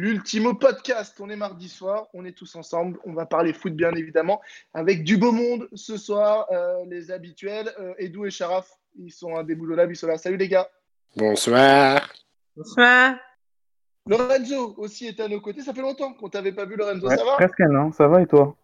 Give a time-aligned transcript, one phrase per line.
[0.00, 3.92] L'ultimo podcast, on est mardi soir, on est tous ensemble, on va parler foot bien
[3.92, 4.40] évidemment,
[4.72, 9.36] avec du beau monde ce soir, euh, les habituels, euh, Edou et Sharaf, ils sont
[9.36, 10.16] un des boulots là, ils sont là.
[10.16, 10.66] Salut les gars.
[11.16, 12.10] Bonsoir.
[12.56, 13.16] Bonsoir.
[14.06, 17.22] Lorenzo aussi est à nos côtés, ça fait longtemps qu'on t'avait pas vu Lorenzo, ça
[17.22, 18.56] va Presque un an, ça va et toi?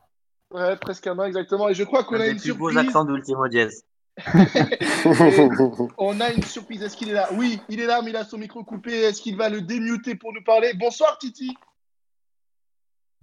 [0.55, 2.89] Ouais, presque un an exactement, et je crois qu'on a une plus beaux surprise.
[2.89, 3.85] accents d'Ultimo Diaz.
[5.99, 6.83] On a une surprise.
[6.83, 8.93] Est-ce qu'il est là Oui, il est là, mais il a son micro coupé.
[8.93, 11.55] Est-ce qu'il va le démuter pour nous parler Bonsoir, Titi.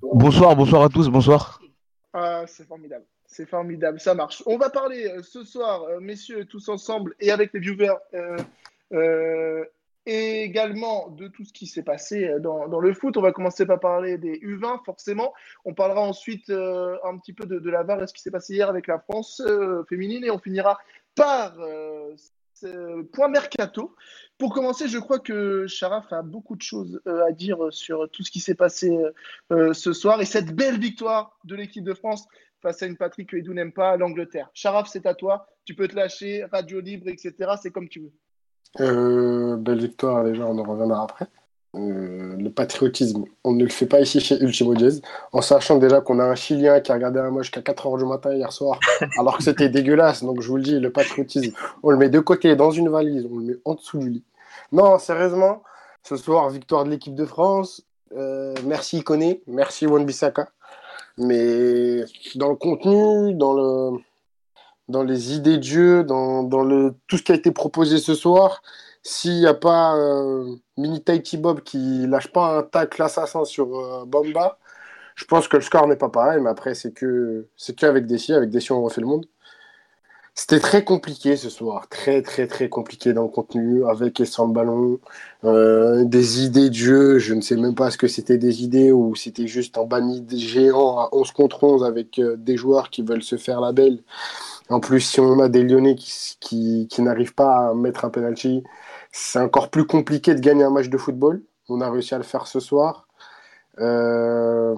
[0.01, 1.59] Bonsoir, bonsoir à tous, bonsoir.
[2.13, 3.05] Ah, c'est formidable.
[3.25, 4.43] C'est formidable, ça marche.
[4.45, 8.37] On va parler euh, ce soir, euh, messieurs, tous ensemble et avec les viewers, euh,
[8.91, 9.65] euh,
[10.05, 13.17] et également de tout ce qui s'est passé euh, dans, le foot.
[13.17, 15.33] On va commencer par parler des U20, forcément.
[15.65, 18.53] On parlera ensuite euh, un petit peu de, la VAR et ce qui s'est passé
[18.53, 20.23] hier avec la France euh, féminine.
[20.23, 20.79] Et on finira
[21.15, 21.55] par
[22.55, 23.95] ce point mercato.
[24.39, 28.31] Pour commencer, je crois que Sharaf a beaucoup de choses à dire sur tout ce
[28.31, 28.97] qui s'est passé
[29.51, 32.27] ce soir et cette belle victoire de l'équipe de France
[32.63, 34.49] face à une patrie que Edou n'aime pas, l'Angleterre.
[34.55, 35.45] Sharaf, c'est à toi.
[35.65, 37.51] Tu peux te lâcher, radio libre, etc.
[37.61, 38.13] C'est comme tu veux.
[38.79, 41.27] Euh, belle victoire, déjà, on en reviendra après.
[41.75, 46.01] Euh, le patriotisme, on ne le fait pas ici chez Ultimo Jazz, en sachant déjà
[46.01, 48.79] qu'on a un Chilien qui a regardé un match jusqu'à 4h du matin hier soir,
[49.19, 50.23] alors que c'était dégueulasse.
[50.23, 51.51] Donc je vous le dis, le patriotisme,
[51.81, 54.23] on le met de côté dans une valise, on le met en dessous du lit.
[54.71, 55.63] Non, sérieusement,
[56.03, 57.81] ce soir, victoire de l'équipe de France.
[58.15, 60.49] Euh, merci Ikoné, merci Wan-Bissaka.
[61.17, 62.03] Mais
[62.35, 63.99] dans le contenu, dans le
[64.89, 68.15] dans les idées de jeu, dans, dans le, tout ce qui a été proposé ce
[68.15, 68.61] soir,
[69.03, 73.77] s'il n'y a pas euh, Mini Tahiti Bob qui lâche pas un tacle assassin sur
[73.77, 74.59] euh, Bamba,
[75.15, 78.33] je pense que le score n'est pas pareil, mais après, c'est que c'est qu'avec Dessy,
[78.33, 79.25] avec Dessy, on refait le monde.
[80.35, 84.47] C'était très compliqué ce soir, très très très compliqué dans le contenu, avec et sans
[84.47, 84.99] le ballon,
[85.43, 88.91] euh, des idées de jeu, je ne sais même pas ce que c'était des idées
[88.91, 93.03] ou c'était juste un banni géant à 11 contre 11 avec euh, des joueurs qui
[93.03, 93.99] veulent se faire la belle.
[94.69, 98.09] En plus, si on a des Lyonnais qui, qui, qui n'arrivent pas à mettre un
[98.09, 98.63] penalty,
[99.11, 101.43] c'est encore plus compliqué de gagner un match de football.
[101.69, 103.07] On a réussi à le faire ce soir.
[103.79, 104.75] Euh,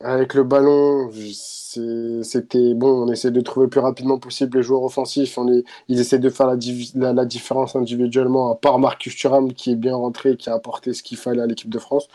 [0.00, 3.06] avec le ballon, c'était bon.
[3.06, 5.38] On essaie de trouver le plus rapidement possible les joueurs offensifs.
[5.38, 6.56] On est, ils essaient de faire la,
[6.94, 10.92] la, la différence individuellement, à part Marcus Thuram qui est bien rentré, qui a apporté
[10.92, 12.08] ce qu'il fallait à l'équipe de France,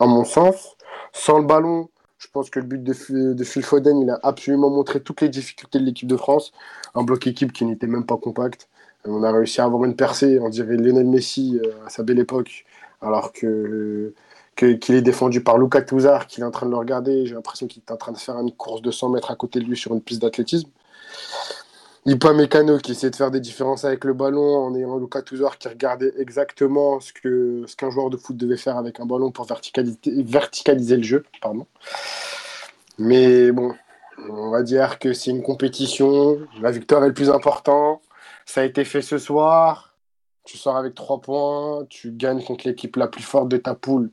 [0.00, 0.76] à mon sens.
[1.12, 1.88] Sans le ballon,
[2.24, 5.28] je pense que le but de, de Phil Foden, il a absolument montré toutes les
[5.28, 6.52] difficultés de l'équipe de France.
[6.94, 8.68] Un bloc équipe qui n'était même pas compact.
[9.04, 12.18] On a réussi à avoir une percée, on dirait Lionel Messi euh, à sa belle
[12.18, 12.64] époque,
[13.02, 14.14] alors que-
[14.56, 17.26] qu'il est défendu par Luca Touzard, qu'il est en train de le regarder.
[17.26, 19.58] J'ai l'impression qu'il est en train de faire une course de 100 mètres à côté
[19.60, 20.70] de lui sur une piste d'athlétisme.
[22.06, 25.56] Ipa Mécano qui essaie de faire des différences avec le ballon en ayant Luca Touzard
[25.56, 27.12] qui regardait exactement ce
[27.76, 31.24] qu'un joueur de foot devait faire avec un ballon pour verticaliser, le jeu.
[31.40, 31.66] Pardon.
[32.98, 33.74] Mais bon,
[34.28, 36.40] on va dire que c'est une compétition.
[36.60, 38.02] La victoire est le plus important.
[38.44, 39.94] Ça a été fait ce soir.
[40.44, 41.86] Tu sors avec 3 points.
[41.88, 44.10] Tu gagnes contre l'équipe la plus forte de ta poule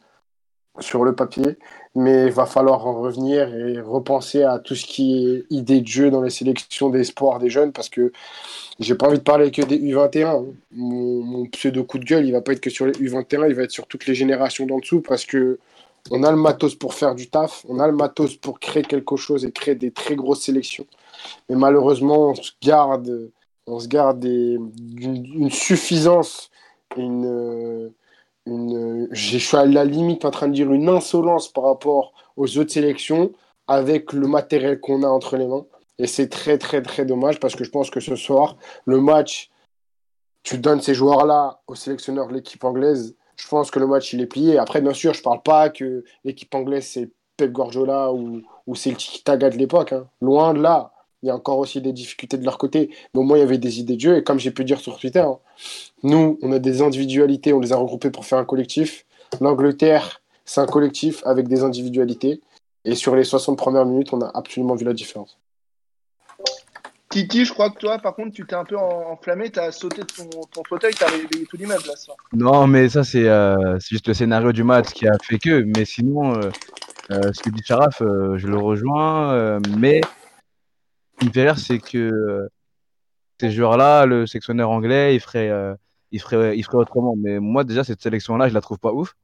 [0.80, 1.60] sur le papier.
[1.94, 5.88] Mais il va falloir en revenir et repenser à tout ce qui est idée de
[5.88, 8.14] jeu dans les sélections d'espoir des jeunes parce que
[8.80, 10.26] j'ai pas envie de parler que des U21.
[10.26, 10.46] hein.
[10.72, 13.64] Mon, pseudo coup de gueule, il va pas être que sur les U21, il va
[13.64, 15.60] être sur toutes les générations d'en dessous parce que
[16.10, 19.18] on a le matos pour faire du taf, on a le matos pour créer quelque
[19.18, 20.88] chose et créer des très grosses sélections.
[21.50, 23.30] Mais malheureusement, on se garde,
[23.68, 24.58] on se garde des-
[24.98, 26.50] une, une suffisance,
[26.98, 27.92] et une,
[28.46, 32.58] une, je suis à la limite en train de dire une insolence par rapport aux
[32.58, 33.32] autres sélections
[33.68, 35.66] avec le matériel qu'on a entre les mains.
[36.00, 39.52] Et c'est très, très, très dommage parce que je pense que ce soir, le match,
[40.44, 43.16] tu donnes ces joueurs-là au sélectionneur de l'équipe anglaise.
[43.36, 44.58] Je pense que le match, il est plié.
[44.58, 48.42] Après, bien sûr, je parle pas que l'équipe anglaise, c'est Pep Guardiola ou,
[48.76, 49.94] c'est le tiki-taka de l'époque.
[49.94, 50.08] hein.
[50.22, 50.92] Loin de là.
[51.24, 52.90] Il y a encore aussi des difficultés de leur côté.
[53.14, 54.18] Mais au moins, il y avait des idées de jeu.
[54.18, 55.38] Et comme j'ai pu dire sur Twitter, hein,
[56.04, 59.06] nous, on a des individualités, on les a regroupées pour faire un collectif.
[59.40, 62.42] L'Angleterre, c'est un collectif avec des individualités.
[62.86, 65.38] Et sur les 60 premières minutes, on a absolument vu la différence.
[67.10, 69.72] Titi, je crois que toi, par contre, tu t'es un peu en- enflammé, tu as
[69.74, 72.16] sauté de ton, ton fauteuil, tu as réveillé tout l'immeuble là soir.
[72.32, 75.62] Non, mais ça, c'est euh, c'est juste le scénario du match qui a fait que.
[75.76, 76.50] Mais sinon, euh,
[77.12, 79.34] euh, ce que dit Sharaf, euh, je le rejoins.
[79.34, 80.00] euh, mais
[81.22, 82.48] qui me fait rire, c'est que euh,
[83.40, 85.76] ces joueurs-là, le sectionneur anglais, il ferait, euh,
[86.12, 87.16] il ferait, il ferait autrement.
[87.16, 89.16] Mais moi, déjà, cette sélection-là, je la trouve pas ouf.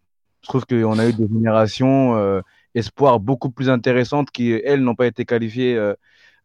[0.43, 2.41] Je trouve qu'on a eu des générations euh,
[2.75, 5.75] espoirs beaucoup plus intéressantes qui, elles, n'ont pas été qualifiées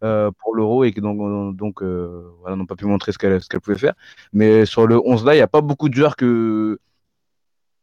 [0.00, 1.19] pour l'Euro et qui donc,
[1.82, 3.94] n'ont pas pu montrer ce qu'elles pouvaient faire.
[4.32, 6.81] Mais sur le 11 là, il n'y a pas beaucoup de joueurs que,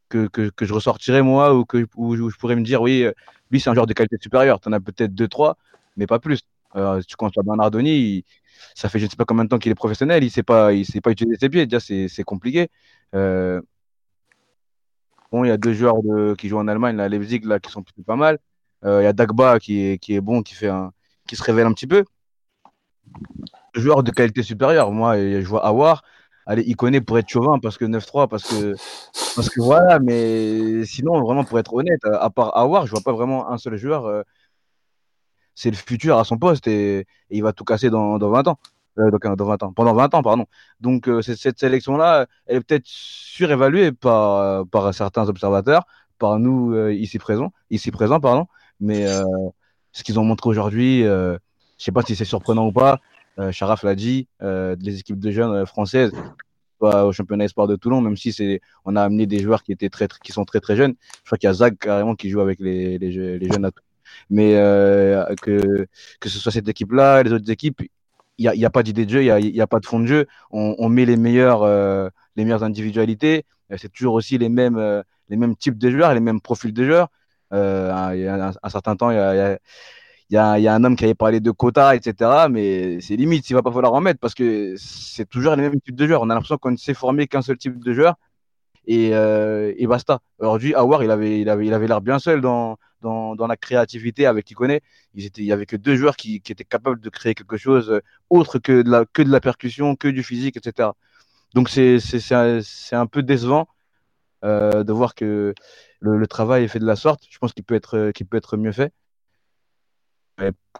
[0.09, 3.05] que, que, je ressortirais moi ou que je pourrais me dire oui,
[3.51, 4.59] lui c'est un joueur de qualité supérieure.
[4.59, 5.55] Tu en as peut-être deux, trois,
[5.95, 6.43] mais pas plus.
[6.75, 8.25] Euh, tu comptes à Bernardoni,
[8.75, 10.43] ça fait je ne sais pas combien de temps qu'il est professionnel, il il sait
[10.43, 10.71] pas
[11.11, 11.65] utiliser ses pieds.
[11.65, 12.69] Déjà c'est compliqué.
[13.15, 13.61] Euh,
[15.31, 15.97] bon, il y a deux joueurs
[16.37, 18.39] qui jouent en Allemagne, là, Leipzig, qui sont plutôt pas mal.
[18.85, 22.05] Euh, il y a Dagba qui est, bon, qui se révèle un petit peu.
[23.73, 24.91] Joueur de qualité supérieure.
[24.91, 26.03] Moi, je vois Awar.
[26.57, 28.73] Il connaît pour être chauvin parce que 9-3, parce que,
[29.35, 33.11] parce que voilà, mais sinon, vraiment, pour être honnête, à part Awar, je vois pas
[33.13, 34.23] vraiment un seul joueur.
[35.59, 38.59] C'est le futur à son poste et, il va tout casser dans, dans 20 ans.
[38.97, 39.73] Euh, donc, euh, dans 20 ans.
[39.73, 40.45] Pendant 20 ans, pardon.
[40.79, 45.83] Donc, euh, cette sélection-là, elle est peut-être surévaluée par, certains observateurs,
[46.17, 48.47] par nous ici présents, ici présents, pardon.
[48.79, 49.05] Mais
[49.91, 51.37] ce qu'ils ont montré aujourd'hui, euh,
[51.77, 52.99] je sais pas si c'est surprenant ou pas.
[53.51, 56.11] Sharaf l'a dit, les équipes de jeunes françaises,
[56.79, 58.33] au championnat espoir de Toulon, même si
[58.85, 60.95] on a amené des joueurs qui étaient très, qui sont très très jeunes.
[61.23, 63.71] Je crois qu'il y a Zach carrément qui joue avec les, je- les jeunes à
[63.71, 63.88] Toulon.
[64.29, 65.87] Mais euh, que
[66.19, 67.81] que ce soit cette équipe-là, les autres équipes,
[68.39, 70.05] il n'y a, pas d'idée de jeu, il n'y a, a pas de fond de
[70.05, 70.25] jeu.
[70.51, 73.45] On, met les meilleurs, euh, les meilleures individualités.
[73.71, 76.85] Euh, C'est toujours aussi les mêmes, les mêmes types de joueurs, les mêmes profils de
[76.85, 77.09] joueurs.
[77.53, 79.57] Euh, il y a un, un certain temps, il y a, y
[80.33, 82.47] y a, un homme qui avait parlé de quotas, etc.
[82.49, 85.81] Mais c'est limite, il va pas falloir en mettre parce que c'est toujours les mêmes
[85.81, 86.21] types de joueurs.
[86.21, 88.15] On a l'impression qu'on ne sait former qu'un seul type de joueur
[88.87, 90.19] et, et basta.
[90.39, 94.25] Aujourd'hui, Awar, il avait, il avait, il avait l'air bien seul dans, dans, la créativité
[94.25, 94.81] avec connaît.
[95.13, 97.89] Ils étaient, il y avait que deux joueurs qui, étaient capables de créer quelque chose
[97.91, 100.89] euh, autre que de la, percussion, que du physique, etc.
[101.53, 101.99] Donc c'est,
[102.31, 103.67] un, peu décevant
[104.45, 105.53] euh, de voir que
[105.99, 107.23] le, travail est fait de la sorte.
[107.29, 108.93] Je pense qu'il peut être, euh, mieux fait.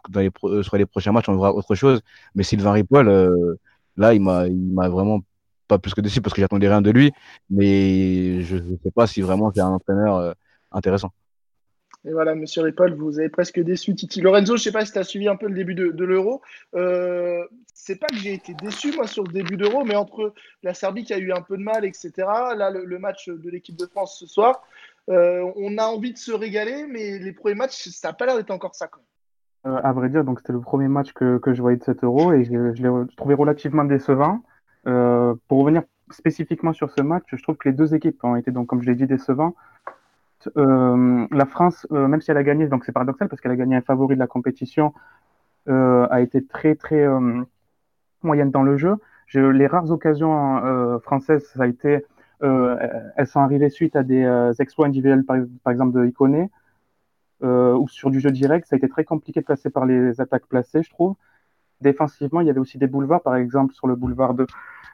[0.08, 0.30] Dans les,
[0.62, 2.00] sur les prochains matchs, on verra autre chose.
[2.34, 3.58] Mais Sylvain Ripoll,
[3.96, 5.20] là, il m'a, m'a vraiment
[5.68, 7.12] pas plus que déçu parce que j'attendais rien de lui.
[7.50, 10.34] Mais je ne sais pas si vraiment c'est un entraîneur
[10.72, 11.12] intéressant.
[12.06, 14.22] Et voilà, monsieur Ripoll, vous avez presque déçu Titi.
[14.22, 16.40] Lorenzo, je sais pas si tu as suivi un peu le début de, l'Euro.
[16.74, 17.44] Euh,
[17.74, 20.32] c'est pas que j'ai été déçu, moi, sur le début d'Euro, mais entre
[20.62, 23.76] la Serbie qui a eu un peu de mal, etc., là, le, match de l'équipe
[23.76, 24.62] de France ce soir,
[25.10, 28.36] euh, on a envie de se régaler, mais les premiers matchs, ça n'a pas l'air
[28.36, 28.88] d'être encore ça.
[29.66, 32.32] Euh, à vrai dire, donc c'était le premier match que, je voyais de cet Euro
[32.32, 34.42] et je, l'ai trouvé relativement décevant.
[34.84, 38.80] Pour revenir spécifiquement sur ce match, je trouve que les deux équipes ont été, comme
[38.80, 39.54] je l'ai dit, décevants.
[40.56, 43.56] Euh, la France, euh, même si elle a gagné, donc c'est paradoxal parce qu'elle a
[43.56, 44.94] gagné un favori de la compétition,
[45.68, 47.06] euh, a été très très
[48.22, 48.96] moyenne dans le jeu.
[49.26, 52.04] Je, les rares occasions françaises, ça a été,
[52.42, 54.26] elles sont arrivées suite à des
[54.58, 55.36] exploits individuels, par,
[55.72, 56.50] exemple de Iconé,
[57.42, 58.66] ou sur du jeu direct.
[58.66, 61.16] Ça a été très compliqué de passer par les attaques placées, je trouve.
[61.80, 64.46] Défensivement, il y avait aussi des boulevards, par exemple sur le boulevard de,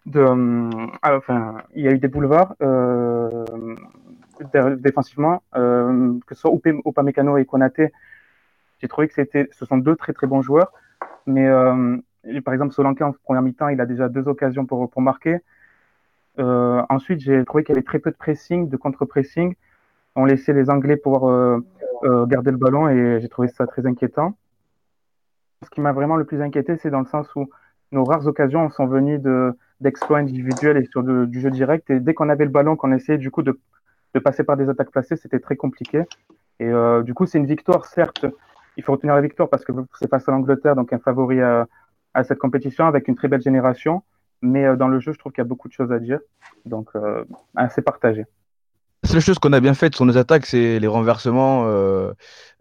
[0.07, 3.45] de euh, ah, enfin, il y a eu des boulevards euh,
[4.79, 6.53] défensivement, euh, que ce soit
[6.87, 7.93] Upamecano et Konaté.
[8.79, 10.73] J'ai trouvé que c'était, ce sont deux très très bons joueurs,
[11.27, 11.97] mais euh,
[12.45, 15.39] par exemple Solanke en première mi-temps, il a déjà deux occasions pour pour marquer.
[16.39, 19.55] Euh, ensuite, j'ai trouvé qu'il y avait très peu de pressing, de contre-pressing.
[20.15, 21.61] On laissait les Anglais pouvoir
[22.27, 24.37] garder le ballon et j'ai trouvé ça très inquiétant.
[25.63, 27.49] Ce qui m'a vraiment le plus inquiété, c'est dans le sens où
[27.93, 31.91] nos rares occasions sont venues de, d'exploits individuels et sur de, du jeu direct.
[31.91, 33.59] Et dès qu'on avait le ballon, qu'on essayait du coup de,
[34.15, 36.05] de passer par des attaques placées, c'était très compliqué.
[36.61, 38.27] Et euh, du coup, c'est une victoire, certes.
[38.77, 41.67] Il faut retenir la victoire parce que c'est face à l'Angleterre, donc un favori à,
[42.15, 44.03] à, cette compétition avec une très belle génération.
[44.43, 46.21] Mais euh, dans le jeu, je trouve qu'il y a beaucoup de choses à dire.
[46.65, 48.27] Donc, euh, assez partagé.
[49.07, 52.11] La seule chose qu'on a bien faite sur nos attaques, c'est les renversements euh,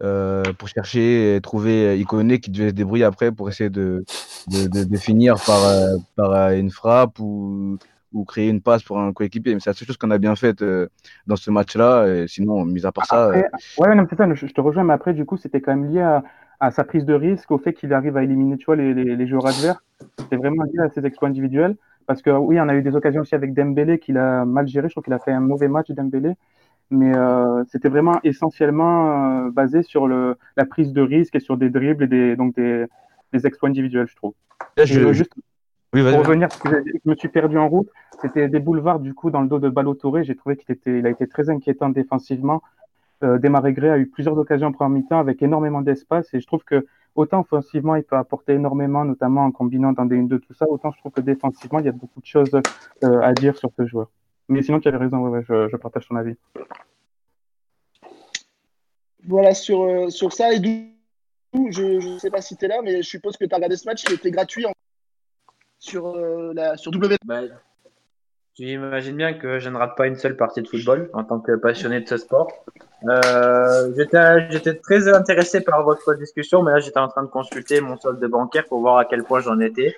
[0.04, 4.04] euh, pour chercher et trouver Iconé qui devait se débrouiller après pour essayer de,
[4.46, 7.78] de, de, de finir par, euh, par une frappe ou,
[8.12, 9.54] ou créer une passe pour un coéquipier.
[9.54, 10.86] Mais c'est la seule chose qu'on a bien faite euh,
[11.26, 12.28] dans ce match-là.
[12.28, 13.24] Sinon, mis à part ça.
[13.24, 15.74] Après, ouais, non, c'est ça, je, je, te rejoins, mais après, du coup, c'était quand
[15.74, 16.22] même lié à,
[16.60, 19.16] à, sa prise de risque, au fait qu'il arrive à éliminer tu vois, les, les,
[19.16, 19.82] les joueurs adverses.
[20.20, 21.74] C'était vraiment lié à ses exploits individuels.
[22.06, 24.88] Parce que oui, on a eu des occasions aussi avec Dembélé qu'il a mal géré.
[24.88, 26.34] Je trouve qu'il a fait un mauvais match, Dembélé.
[26.90, 31.56] Mais euh, c'était vraiment essentiellement euh, basé sur le, la prise de risque et sur
[31.56, 32.86] des dribbles et des, donc des,
[33.32, 34.34] des exploits individuels, je trouve.
[34.76, 35.12] Là, je...
[35.12, 35.34] juste
[35.92, 37.88] oui, pour revenir, parce que je me suis perdu en route,
[38.20, 40.24] c'était des boulevards du coup dans le dos de Balotouré.
[40.24, 42.62] J'ai trouvé qu'il était, il a été très inquiétant défensivement.
[43.24, 46.64] Euh, Desmarais a eu plusieurs occasions en première mi-temps avec énormément d'espace et je trouve
[46.64, 46.86] que
[47.16, 50.92] autant offensivement il peut apporter énormément, notamment en combinant dans des 1-2 tout ça, autant
[50.92, 52.54] je trouve que défensivement il y a beaucoup de choses
[53.04, 54.08] euh, à dire sur ce joueur.
[54.48, 56.36] Mais sinon, tu avais raison, ouais, ouais, je, je, partage ton avis.
[59.26, 60.52] Voilà sur, euh, sur ça.
[60.52, 63.52] Et d'où, je ne sais pas si tu es là, mais je suppose que tu
[63.52, 64.72] as regardé ce match, il était gratuit en...
[65.78, 67.16] sur, euh, la, sur W.
[67.24, 67.40] Bah,
[68.54, 71.40] Tu imagines bien que je ne rate pas une seule partie de football en tant
[71.40, 72.48] que passionné de ce sport.
[73.04, 73.92] Euh,
[74.50, 78.24] j'étais, très intéressé par votre discussion, mais là j'étais en train de consulter mon solde
[78.24, 79.94] bancaire pour voir à quel point j'en étais.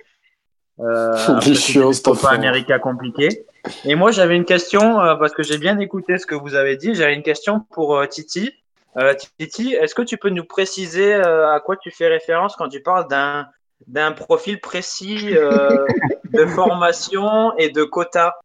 [0.81, 2.39] Euh, après, Des c'était chiens, des cette Copa affaire.
[2.39, 3.47] América compliqué.
[3.85, 6.77] Et moi j'avais une question euh, parce que j'ai bien écouté ce que vous avez
[6.77, 6.95] dit.
[6.95, 8.53] J'avais une question pour euh, Titi.
[8.97, 12.69] Euh, Titi, est-ce que tu peux nous préciser euh, à quoi tu fais référence quand
[12.69, 13.47] tu parles d'un
[13.87, 15.87] d'un profil précis euh,
[16.33, 18.37] de formation et de quota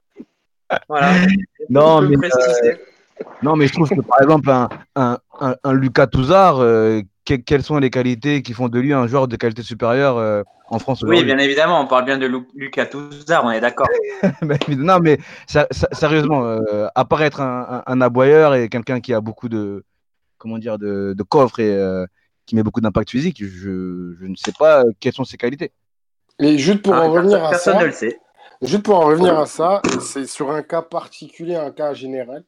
[0.87, 1.13] Voilà.
[1.69, 2.77] Non, mais, préciser?
[3.41, 7.35] Non, mais je trouve que par exemple, un, un, un, un Lucas Touzard, euh, que-
[7.35, 10.79] quelles sont les qualités qui font de lui un joueur de qualité supérieure euh, en
[10.79, 13.87] France Oui, bien évidemment, on parle bien de Lu- Lucas Touzard, on est d'accord.
[14.41, 18.69] Mais- Non, mais ça- ça- sérieusement, euh, à part être un, un, un aboyeur et
[18.69, 19.83] quelqu'un qui a beaucoup de,
[20.37, 22.05] comment dire, de, de coffre et euh,
[22.45, 25.71] qui met beaucoup d'impact physique, je, je ne sais pas quelles sont ses qualités.
[26.39, 28.19] Et juste pour Ah, en revenir personne à personne ça, ne le sait.
[28.61, 32.43] juste pour en revenir à ça, c'est sur un cas particulier, un cas général.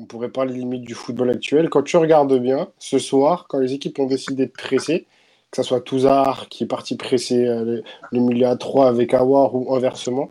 [0.00, 1.68] On pourrait parler limite du football actuel.
[1.68, 5.06] Quand tu regardes bien, ce soir, quand les équipes ont décidé de presser,
[5.50, 9.56] que ce soit Touzard qui est parti presser euh, le, milieu à 3 avec Awar
[9.56, 10.30] ou inversement,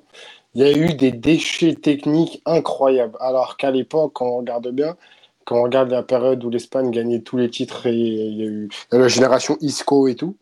[0.55, 3.17] il y a eu des déchets techniques incroyables.
[3.19, 4.95] Alors qu'à l'époque, quand on regarde bien,
[5.43, 8.45] quand on regarde la période où l'Espagne gagnait tous les titres et il y a
[8.45, 10.37] eu la génération Isco et tout,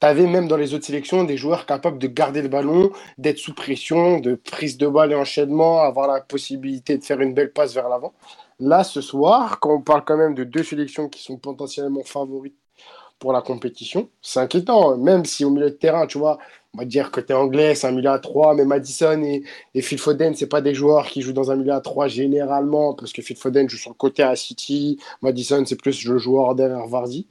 [0.00, 3.38] tu avais même dans les autres sélections des joueurs capables de garder le ballon, d'être
[3.38, 7.52] sous pression, de prise de balle et enchaînement, avoir la possibilité de faire une belle
[7.52, 8.12] passe vers l'avant.
[8.62, 12.54] Là, ce soir, quand on parle quand même de deux sélections qui sont potentiellement favorites
[13.18, 14.96] pour la compétition, c'est inquiétant.
[14.96, 16.38] Même si au milieu de terrain, tu vois,
[16.72, 20.36] on va dire côté anglais, c'est un milieu à 3, mais Madison et, Phil Foden,
[20.36, 23.36] c'est pas des joueurs qui jouent dans un milieu à 3 généralement, parce que Phil
[23.36, 27.26] Foden joue sur le côté à City, Madison, c'est plus le joueur derrière Vardy.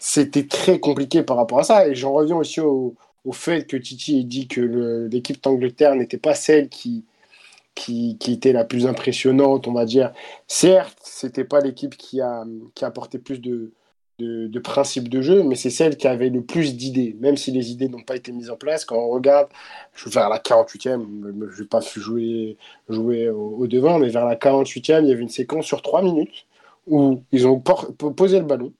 [0.00, 1.86] C'était très compliqué par rapport à ça.
[1.86, 2.96] Et j'en reviens aussi au,
[3.32, 7.04] fait que Titi ait dit que l'équipe d'Angleterre n'était pas celle qui,
[7.78, 10.12] qui, était la plus impressionnante, on va dire.
[10.46, 12.44] Certes, c'était pas l'équipe qui a,
[12.74, 13.72] qui a apporté plus de,
[14.18, 17.70] de, principes de jeu, mais c'est celle qui avait le plus d'idées, même si les
[17.70, 18.84] idées n'ont pas été mises en place.
[18.84, 19.48] Quand on regarde,
[19.94, 22.56] je vais vers la 48e, je vais pas jouer,
[22.88, 26.46] jouer au, devant, mais vers la 48e, il y avait une séquence sur 3 minutes
[26.86, 28.72] où ils ont posé le ballon.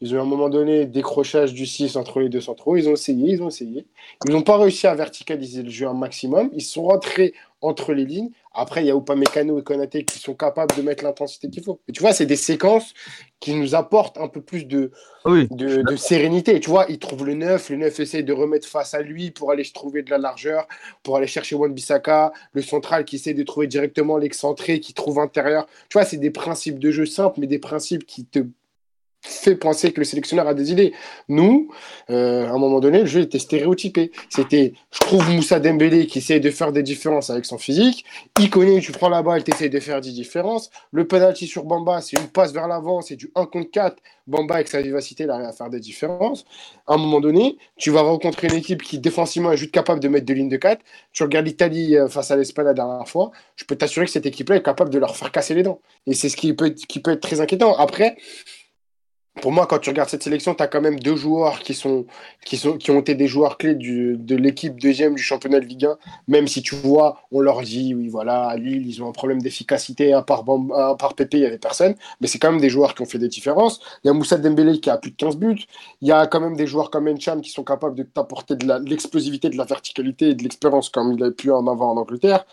[0.00, 2.76] Ils ont eu à un moment donné décrochage du 6 entre les deux centraux.
[2.76, 3.86] Ils ont essayé, ils ont essayé.
[4.26, 6.50] Ils n'ont pas réussi à verticaliser le jeu un maximum.
[6.52, 8.30] Ils sont rentrés entre les lignes.
[8.52, 11.80] Après, il y a Upamecano et Konaté qui sont capables de mettre l'intensité qu'il faut.
[11.88, 12.94] Et tu vois, c'est des séquences
[13.40, 14.90] qui nous apportent un peu plus de,
[15.24, 16.60] Oui, de, de sérénité.
[16.60, 19.50] Tu vois, il trouve le 9, le 9 essaie de remettre face à lui pour
[19.50, 20.66] aller se trouver de la largeur,
[21.02, 25.18] pour aller chercher Wan Bissaka, le central qui essaie de trouver directement l'excentré, qui trouve
[25.18, 25.66] intérieur.
[25.88, 28.40] Tu vois, c'est des principes de jeu simples, mais des principes qui te
[29.26, 30.92] fait penser que le sélectionneur a des idées.
[31.28, 31.68] Nous,
[32.10, 34.12] euh, à un moment donné, le jeu était stéréotypé.
[34.30, 38.04] C'était, je trouve Moussa Dembélé qui essaie de faire des différences avec son physique.
[38.40, 40.70] Il connaît, tu prends la balle, tu essaies de faire des différences.
[40.92, 43.96] Le penalty sur Bamba, c'est une passe vers l'avant, c'est du 1 contre 4.
[44.26, 46.44] Bamba, avec sa vivacité, il arrive à faire des différences.
[46.86, 50.08] À un moment donné, tu vas rencontrer une équipe qui, défensivement, est juste capable de
[50.08, 50.82] mettre deux lignes de 4.
[51.12, 54.26] Tu regardes l'Italie euh, face à l'Espagne la dernière fois, je peux t'assurer que cette
[54.26, 55.80] équipe-là est capable de leur faire casser les dents.
[56.06, 57.76] Et c'est ce qui peut qui peut être très inquiétant.
[57.76, 58.16] Après,
[59.42, 62.06] pour moi, quand tu regardes cette sélection, tu as quand même deux joueurs qui, sont,
[62.44, 65.84] qui, sont, qui ont été des joueurs clés de l'équipe deuxième du championnat de Ligue
[65.84, 65.98] 1.
[66.28, 69.42] Même si tu vois, on leur dit, oui, voilà, à Lille, ils ont un problème
[69.42, 70.12] d'efficacité.
[70.12, 71.94] À part, à part il n'y avait personne.
[72.20, 73.80] Mais c'est quand même des joueurs qui ont fait des différences.
[74.04, 75.64] Il y a Moussa Dembélé qui a plus de 15 buts.
[76.00, 78.88] Il y a quand même des joueurs comme Encham qui sont capables de t'apporter de
[78.88, 82.46] l'explosivité, de la verticalité et de l'expérience comme il a pu en avoir en Angleterre.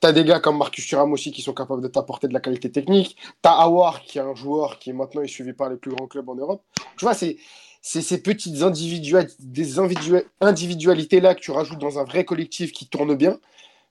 [0.00, 2.72] T'as des gars comme Marcus Thuram aussi qui sont capables de t'apporter de la qualité
[2.72, 3.16] technique.
[3.42, 6.28] T'as Awar qui est un joueur qui maintenant est suivi par les plus grands clubs
[6.28, 6.62] en Europe.
[6.96, 7.36] Tu vois, c'est
[7.82, 13.14] ces petites individua- des individua- individualités-là que tu rajoutes dans un vrai collectif qui tourne
[13.14, 13.38] bien.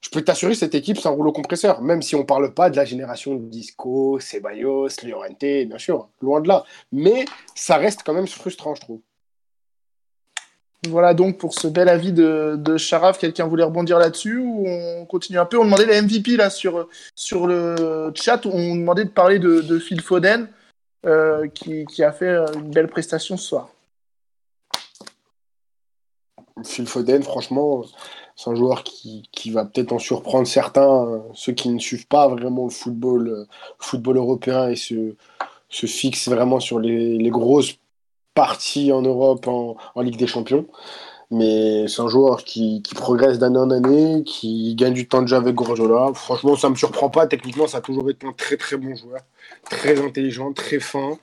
[0.01, 1.82] Je peux t'assurer cette équipe, c'est un rouleau compresseur.
[1.82, 6.42] Même si on parle pas de la génération de Disco, Ceballos, Llorente, bien sûr, loin
[6.42, 6.63] de là.
[6.92, 9.01] Mais ça reste quand même frustrant, je trouve.
[10.88, 13.17] Voilà donc pour ce bel avis de, de Sharaf.
[13.17, 15.59] Quelqu'un voulait rebondir là-dessus ou on continue un peu?
[15.59, 16.88] On demandait la MVP là sur,
[17.48, 18.45] le chat.
[18.45, 20.48] On demandait de parler de, Phil Foden
[21.05, 23.69] euh, qui, a fait euh, une belle prestation ce soir.
[26.65, 27.83] Phil Foden, franchement,
[28.38, 32.29] c'est un joueur qui, va peut-être en surprendre certains, euh, ceux qui ne suivent pas
[32.29, 33.48] vraiment le football,
[33.79, 35.13] football européen et se,
[35.69, 37.75] fixent vraiment sur les grosses
[38.39, 40.65] parties en Europe, en, Ligue des Champions.
[41.29, 45.36] Mais c'est un joueur qui, progresse d'année en année, qui gagne du temps de jeu
[45.36, 46.12] avec Guardiola.
[46.13, 47.27] Franchement, ça ne me surprend pas.
[47.27, 49.19] Techniquement, ça a toujours été un très très bon joueur.
[49.69, 51.19] Très intelligent, très fin.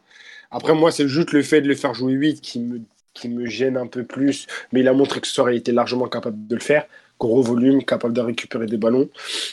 [0.50, 2.82] Après, moi, c'est juste le fait de le faire jouer 8 qui me,
[3.14, 4.46] qui me gêne un peu plus.
[4.72, 6.84] Mais il a montré que ce soir, il était largement capable de le faire.
[7.18, 9.08] gros volume, capable de récupérer des ballons,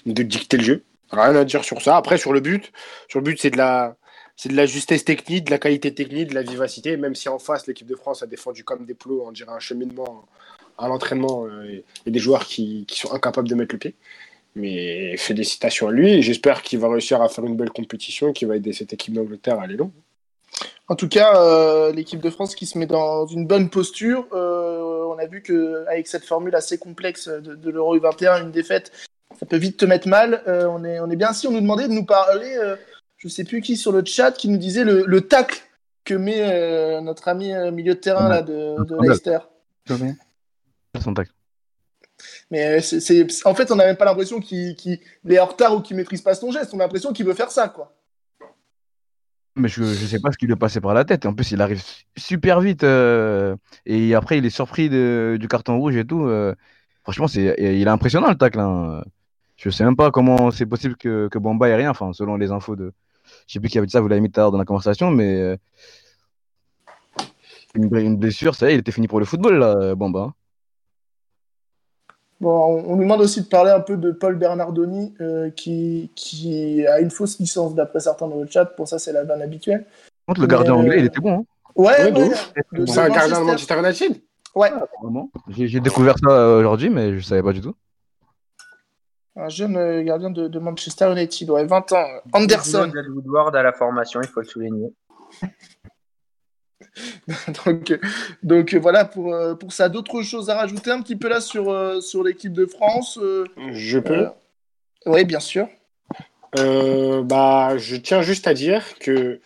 [0.06, 0.84] de dicter le jeu.
[1.12, 1.96] Rien à dire sur ça.
[1.96, 2.74] Après, sur le but,
[3.08, 3.96] sur le but, c'est de la,
[4.36, 6.98] c'est de la justesse technique, de la qualité technique, de la vivacité.
[6.98, 9.60] Même si en face, l'équipe de France a défendu comme des plots, on dirait un
[9.60, 10.26] cheminement
[10.78, 13.96] à l'entraînement euh, et, des joueurs qui, qui, sont incapables de mettre le pied.
[14.56, 16.22] Mais félicitations à lui.
[16.22, 19.60] J'espère qu'il va réussir à faire une belle compétition, qui va aider cette équipe d'Angleterre
[19.60, 19.92] à aller loin.
[20.88, 24.28] En tout cas, euh, l'équipe de France qui se met dans une bonne posture.
[24.34, 28.92] Euh, on a vu qu'avec cette formule assez complexe de, de l'Euro 21, une défaite,
[29.40, 30.44] ça peut vite te mettre mal.
[30.48, 32.58] On, est, on est bien si on nous demandait de nous parler,
[33.24, 35.62] je sais plus qui sur le chat, qui nous disait le, le tacle
[36.04, 39.40] que met euh, notre ami milieu de terrain là, de, de Leicester.
[41.02, 41.32] Son tacle.
[42.52, 44.76] Mais c'est, en fait, on n'a même pas l'impression qu'il,
[45.30, 46.74] est en retard ou qu'il maîtrise pas son geste.
[46.74, 47.96] On a l'impression qu'il veut faire ça, quoi.
[49.56, 51.26] Mais je ne sais pas ce qui lui est passé par la tête.
[51.26, 51.82] En plus, il arrive
[52.18, 52.84] super vite.
[52.84, 56.26] Euh, et après, il est surpris de, du carton rouge et tout.
[56.26, 56.54] Euh,
[57.04, 58.60] franchement, c'est, il est impressionnant le tacle.
[58.60, 59.04] Hein.
[59.56, 61.92] Je sais même pas comment c'est possible que, que Bamba ait rien.
[61.92, 62.94] Enfin, selon les infos de.
[63.48, 64.66] Je sais plus qui avait dit ça, vous l'avez mis tout à l'heure dans la
[64.66, 65.40] conversation, mais.
[65.40, 65.58] Euh,
[67.76, 70.20] une, blessure, ça y est, il était fini pour le football, là, Bamba.
[70.20, 70.34] Hein.
[72.44, 76.86] Bon, on, nous demande aussi de parler un peu de Paul Bernardoni, euh, qui, qui,
[76.86, 78.66] a une fausse licence d'après certains dans le chat.
[78.66, 79.86] Pour ça, c'est la vanne habituelle.
[80.28, 80.78] Contre le gardien euh...
[80.78, 81.40] anglais, il était bon.
[81.40, 81.44] Hein.
[81.76, 84.22] Ouais, ouais, ouais c'est un gardien de Manchester United
[84.56, 84.70] Ouais.
[84.72, 84.86] Ah,
[85.48, 87.76] J'ai découvert ça euh, aujourd'hui, mais je savais pas du tout.
[89.36, 92.06] Un jeune euh, gardien de, de, Manchester United, ouais, 20 ans.
[92.34, 92.92] Anderson.
[93.10, 94.94] Woodward à la formation, il faut le souligner.
[97.66, 98.00] donc,
[98.44, 99.90] donc voilà pour, euh, pour ça.
[99.90, 103.46] D'autres choses à rajouter un petit peu là sur, euh, sur l'équipe de France euh,
[103.72, 104.28] Je peux
[105.06, 105.68] Oui, bien sûr.
[106.56, 109.40] bah, je tiens juste à dire que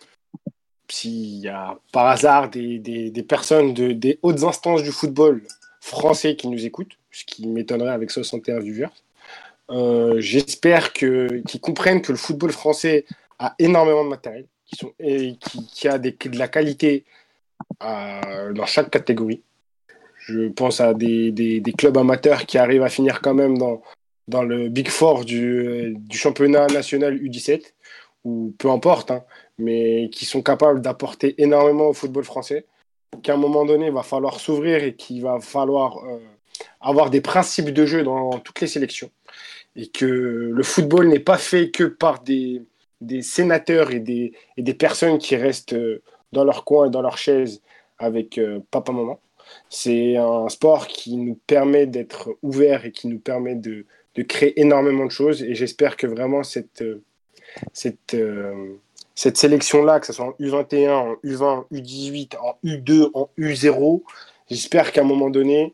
[0.90, 5.42] s'il y a par hasard des, des, des personnes de, des hautes instances du football
[5.80, 8.88] français qui nous écoutent, ce qui m'étonnerait avec 61 viewers,
[10.18, 13.04] j'espère qu'ils comprennent que le football français
[13.38, 17.04] a énormément de matériel, qui, sont, a de la qualité
[17.82, 19.42] euh, dans chaque catégorie.
[20.18, 24.88] Je pense à des, clubs amateurs qui arrivent à finir quand même dans, le Big
[24.88, 27.72] Four du, du championnat national U17,
[28.24, 29.24] ou peu importe, hein,
[29.58, 32.66] mais qui sont capables d'apporter énormément au football français,
[33.22, 36.18] qu'à un moment donné, il va falloir s'ouvrir et qu'il va falloir euh,
[36.80, 39.10] avoir des principes de jeu dans toutes les sélections.
[39.76, 42.62] Et que le football n'est pas fait que par des,
[43.22, 46.02] sénateurs et des, personnes qui restent euh,
[46.32, 47.62] dans leur coin et dans leur chaise
[47.98, 49.20] avec euh, papa, maman.
[49.68, 53.86] C'est un sport qui nous permet d'être ouvert et qui nous permet de,
[54.28, 55.44] créer énormément de choses.
[55.44, 57.04] Et j'espère que vraiment cette, euh,
[58.14, 58.74] euh,
[59.14, 64.02] sélection-là, que ce soit en U21, en U20, U18, en U2, en U0,
[64.50, 65.72] j'espère qu'à un moment donné,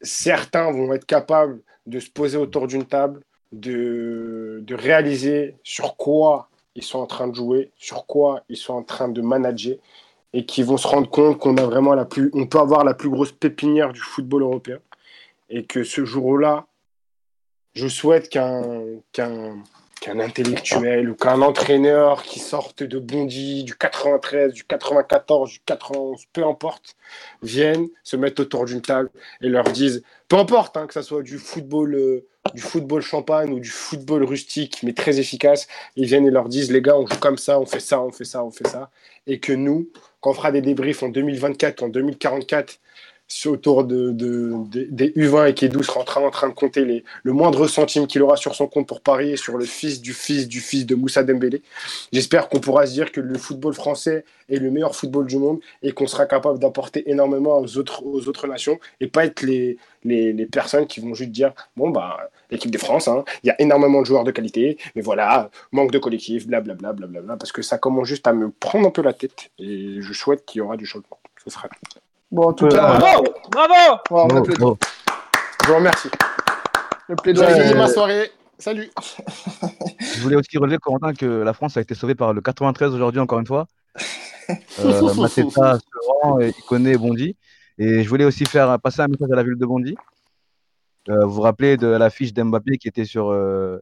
[0.00, 3.22] certains vont être capables de se poser autour d'une table,
[3.52, 8.74] de, de réaliser sur quoi ils sont en train de jouer, sur quoi ils sont
[8.74, 9.76] en train de manager
[10.32, 12.94] et qui vont se rendre compte qu'on a vraiment la plus, on peut avoir la
[12.94, 14.78] plus grosse pépinière du football européen.
[15.48, 16.66] Et que ce jour-là,
[17.72, 19.56] je souhaite qu'un qu'un
[20.00, 26.24] qu'un intellectuel ou qu'un entraîneur qui sorte de Bondy, du 93, du 94, du 91,
[26.32, 26.96] peu importe,
[27.42, 31.22] vienne se mettre autour d'une table et leur dise, peu importe hein, que ça soit
[31.22, 36.26] du football, euh, du football champagne ou du football rustique, mais très efficace, ils viennent
[36.26, 38.44] et leur disent, les gars, on joue comme ça, on fait ça, on fait ça,
[38.44, 38.90] on fait ça,
[39.26, 39.88] et que nous,
[40.20, 42.78] quand on fera des débriefs en 2024, en 2044,
[43.46, 46.54] autour de, de, de, des U20 et qui est sera en train, en train de
[46.54, 50.00] compter les, le moindre centime qu'il aura sur son compte pour parier sur le fils
[50.00, 51.62] du fils du fils de Moussa Dembélé.
[52.12, 55.60] J'espère qu'on pourra se dire que le football français est le meilleur football du monde
[55.82, 59.76] et qu'on sera capable d'apporter énormément aux autres, aux autres nations et pas être les,
[60.04, 63.50] les, les personnes qui vont juste dire bon, bah, l'équipe de France, hein, il y
[63.50, 67.52] a énormément de joueurs de qualité, mais voilà, manque de collectif, blablabla, bla, bla, parce
[67.52, 70.60] que ça commence juste à me prendre un peu la tête et je souhaite qu'il
[70.60, 71.18] y aura du changement.
[71.44, 71.68] Ce sera
[72.30, 74.00] Bon, en tout cas, euh, bravo, bravo.
[74.10, 74.62] On applaudit.
[74.62, 74.76] Oh,
[75.62, 76.10] Je vous remercie.
[77.08, 77.74] Le plaidoyer.
[77.74, 78.30] Ma soirée.
[78.58, 78.90] Salut.
[80.00, 83.20] Je voulais aussi relever, Corentin, que la France a été sauvée par le 93 aujourd'hui,
[83.20, 83.66] encore une fois.
[84.80, 85.78] Euh, Mateta,
[86.40, 87.36] Iconé et Bondy.
[87.78, 89.94] Et je voulais aussi faire passer un message à la ville de Bondy.
[91.08, 93.78] Euh, vous vous rappelez de l'affiche d'Mbappé qui était sur, euh,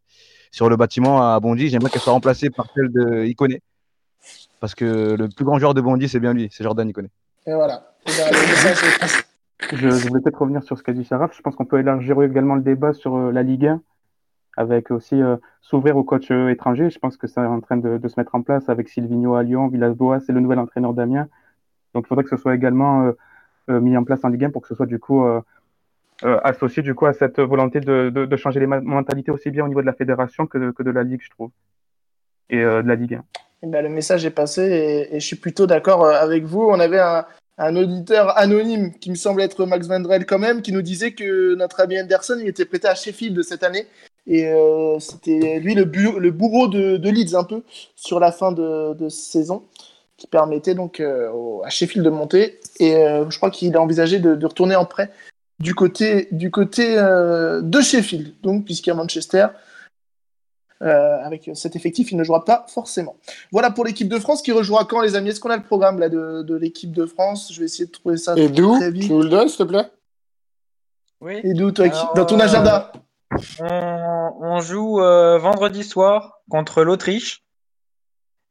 [0.53, 1.69] sur le bâtiment à Bondy.
[1.69, 3.63] J'aimerais qu'elle soit remplacée par celle de Iconé.
[4.61, 7.09] Parce que le plus grand joueur de Bondy, c'est bien lui, c'est Jordan Iconé.
[9.73, 11.35] Je, voulais peut-être revenir sur ce qu'a dit Saraf.
[11.37, 13.81] Je pense qu'on peut élargir également le débat sur euh, la Ligue 1,
[14.57, 16.91] avec aussi euh, s'ouvrir aux coachs euh, étrangers.
[16.91, 19.69] Je pense que c'est en train de, se mettre en place avec Silvino à Lyon,
[19.69, 21.29] Villas-Boas et le nouvel entraîneur Damien.
[21.95, 23.11] Donc il faudrait que ce soit également
[23.69, 25.25] mis en place en Ligue 1 pour que ce soit du coup
[26.23, 29.87] associé du coup à cette volonté de, changer les mentalités aussi bien au niveau de
[29.87, 31.51] la fédération que de, la Ligue, je trouve,
[32.51, 33.46] et de la Ligue 1.
[33.67, 36.63] Ben, le message est passé et, je suis plutôt d'accord euh, avec vous.
[36.63, 37.25] On avait un,
[37.77, 41.81] auditeur anonyme qui me semble être Max Vandrel quand même, qui nous disait que notre
[41.81, 43.87] ami Anderson était prêté à Sheffield cette année.
[44.27, 47.63] Et euh, c'était lui le, le bourreau de, Leeds un peu
[47.97, 49.65] sur la fin de, saison
[50.17, 51.31] qui permettait donc euh,
[51.65, 52.61] à Sheffield de monter.
[52.79, 55.11] Et je crois qu'il a envisagé de, retourner en prêt
[55.59, 58.35] du côté, du côté de Sheffield.
[58.43, 59.47] Donc, puisqu'il y a Manchester,
[60.83, 63.17] euh, avec cet effectif, il ne jouera pas forcément.
[63.51, 65.31] Voilà pour l'équipe de France qui rejouera quand, les amis?
[65.31, 67.51] Est-ce qu'on a le programme là, de, de l'équipe de France?
[67.53, 68.79] Je vais essayer de trouver ça Et d'où?
[68.79, 69.91] Tu nous le donnes, s'il te plaît?
[71.21, 71.41] Oui.
[71.43, 72.93] Et d'où, toi, Alors, dans ton agenda?
[73.61, 77.43] on, on, joue euh, vendredi soir contre l'Autriche.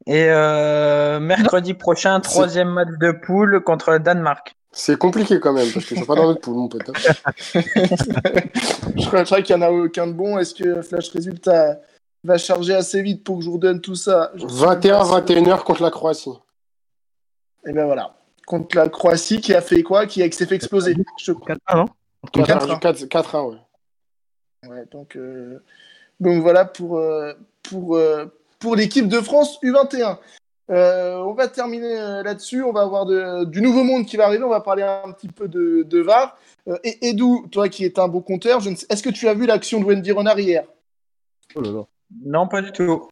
[0.06, 4.54] Et euh, mercredi prochain, troisième match de poule contre le Danemark.
[4.70, 6.90] C'est compliqué quand même, parce que je suis pas dans notre poule, mon pote.
[7.54, 10.38] je crois, crois qu'il n'y en a aucun de bon.
[10.38, 11.78] Est-ce que Flash Résultat
[12.26, 16.30] va charger assez vite pour que je vous donne tout ça 21-21h contre la Croatie.
[17.66, 18.16] Et ben voilà.
[18.46, 20.06] Contre la Croatie qui a fait quoi?
[20.06, 20.94] Qui, s'est fait exploser.
[20.94, 21.86] 4-1, non
[22.24, 23.56] 4-1, ouais.
[24.68, 25.62] Ouais, donc, euh,
[26.20, 28.26] donc voilà pour, euh, pour, euh,
[28.58, 30.18] pour l'équipe de France U21.
[30.70, 32.62] Euh, on va terminer là-dessus.
[32.62, 34.44] On va avoir de, du nouveau monde qui va arriver.
[34.44, 36.36] On va parler un petit peu de, de VAR.
[36.68, 39.80] Euh, et Edou, toi qui es un beau compteur, est-ce que tu as vu l'action
[39.80, 40.64] de Wendy Renard hier?
[41.54, 41.86] Oh là là.
[42.24, 43.08] Non, pas du tout.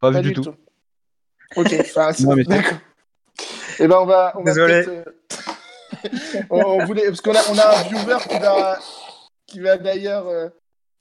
[0.00, 0.42] Pas, pas vu du tout.
[0.42, 0.54] tout.
[1.56, 2.78] Ok, enfin, non, mais d'accord.
[3.78, 4.32] Eh ben on va.
[4.36, 4.82] On Désolé.
[4.82, 5.04] Va
[6.50, 8.78] on, on voulait parce qu'on a, on a un viewer qui va,
[9.46, 10.28] qui va d'ailleurs.
[10.28, 10.48] Euh,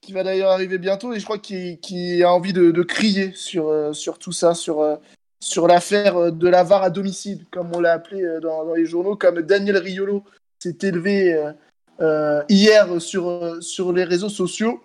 [0.05, 3.31] qui va d'ailleurs arriver bientôt et je crois qu'il qu a envie de, de crier
[3.33, 4.95] sur, euh, sur tout ça, sur, euh,
[5.39, 8.85] sur l'affaire de la VAR à domicile, comme on l'a appelé euh, dans, dans, les
[8.85, 10.23] journaux, comme Daniel Riolo
[10.59, 11.51] s'est élevé
[11.99, 14.79] euh, hier sur, sur les réseaux sociaux.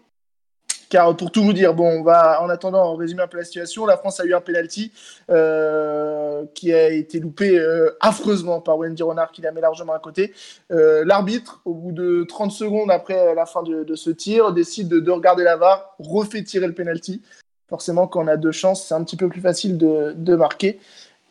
[0.90, 3.86] Car pour tout vous dire, bon, on va en attendant résumer un peu la situation.
[3.86, 4.90] La France a eu un penalty
[5.30, 10.00] euh, qui a été loupé euh, affreusement par Wendy Renard qui la met largement à
[10.00, 10.34] côté.
[10.72, 14.98] Euh, L'arbitre, au bout de 30 secondes après la fin de, ce tir, décide de,
[14.98, 17.22] de, regarder la VAR, refait tirer le penalty.
[17.68, 20.80] Forcément, quand on a deux chances, c'est un petit peu plus facile de, de marquer.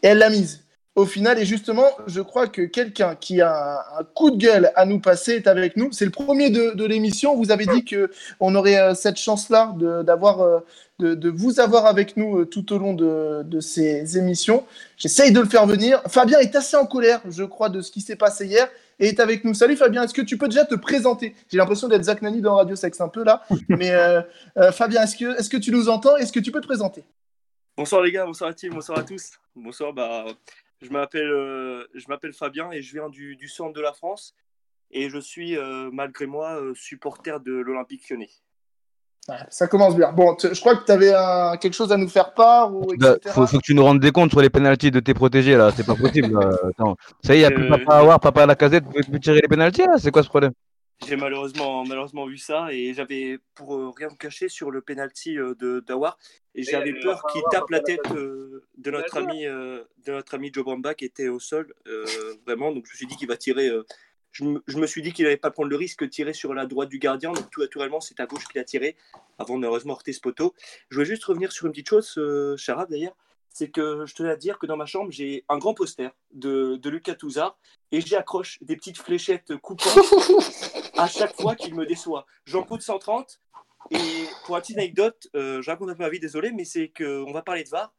[0.04, 0.64] Et elle l'a mise
[1.00, 1.40] au final.
[1.40, 5.34] Et justement, je crois que quelqu'un qui a un, coup de gueule à nous passer
[5.34, 5.92] est avec nous.
[5.92, 7.36] C'est le premier de, de l'émission.
[7.36, 10.42] Vous avez dit qu'on aurait euh, cette chance-là d'avoir.
[10.42, 10.60] Euh,
[11.00, 14.66] de, de, vous avoir avec nous euh, tout au long de, de ces émissions.
[14.98, 16.02] J'essaye de le faire venir.
[16.08, 18.68] Fabien est assez en colère, je crois, de ce qui s'est passé hier
[19.00, 19.54] et est avec nous.
[19.54, 21.36] Salut Fabien, est-ce que tu peux déjà te présenter?
[21.50, 23.44] J'ai l'impression d'être Zach Nani dans Radio Sex un peu là.
[23.70, 24.22] Mais euh,
[24.58, 26.18] euh, Fabien, est-ce que, est que tu nous entends?
[26.18, 27.04] Est-ce que tu peux te présenter?
[27.78, 29.32] Bonsoir les gars, bonsoir à team, bonsoir à tous.
[29.56, 30.26] Bonsoir, bah,
[30.82, 34.36] je m'appelle euh, je m'appelle Fabien et je viens du, du, centre de la France
[34.92, 38.30] et je suis euh, malgré moi euh, supporter de l'Olympique Lyonnais.
[39.28, 40.12] Ah, ça commence bien.
[40.12, 42.74] Bon, je crois que tu avais un, quelque chose à nous faire part.
[42.74, 45.14] Ou, bah, faut, faut, que tu nous rendes des comptes sur les pénalties de tes
[45.14, 45.72] protégés là.
[45.76, 46.40] C'est pas possible.
[46.70, 46.96] Attends.
[47.24, 48.86] Ça y est, il n'y a plus papa à avoir, papa à la casette.
[48.86, 49.98] Vous pouvez tirer les pénalties là.
[50.00, 50.54] C'est quoi ce problème?
[51.08, 55.38] J'ai malheureusement, malheureusement vu ça et j'avais, pour euh, rien me cacher, sur le penalty
[55.38, 56.18] euh, de d'Awar
[56.56, 60.66] et j'avais peur qu'il tape la tête euh, de notre ami, de notre ami Joe
[60.66, 61.74] Bamba qui était au sol,
[62.46, 62.72] vraiment.
[62.72, 63.70] Donc je me suis dit qu'il va tirer.
[64.32, 66.54] Je me, je, me, suis dit qu'il n'allait pas prendre le risque de tirer sur
[66.54, 67.32] la droite du gardien.
[67.32, 68.96] Donc tout naturellement, c'est à gauche qu'il a tiré
[69.40, 70.54] avant de malheureusement heurter ce poteau.
[70.90, 72.20] Je voulais juste revenir sur une petite chose,
[72.58, 73.16] Charab d'ailleurs
[73.52, 76.78] c'est que je tenais à dire que dans ma chambre, j'ai un grand poster de,
[76.78, 77.58] de Lucas Touzard
[77.92, 79.98] et j'y accroche des petites fléchettes coupantes
[80.98, 82.26] à chaque fois qu'il me déçoit.
[82.46, 83.40] J'en coûte 130
[83.92, 83.98] et
[84.46, 87.32] pour une petite anecdote, euh, je raconte un peu ma vie, désolé, mais c'est qu'on
[87.32, 87.94] va parler de VAR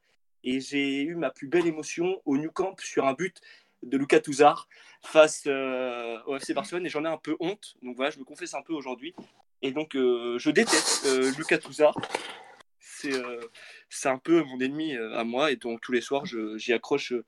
[0.45, 3.41] et j'ai eu ma plus belle émotion au New Camp sur un but
[3.83, 4.69] de Lucas Touzard
[5.03, 7.77] face euh, au FC Barcelone et j'en ai un peu honte.
[7.83, 9.15] Donc voilà, je me confesse un peu aujourd'hui.
[9.63, 11.95] Et donc, euh, je déteste Lucas Touzard.
[13.89, 17.13] C'est un peu mon ennemi euh, à moi et donc tous les soirs j'y accroche
[17.13, 17.25] euh,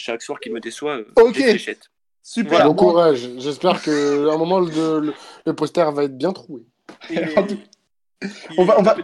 [0.00, 1.90] chaque soir qui me déçoit euh, ok des fléchettes.
[2.22, 2.50] Super.
[2.50, 2.64] Voilà.
[2.66, 3.30] Bon courage.
[3.38, 5.14] J'espère que à un moment le, le,
[5.46, 6.62] le, poster va être bien troué.
[7.10, 7.20] Et...
[8.58, 8.96] on va, on va,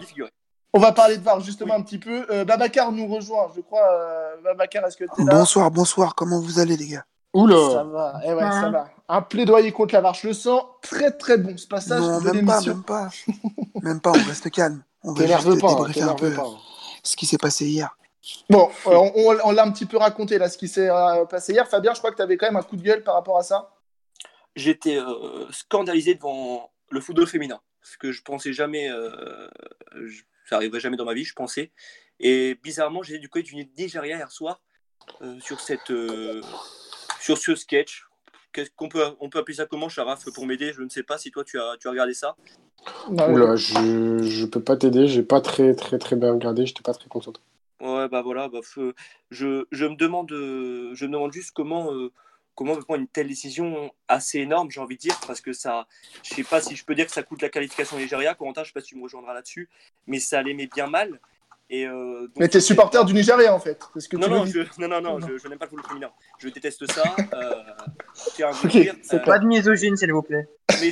[0.72, 1.80] on va parler de VAR justement oui.
[1.80, 2.26] un petit peu.
[2.30, 3.88] Euh, Babacar nous rejoint, je crois.
[3.92, 5.32] Euh, Babacar, est-ce que tu es là?
[5.32, 6.14] Bonsoir, bonsoir.
[6.14, 7.04] Comment vous allez, les gars?
[7.32, 8.60] Oula Ça va, eh ouais, ah.
[8.60, 8.88] ça va.
[9.08, 12.00] Un plaidoyer contre la VAR, je le sens très très bon ce passage.
[12.00, 13.08] Non, même pas, même pas.
[13.82, 14.82] même pas, on reste calme.
[15.02, 16.46] On va juste pas, débriefer un peu pas.
[17.02, 17.96] ce qui s'est passé hier.
[18.50, 21.24] Bon, euh, on, on, on l'a un petit peu raconté là, ce qui s'est euh,
[21.26, 21.68] passé hier.
[21.68, 23.42] Fabien, je crois que tu avais quand même un coup de gueule par rapport à
[23.42, 23.72] ça.
[24.56, 29.48] J'étais euh, scandalisé devant le football féminin, ce que je pensais jamais, euh,
[30.04, 31.72] je, ça arriverait jamais dans ma vie, je pensais.
[32.18, 34.62] Et bizarrement, j'étais du côté du Nigeria hier soir
[35.22, 35.92] euh, sur cette,
[37.20, 38.04] sur ce sketch
[38.56, 40.72] qu'est-ce qu'on peut, on peut appeler ça comment, Sharaf, pour m'aider?
[40.72, 42.36] Je ne sais pas si toi tu as, tu as regardé ça.
[43.10, 46.82] Non, Oula, je, je peux pas t'aider, j'ai pas très très très bien regardé, j'étais
[46.82, 47.42] pas très concentré.
[47.80, 48.60] Ouais, bah voilà, bah,
[49.30, 52.10] je, je me demande, euh, je me demande juste comment, euh,
[52.54, 55.52] comment on peut prendre une telle décision assez énorme, j'ai envie de dire, parce que
[55.52, 55.86] ça,
[56.22, 58.68] je sais pas si je peux dire que ça coûte la qualification Nigeria, Corentin, je
[58.68, 59.68] sais pas si tu me rejoindras là-dessus,
[60.06, 61.20] mais ça les met bien mal.
[61.68, 63.82] Et, euh, donc, Mais t'es supporter du Nigeria en fait.
[63.94, 65.26] C'est ce que Non, tu non, je, non, non, non, Non.
[65.26, 66.10] je, je n'aime pas le football féminin.
[66.38, 67.02] Je déteste ça.
[67.34, 67.52] Euh,
[68.14, 68.94] je tiens à vous Ok, le dire.
[69.02, 69.24] c'est Euh.
[69.24, 70.48] Pas de misogyne, s'il vous plaît.
[70.80, 70.90] mais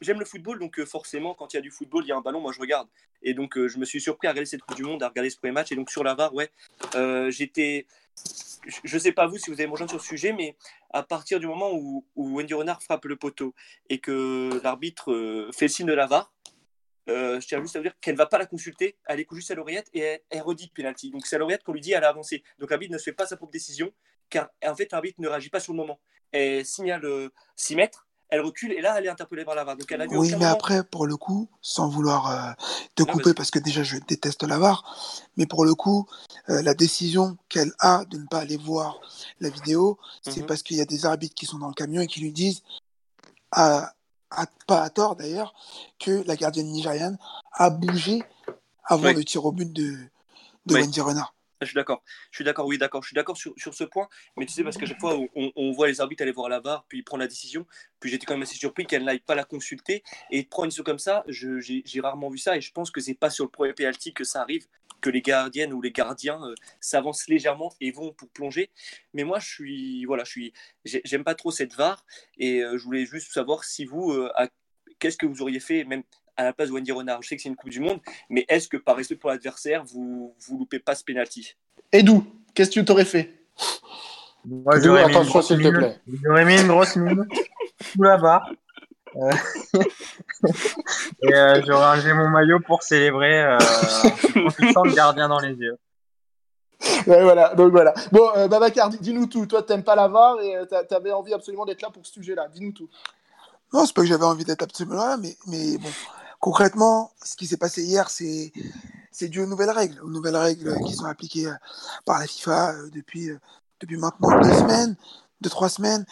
[0.00, 2.16] j'aime le football, donc euh, forcément, quand il y a du football, il y a
[2.16, 2.88] un ballon, moi je regarde.
[3.22, 5.30] Et donc, euh, je me suis surpris à regarder cette Coupe du Monde, à regarder
[5.30, 5.70] ce premier match.
[5.70, 6.50] Et donc, sur la VAR, ouais,
[6.96, 7.86] euh, j'étais.
[8.66, 10.56] Je- Je sais pas vous si vous allez me rejoindre sur ce sujet, mais
[10.92, 13.54] à partir du moment où, où Wendy Renard frappe le poteau
[13.88, 16.32] et que l'arbitre fait le signe de la VAR,
[17.08, 19.36] euh, je tiens juste à vous dire qu'elle ne va pas la consulter, elle écoute
[19.38, 21.10] juste à l'oreillette et elle, elle redit penalty.
[21.10, 22.42] Donc c'est à l'oreillette qu'on lui dit elle a avancé.
[22.58, 23.92] Donc l'arbitre ne se fait pas sa propre décision,
[24.30, 25.98] car en fait l'arbitre ne réagit pas sur le moment.
[26.30, 29.76] Elle signale euh, 6 mètres, elle recule et là elle est interpellée par la VAR.
[29.76, 32.52] Donc elle a vu Oui, mais moment- après, pour le coup, sans vouloir euh,
[32.94, 34.82] te Non, couper, parce que déjà je déteste la VAR,
[35.36, 36.06] mais pour le coup,
[36.48, 38.98] euh, la décision qu'elle a de ne pas aller voir
[39.40, 40.46] la vidéo, c'est Mhm.
[40.46, 42.62] parce qu'il y a des arbitres qui sont dans le camion et qui lui disent,
[43.50, 43.92] à,
[44.32, 45.54] à- pas à tort d'ailleurs,
[45.98, 47.18] que la gardienne nigériane
[47.52, 48.22] a bougé
[48.84, 49.14] avant Oui.
[49.14, 49.92] le tir au but de,
[50.66, 50.80] de Oui.
[50.80, 51.34] Wendy Renard.
[51.60, 52.02] Je suis d'accord.
[52.32, 53.02] Je suis d'accord, oui, d'accord.
[53.04, 54.08] Je suis d'accord sur, sur ce point.
[54.36, 56.58] Mais tu sais, parce qu'à chaque fois, on, on voit les arbitres aller voir la
[56.58, 57.64] VAR, puis prendre la décision.
[58.00, 60.02] Puis j'étais quand même assez surpris qu'elle n'aille pas la consulter.
[60.32, 62.56] Et prendre une décision comme ça, j'ai rarement vu ça.
[62.56, 64.66] Et je pense que c'est pas sur le premier penalty que ça arrive,
[65.02, 68.70] que les gardiennes ou les gardiens euh, s'avancent légèrement et vont pour plonger.
[69.12, 70.04] Mais moi, je suis.
[70.06, 70.52] Voilà, je suis.
[70.86, 72.06] j'ai- J'aime pas trop cette VAR.
[72.38, 74.12] Et euh, je voulais juste savoir si vous.
[74.12, 74.48] euh, à-
[74.98, 76.04] Qu'est-ce que vous auriez fait, même
[76.36, 77.20] à la place de Wendy Renard?
[77.22, 79.84] Je sais que c'est une Coupe du Monde, mais est-ce que par respect pour l'adversaire,
[79.84, 81.56] vous vous loupez pas ce penalty
[81.90, 83.34] Et d'où Qu'est-ce que tu t'aurais fait?
[84.44, 84.78] Moi,
[86.06, 86.18] mis.
[86.24, 87.26] J'aurais mis une grosse mine
[87.80, 88.52] sous la barre.
[89.16, 89.30] Euh,
[91.22, 93.58] et euh, j'aurais enlevé mon maillot pour célébrer euh,
[94.46, 95.78] en fixant le gardien dans les yeux.
[97.06, 97.94] Ouais, voilà, donc voilà.
[98.10, 99.46] Bon, euh, Babacar, dis- dis-nous tout.
[99.46, 102.12] Toi, t'aimes pas la VAR et euh, t'a- t'avais envie absolument d'être là pour ce
[102.12, 102.48] sujet-là.
[102.52, 102.88] Dis-nous tout.
[103.72, 105.88] Non, c'est pas que j'avais envie d'être absolument là, mais, mais bon,
[106.40, 108.52] concrètement, ce qui s'est passé hier, c'est
[109.12, 111.54] c'est dû aux nouvelles règles, aux nouvelles règles qui sont appliquées euh,
[112.06, 113.30] par la FIFA depuis,
[113.80, 114.96] depuis maintenant deux semaines,
[115.42, 116.04] deux, trois semaines.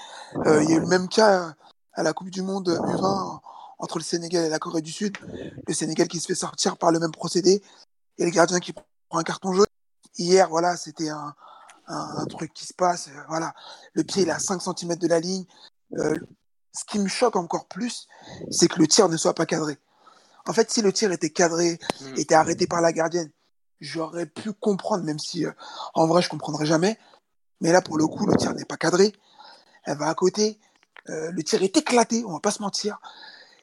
[0.46, 1.50] Euh, Il y a eu le même cas euh,
[1.94, 3.40] à la Coupe du Monde U20
[3.78, 5.16] entre le Sénégal et la Corée du Sud.
[5.66, 7.62] Le Sénégal qui se fait sortir par le même procédé
[8.18, 9.66] et le gardien qui prend un carton jaune.
[10.18, 11.34] Hier, voilà, c'était un,
[11.86, 13.08] un, un truc qui se passe.
[13.08, 13.54] euh, voilà,
[13.94, 15.44] le pied il est à 5 cm de la ligne.
[15.96, 16.14] Euh,
[16.72, 18.06] ce qui me choque encore plus,
[18.50, 19.78] c'est que le tir ne soit pas cadré.
[20.46, 22.18] En fait, si le tir était cadré, Mhm.
[22.18, 23.30] était arrêté par la gardienne,
[23.80, 25.52] j'aurais pu comprendre, même si euh,
[25.94, 26.98] en vrai je comprendrais jamais.
[27.60, 29.12] Mais là, pour le coup, le tir n'est pas cadré.
[29.84, 30.58] Elle va à côté.
[31.10, 32.98] Euh, le tir est éclaté, on va pas se mentir.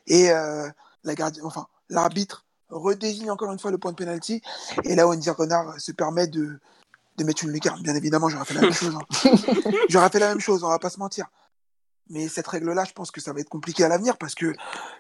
[0.05, 0.69] Et euh,
[1.03, 4.41] la gardienne, enfin, l'arbitre redésigne encore une fois le point de pénalty.
[4.83, 6.59] Et là, Wendy Renard se permet de,
[7.17, 7.81] de mettre une lucarne.
[7.81, 8.95] Bien évidemment, j'aurais fait la même chose.
[8.95, 9.31] hein.
[9.89, 11.27] J'aurais fait la même chose, on va pas se mentir.
[12.09, 14.53] Mais cette règle-là, je pense que ça va être compliqué à l'avenir parce que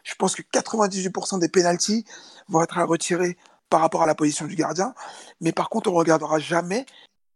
[0.03, 2.05] je pense que 98% des pénalties
[2.49, 3.37] vont être à retirer
[3.69, 4.93] par rapport à la position du gardien.
[5.39, 6.85] Mais par contre, on ne regardera jamais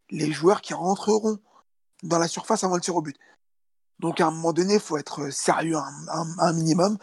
[0.09, 1.39] les joueurs qui rentreront
[2.03, 3.17] dans la surface avant le tir au but.
[4.01, 6.97] Donc à un moment donné, il faut être sérieux un, un- un minimum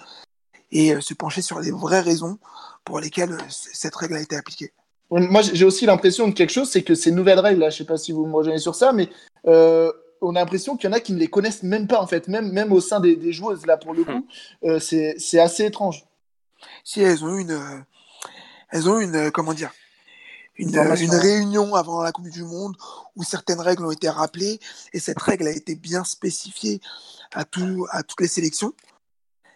[0.70, 2.38] et euh, se pencher sur les vraies raisons
[2.84, 4.72] pour lesquelles euh, cette règle a été appliquée.
[5.11, 7.84] Moi, j'ai aussi l'impression de quelque chose, c'est que ces nouvelles règles, là, je sais
[7.87, 9.08] pas si vous me rejoignez sur ça, mais
[9.46, 12.06] euh, on a l'impression qu'il y en a qui ne les connaissent même pas, en
[12.06, 14.26] fait, même, même au sein des, des joueuses, là, pour le coup,
[14.64, 16.04] euh, c'est c'est assez étrange.
[16.84, 17.78] Si elles ont eu une, euh,
[18.70, 19.70] elles ont eu une, euh, comment dire,
[20.59, 20.77] une,
[21.14, 22.77] réunion avant la Coupe du Monde
[23.16, 24.61] où certaines règles ont été rappelées
[24.92, 26.81] et cette règle a été bien spécifiée
[27.33, 28.73] à, tout, à toutes les sélections.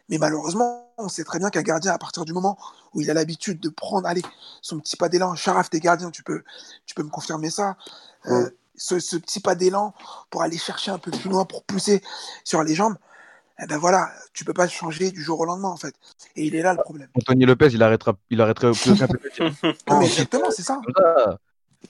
[0.09, 2.59] Mais malheureusement, on sait très bien qu'un gardien, à partir du moment
[2.95, 4.23] où il a l'habitude de prendre allez,
[4.61, 6.43] son petit pas d'élan, Charaf, t'es gardien, tu peux,
[6.87, 7.77] tu peux me confirmer ça,
[8.27, 9.95] euh, ce, ce petit pas d'élan
[10.31, 12.03] pour aller chercher un peu plus loin, pour pousser
[12.45, 12.97] sur les jambes,
[13.63, 15.95] eh ben voilà, tu peux pas changer du jour au lendemain en fait.
[16.37, 17.09] Et il est là le problème.
[17.17, 19.57] Anthony Lopez, il arrêtera, il arrêterait plus aucun penalty.
[19.89, 20.81] Non, mais exactement, c'est ça.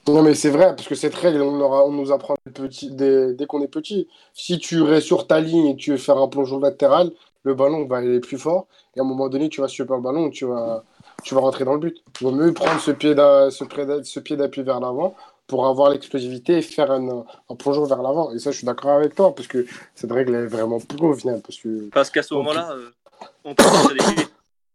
[0.07, 3.33] Non, mais c'est vrai, parce que cette règle, on, aura- on nous apprend petit, dès,
[3.33, 4.07] dès qu'on est petit.
[4.33, 7.11] Si tu restes sur ta ligne et tu veux faire un plongeon latéral,
[7.43, 8.67] le ballon va aller plus fort.
[8.95, 10.83] Et à un moment donné, tu vas super le ballon, tu vas,
[11.23, 11.97] tu vas rentrer dans le but.
[12.19, 15.15] Il vaut mieux prendre ce pied d'a- ce pied d'a- ce pied d'appui vers l'avant
[15.47, 18.31] pour avoir l'explosivité et faire un, un plongeon vers l'avant.
[18.31, 21.13] Et ça, je suis d'accord avec toi, parce que cette règle est vraiment pour au
[21.13, 21.41] final.
[21.41, 22.89] Parce que Parce qu'à ce moment-là, euh,
[23.43, 24.27] on parle des filets.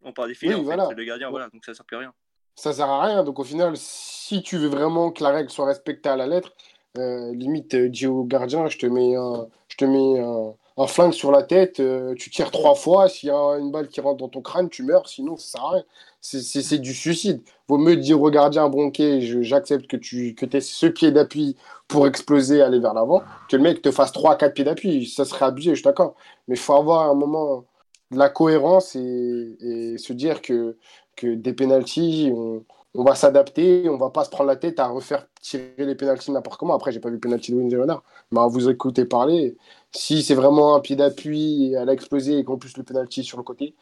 [0.04, 0.66] On parle des filets, Oui, en fait.
[0.66, 0.86] voilà.
[0.88, 2.12] C'est le gardien, voilà, donc ça sert plus à rien.
[2.54, 3.24] ça sert à rien.
[3.24, 6.52] Donc au final, si tu veux vraiment que la règle soit respectée à la lettre,
[6.98, 10.86] euh, limite, euh, dis au gardien, je te mets un, je te mets un, un
[10.86, 14.00] flingue sur la tête, euh, tu tires trois fois, s'il y a une balle qui
[14.00, 15.84] rentre dans ton crâne, tu meurs, sinon ça sert à rien.
[16.20, 17.42] C'est- du suicide.
[17.68, 21.56] Vaut mieux dire au gardien bronqué, j'accepte que tu que aies ce pied d'appui
[21.88, 25.06] pour exploser, aller vers l'avant, que le mec te fasse trois, quatre pieds d'appui.
[25.06, 26.14] Ça serait abusé, je suis d'accord.
[26.46, 27.64] Mais il faut avoir un moment
[28.10, 30.76] de la cohérence et, se dire que,
[31.16, 32.64] que des pénalties, on,
[32.94, 36.30] on va s'adapter, on va pas se prendre la tête à refaire tirer les pénalties
[36.32, 36.74] n'importe comment.
[36.74, 39.56] Après, j'ai pas vu pénalty de Windsor Leonard, mais à vous écouter parler,
[39.92, 43.44] si c'est vraiment un pied d'appui a explosé et qu'en plus le pénalty sur le
[43.44, 43.74] côté,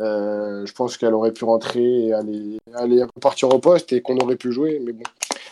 [0.00, 4.16] euh, je pense qu'elle aurait pu rentrer et aller, aller repartir au poste et qu'on
[4.18, 4.80] aurait pu jouer.
[4.82, 5.04] Mais bon,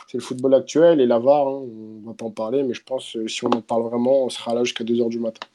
[0.08, 1.62] c'est le football actuel et la VAR, hein,
[2.04, 4.30] on va pas en parler, mais je pense que si on en parle vraiment, on
[4.30, 5.46] sera là jusqu'à 2h du matin.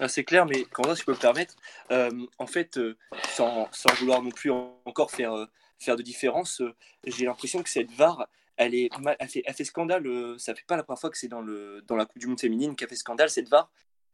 [0.00, 1.54] Ah, c'est clair, mais quand si je peux me permettre,
[1.90, 2.96] euh, en fait, euh,
[3.34, 5.32] sans, sans vouloir non plus en- encore faire,
[5.78, 6.72] faire de différence, euh,
[7.06, 10.06] j'ai l'impression que cette VAR, elle, est mal- elle, fait, elle fait scandale.
[10.06, 12.26] euh, ça fait pas la première fois que c'est dans, le, dans la Coupe du
[12.26, 13.70] Monde féminine qu'elle fait scandale, cette VAR.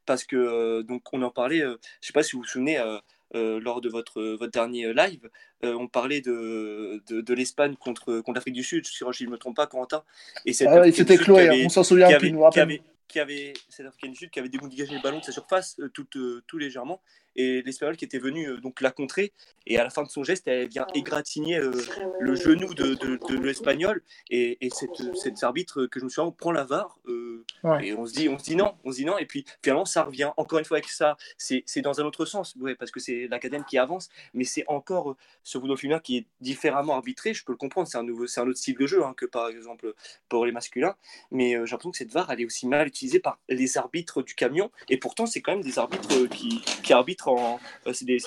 [0.07, 3.59] Parce que, euh, donc, on en parlait, je sais pas si vous vous souvenez, euh,
[3.61, 5.31] lors de votre, votre dernier live,
[5.65, 9.31] euh, on parlait de, de, de l'Espagne contre, contre l'Afrique du Sud, si je ne
[9.31, 10.05] me trompe pas, Quentin.
[10.45, 10.75] Et cette Ah
[11.17, 14.11] cloué, qui hein, avait- on s'en souvient qui avait, qui avait, qui avait cette Africaine
[14.13, 16.07] du Sud qui avait dégagé le ballon de sa surface euh, tout,
[16.47, 17.01] tout légèrement
[17.37, 19.33] et l'Espagnol qui était venu euh, donc la contrer.
[19.67, 21.73] Et à la fin de son geste elle vient égratigner euh,
[22.21, 24.03] le genou de, de, de l'Espagnol.
[24.31, 27.89] Et, et cette, cette arbitre que je me souviens prend la VAR euh, Ouais.
[27.89, 29.17] et on se dit on se dit non on se dit non.
[29.19, 31.17] Et puis finalement ça revient encore une fois avec ça.
[31.39, 34.09] C'est c'est dans un autre sens ouais, parce que c'est l'académie qui avance.
[34.35, 37.33] Mais c'est encore euh, ce football féminin qui est différemment arbitré.
[37.35, 39.25] Je peux le comprendre c'est un nouveau c'est un autre style de jeu hein, que
[39.27, 39.95] par exemple
[40.29, 40.95] pour les masculins.
[41.31, 44.23] Mais euh, j'ai l'impression que cette VAR elle est aussi mal utilisée par les arbitres
[44.23, 44.71] du camion.
[44.91, 48.19] Et pourtant c'est quand même des arbitres euh, qui, qui arbitrent en euh, c'est des,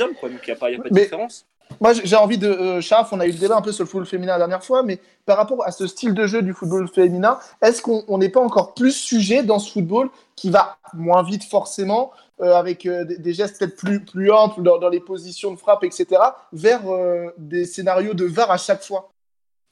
[0.00, 1.46] hommes quoi donc il n'y a pas, il y a pas de Mais- différence
[1.80, 2.48] Moi, j'ai envie de.
[2.48, 4.64] Euh, Charaf, on a eu le débat un peu sur le football féminin la dernière
[4.64, 8.18] fois, mais par rapport à ce style de jeu du football féminin, est-ce qu'on on
[8.18, 12.86] n'est pas encore plus sujet dans ce football qui va moins vite forcément, euh, avec
[12.86, 16.06] euh, des, des gestes peut-être plus, plus amples dans, dans les positions de frappe, etc.,
[16.52, 19.10] vers euh, des scénarios de VAR à chaque fois?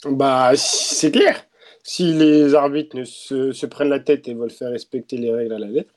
[0.04, 1.46] Bah, c'est clair.
[1.82, 5.52] Si les arbitres ne se, se prennent la tête et veulent faire respecter les règles
[5.52, 5.92] à la lettre,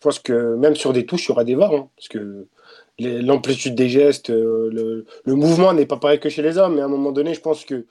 [0.00, 1.72] je pense que même sur des touches, il y aura des VAR.
[1.72, 2.46] hein, parce que
[3.00, 6.76] l'amplitude des gestes, euh, le, mouvement n'est pas pareil que chez les hommes.
[6.76, 7.86] Mais à un moment donné, je pense que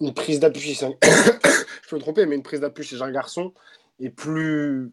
[0.00, 3.52] une prise d'appui, un- je peux me tromper, mais une prise d'appui chez un garçon
[4.00, 4.90] est plus,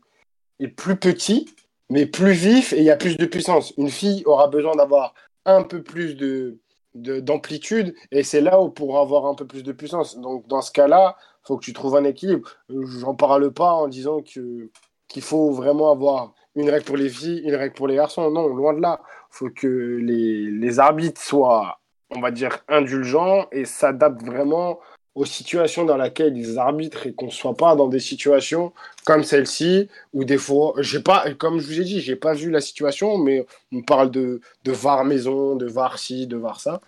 [0.60, 1.48] est plus petit,
[1.90, 3.74] mais plus vif et il y a plus de puissance.
[3.78, 5.14] Une fille aura besoin d'avoir
[5.46, 6.58] un peu plus de
[6.96, 10.18] de- d'amplitude et c'est là où pour avoir un peu plus de puissance.
[10.20, 12.50] Donc dans ce cas-là, faut que tu trouves un équilibre.
[12.70, 14.70] J'en parle pas en disant que
[15.10, 18.32] qu'il faut vraiment avoir une règle pour les filles, une règle pour les garçons.
[18.32, 19.02] Non, loin de là.
[19.04, 21.80] Il faut que les, arbitres soient,
[22.12, 24.80] on va dire, indulgents et s'adaptent vraiment
[25.16, 28.72] aux situations dans lesquelles ils arbitrent et qu'on ne soit pas dans des situations
[29.06, 32.52] comme celle-ci où des fois, j'ai pas, comme je vous ai dit, j'ai pas vu
[32.52, 36.80] la situation, mais on parle de, de VAR maison, de VAR ci, de VAR ça.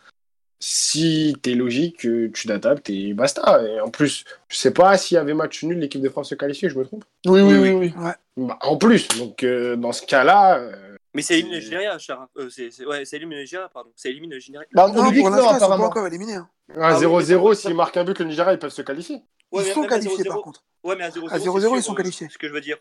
[0.63, 3.63] Si t'es logique, euh, tu t'adaptes et basta.
[3.67, 6.35] Et en plus, je sais pas s'il y avait match nul, l'équipe de France se
[6.35, 7.03] qualifiait, je me trompe.
[7.25, 7.93] Oui, oui, Oui, oui.
[7.97, 8.11] oui.
[8.47, 12.29] Bah, en plus, donc euh, dans ce cas-là, euh, mais c'est élimine le Nigeria Chara.
[12.37, 14.93] Euh, c'est c'est- ouais c'est élimine le Nigeria pardon c'est élimine le Nigeria Bah, on
[14.93, 15.85] Non, nous dit que non, pas apparemment.
[15.85, 16.35] encore éliminés.
[16.35, 16.47] hein.
[16.75, 18.81] un Ah oui, 0-0, mais ça- s'ils marquent un but, le Nigeria, ils peuvent se
[18.83, 19.15] qualifier.
[19.51, 20.63] Ouais, Ils mais sont qualifiés 0-0, par contre.
[20.83, 22.27] Ouais, mais à 0-0, À c'est 0-0, ils sont euh, qualifiés.
[22.31, 22.77] Ce que je veux dire.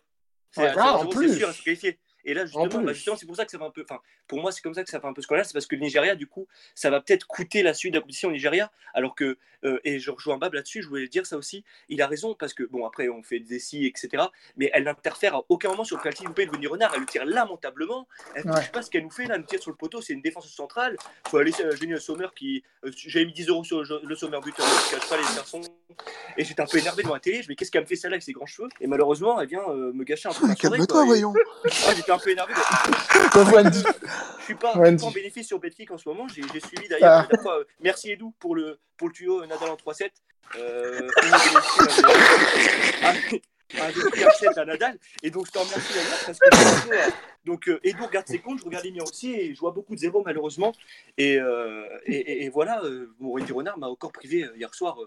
[0.56, 1.32] Ouais, ah, en 0-0, plus.
[1.36, 1.98] ils sont qualifiés.
[2.30, 3.82] Et là, En justement, bah, justement, c'est pour ça que ça fait un peu.
[3.82, 5.44] Enfin, pour moi, c'est comme ça que ça fait un peu scandale.
[5.44, 8.02] C'est parce que le Nigeria, du coup, ça va peut-être coûter la suite de la
[8.02, 8.70] compétition au Nigeria.
[8.94, 11.64] Alors que, euh, et je rejoins Bab là-dessus, je voulais dire ça aussi.
[11.88, 14.22] Il a raison parce que, bon, après, on fait des si, etc.
[14.56, 16.92] Mais elle n'interfère à aucun moment sur le penalty loupé de Venir Renard.
[16.94, 18.06] Elle le tire lamentablement.
[18.36, 18.56] Elle Ouais.
[18.58, 19.34] ne sais pas ce qu'elle nous fait là.
[19.34, 20.00] Elle nous tire sur le poteau.
[20.00, 20.96] C'est une défense centrale.
[21.26, 22.62] Il faut aller euh, Le Sommer qui.
[22.84, 24.64] euh, J'avais mis 10 euros sur le, le Sommer buteur.
[24.66, 25.62] Je cache pas les garçons.
[26.36, 27.38] Et j'étais un peu énervé devant la télé.
[27.42, 28.68] Je me dis, qu'est-ce qu'elle me fait celle-là avec ses grands cheveux?
[28.80, 30.46] Et malheureusement, elle vient euh, me gâcher un peu.
[30.54, 31.34] Calme-toi, voyons.
[31.64, 32.54] ah, j'étais un peu énervé.
[33.52, 33.82] Wendy.
[34.38, 36.26] Je suis pas, je suis pas en bénéfice sur Betclic en ce moment.
[36.28, 37.28] J'ai j'ai suivi d'ailleurs.
[37.30, 37.48] Ah.
[37.48, 40.10] euh, merci Edou pour le, pour le tuyau Nadal en 3-7.
[40.56, 41.08] Euh,
[43.78, 44.98] un à Nadal.
[45.22, 47.10] Et donc je t'en remercie d'ailleurs parce que euh,
[47.44, 49.94] donc euh, Edou regarde ses comptes, je regarde les miens aussi et je vois beaucoup
[49.94, 50.72] de zéros malheureusement.
[51.18, 54.98] Et, euh, et, et- et voilà, euh, mon Renard m'a encore privé hier soir.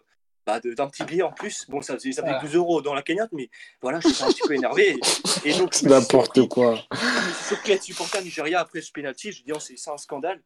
[0.46, 1.66] Bah, de- d'un petit billet en plus.
[1.70, 2.42] Bon, ça faisait, ça faisait Ah.
[2.42, 3.50] 12 euros dans la cagnotte, mais
[3.82, 4.98] voilà, j'étais un petit peu énervé.
[5.46, 6.84] Et, et donc, je suis N'importe quoi.
[6.92, 6.98] je
[7.36, 9.32] suis surpris à supporter Nigeria après ce penalty.
[9.32, 10.42] Je dis, oh, c'est c'est un scandale.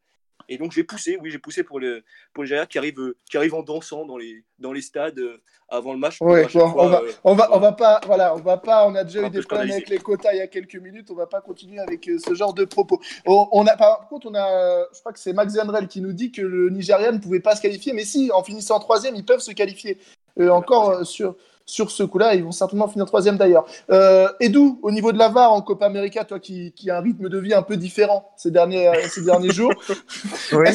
[0.50, 3.18] Et donc j'ai poussé, oui, j'ai poussé pour le, pour le Nigeria qui arrive, euh,
[3.30, 6.22] qui arrive en dansant dans les, dans les stades euh, avant le match.
[6.22, 8.88] Ouais, bon, fois, on va, euh, on va, on va pas, voilà, on va pas,
[8.88, 11.16] on a déjà eu des problèmes avec les quotas il y a quelques minutes, on
[11.16, 13.02] va pas continuer avec euh, ce genre de propos.
[13.26, 16.00] On, on a, par contre, on a, euh, je crois que c'est Max Zandrel qui
[16.00, 18.80] nous dit que le Nigeria ne pouvait pas se qualifier, mais si, en finissant en
[18.80, 19.98] troisième, ils peuvent se qualifier.
[20.40, 21.36] Euh, encore euh, sur,
[21.68, 22.34] sur ce coup-là.
[22.34, 23.68] Ils vont certainement finir troisième d'ailleurs.
[23.92, 27.02] Euh, Edou, au niveau de la VAR en Copa América, toi qui, qui a un
[27.02, 29.74] rythme de vie un peu différent ces derniers, euh, ces derniers jours,
[30.54, 30.68] Oui.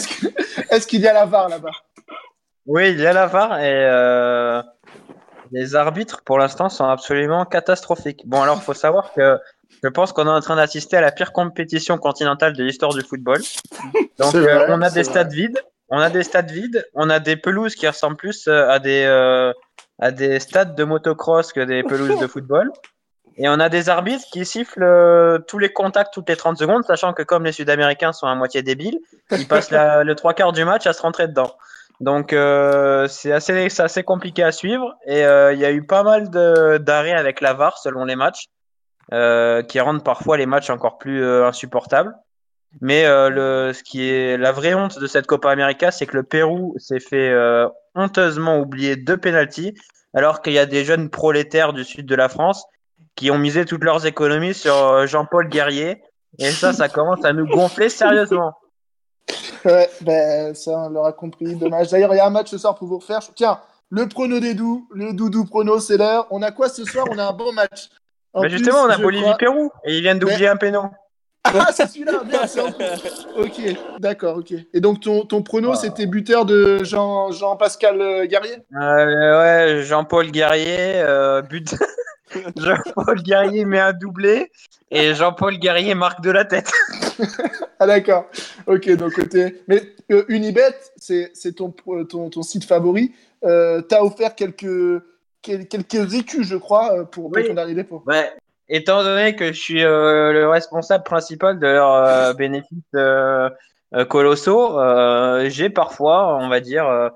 [0.71, 1.71] est-ce qu'il y a la VAR là-bas?
[2.67, 4.63] Oui, il y a la VAR et euh,
[5.51, 8.23] les arbitres pour l'instant sont absolument catastrophiques.
[8.27, 9.39] Bon, alors faut savoir que
[9.83, 13.01] je pense qu'on est en train d'assister à la pire compétition continentale de l'histoire du
[13.03, 13.41] football.
[14.19, 17.19] Donc vrai, euh, on a des stades vides, on a des stades vides, on a
[17.19, 19.53] des pelouses qui ressemblent plus à des euh,
[20.03, 22.71] à des stades de motocross que des pelouses de football.
[23.37, 26.85] Et on a des arbitres qui sifflent euh, tous les contacts toutes les 30 secondes,
[26.85, 28.99] sachant que comme les Sud-Américains sont à moitié débiles,
[29.31, 31.53] ils passent la- le trois quarts du match à se rentrer dedans.
[32.01, 35.87] Donc euh, c'est assez, c'est assez compliqué à suivre et euh, il y a eu
[35.87, 36.29] pas mal
[36.81, 38.47] d'arrêts avec la VAR selon les matchs
[39.13, 42.13] euh, qui rendent parfois les matchs encore plus insupportables.
[42.81, 46.17] Mais euh, le, ce qui est la vraie honte de cette Copa América, c'est que
[46.17, 49.75] le Pérou s'est fait euh, honteusement oublier deux pénalties
[50.15, 52.65] alors qu'il y a des jeunes prolétaires du sud de la France
[53.15, 56.03] qui ont misé toutes leurs économies sur euh, Jean-Paul Guerrier.
[56.39, 58.55] Et ça, ça commence à nous gonfler sérieusement.
[59.65, 61.55] Ouais, ben, ça, on l'aura compris.
[61.55, 61.91] Dommage.
[61.91, 63.21] D'ailleurs, il y a un match ce soir pour vous refaire.
[63.37, 63.61] Tiens,
[63.91, 66.27] le prono des doux, le doudou prono, c'est l'heure.
[66.33, 67.07] On a quoi ce soir?
[67.09, 67.89] On a un bon match.
[68.33, 70.91] En Mais plus, justement, on a Bolivie-Pérou et ils viennent d'oublier un péno.
[71.45, 72.23] Ah, c'est celui-là.
[72.25, 72.75] Merde.
[73.37, 73.61] Ok,
[73.99, 74.55] d'accord, ok.
[74.73, 75.77] Et donc, ton, ton prono, Ah.
[75.77, 78.57] c'était buteur de Jean, Jean-Pascal euh, Guerrier?
[78.81, 81.75] Euh, ouais, Jean-Paul Guerrier, euh, but.
[82.57, 84.51] Jean-Paul Guerrier met un doublé
[84.91, 86.71] et Jean-Paul Guerrier marque de la tête.
[87.79, 88.27] Ah, d'accord.
[88.69, 89.61] Ok, donc côté.
[89.67, 89.83] Mais
[90.13, 91.75] euh, Unibet, c'est c'est ton,
[92.09, 93.13] ton, ton site favori.
[93.45, 95.03] Euh, T'as offert quelques,
[95.43, 97.49] quel- quelques écus, je crois, pour, pour Oui.
[97.49, 98.01] ton dernier dépôt.
[98.07, 98.31] Ouais.
[98.75, 103.51] Étant donné que je suis euh, le responsable principal de leurs euh, bénéfices euh,
[104.09, 104.79] colossaux,
[105.51, 107.11] j'ai parfois, on va dire,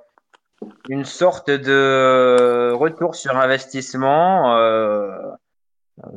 [0.91, 4.55] une sorte de retour sur investissement.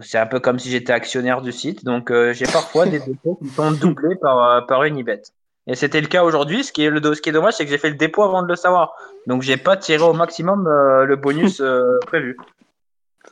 [0.02, 3.48] c'est un peu comme si j'étais actionnaire du site, donc j'ai parfois des dépôts qui
[3.48, 5.22] sont doublés par, par Unibet.
[5.68, 6.66] Et c'était le cas aujourd'hui.
[6.66, 8.44] Ce qui est le ce qui est dommage, c'est que j'ai fait le dépôt avant
[8.44, 8.94] de le savoir,
[9.28, 11.64] donc j'ai pas tiré au maximum le bonus
[12.06, 12.36] prévu.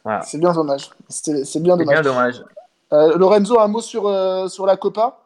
[0.04, 0.22] Voilà.
[0.22, 0.90] C'est bien dommage.
[1.10, 1.88] C'est bien C'est dommage.
[1.88, 2.44] bien dommage.
[2.94, 5.20] Euh, Lorenzo, un mot sur, euh, sur la Copa?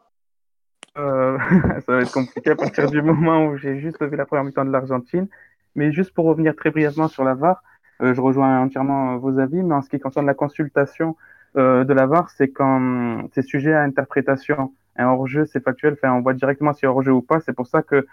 [0.98, 1.38] Euh,
[1.86, 4.64] ça va être compliqué à partir du moment où j'ai juste vu la première mi-temps
[4.64, 5.28] de l'Argentine.
[5.74, 7.62] Mais juste pour revenir très brièvement sur la VAR,
[8.02, 11.16] euh, je rejoins entièrement vos avis, mais en ce qui concerne la consultation
[11.56, 14.72] euh, de la VAR, c'est quand c'est sujet à interprétation.
[14.96, 17.40] Un hors-jeu, c'est factuel, enfin, on voit directement si hors-jeu ou pas.
[17.40, 18.06] C'est pour ça que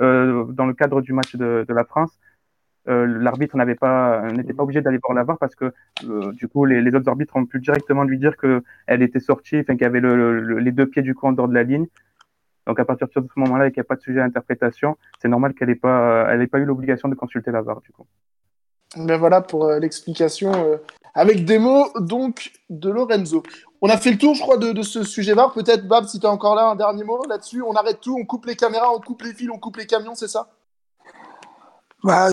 [0.00, 2.18] euh, dans le cadre du match de, de la France,
[2.88, 5.72] euh, l'arbitre n'avait pas n'était pas obligé d'aller voir la VAR parce que
[6.08, 9.20] euh, du coup les, les autres arbitres ont pu directement lui dire que elle était
[9.20, 11.48] sortie, enfin qu'il y avait le, le- le- les deux pieds du coup en dehors
[11.48, 11.86] de la ligne.
[12.66, 14.96] Donc à partir de ce moment-là et qu'il n'y a pas de sujet à interprétation,
[15.20, 17.92] c'est normal qu'elle n'ait pas elle ait pas eu l'obligation de consulter la VAR du
[17.92, 18.06] coup.
[18.96, 20.76] Ben voilà pour euh, l'explication euh,
[21.14, 23.42] avec des mots donc de Lorenzo.
[23.80, 25.52] On a fait le tour, je crois, de, de ce sujet VAR.
[25.54, 27.62] Peut-être, Bab, si tu es encore là, un dernier mot là-dessus.
[27.62, 30.14] On arrête tout, on coupe les caméras, on coupe les fils, on coupe les camions,
[30.14, 30.50] c'est ça?
[32.04, 32.28] Bah...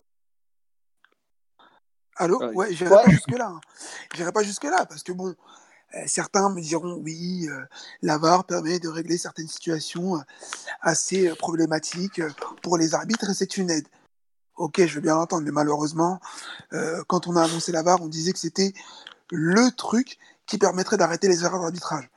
[2.20, 2.38] Allô?
[2.40, 2.54] Ouais.
[2.54, 3.04] Ouais, j'irai Ouais.
[3.04, 3.48] pas jusque-là.
[3.48, 3.62] hein.
[4.14, 5.30] J'irai pas jusque-là parce que bon,
[5.96, 7.66] euh, certains me diront oui, euh,
[8.02, 10.22] la VAR permet de régler certaines situations euh,
[10.82, 12.22] assez euh, problématiques
[12.62, 13.88] pour les arbitres et c'est une aide.
[14.58, 16.20] Ok, je veux bien l'entendre, mais malheureusement,
[16.74, 18.74] euh, quand on a annoncé la VAR, on disait que c'était
[19.32, 22.10] le truc qui permettrait d'arrêter les erreurs d'arbitrage.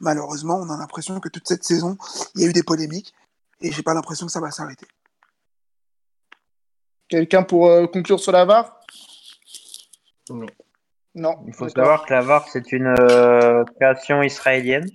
[0.00, 1.98] Malheureusement, on a l'impression que toute cette saison,
[2.34, 3.14] il y a eu des polémiques
[3.60, 4.86] et j'ai pas l'impression que ça va s'arrêter.
[7.08, 8.80] Quelqu'un pour euh, conclure sur la VAR?
[10.30, 10.46] Non.
[11.14, 11.44] Non.
[11.46, 14.88] Il faut savoir que la VAR, c'est une euh, création israélienne.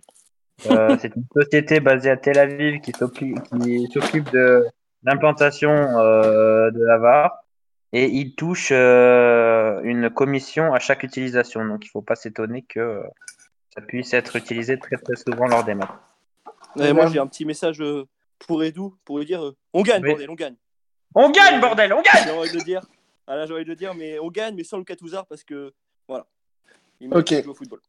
[0.70, 4.66] Euh, c'est une société basée à Tel Aviv qui s'occupe de
[5.04, 7.44] l'implantation euh, de la VAR
[7.94, 11.66] et il touche euh, une commission à chaque utilisation.
[11.66, 13.02] Donc, il faut pas s'étonner que
[13.74, 15.90] ça puisse être utilisé très très souvent lors des matchs.
[16.76, 17.82] Ouais, moi, j'ai un petit message
[18.40, 20.10] pour Edu pour lui dire euh, on gagne, Oui.
[20.10, 20.56] bordel, on gagne.
[21.16, 22.82] On gagne, bordel, on gagne J'ai envie de le dire.
[23.32, 25.44] Ah là, j'ai envie de le dire, mais on gagne, mais sans le Catouzard parce
[25.44, 25.72] que
[26.08, 26.26] voilà.
[27.00, 27.30] Il Ok.
[27.30, 27.80] jouer au football.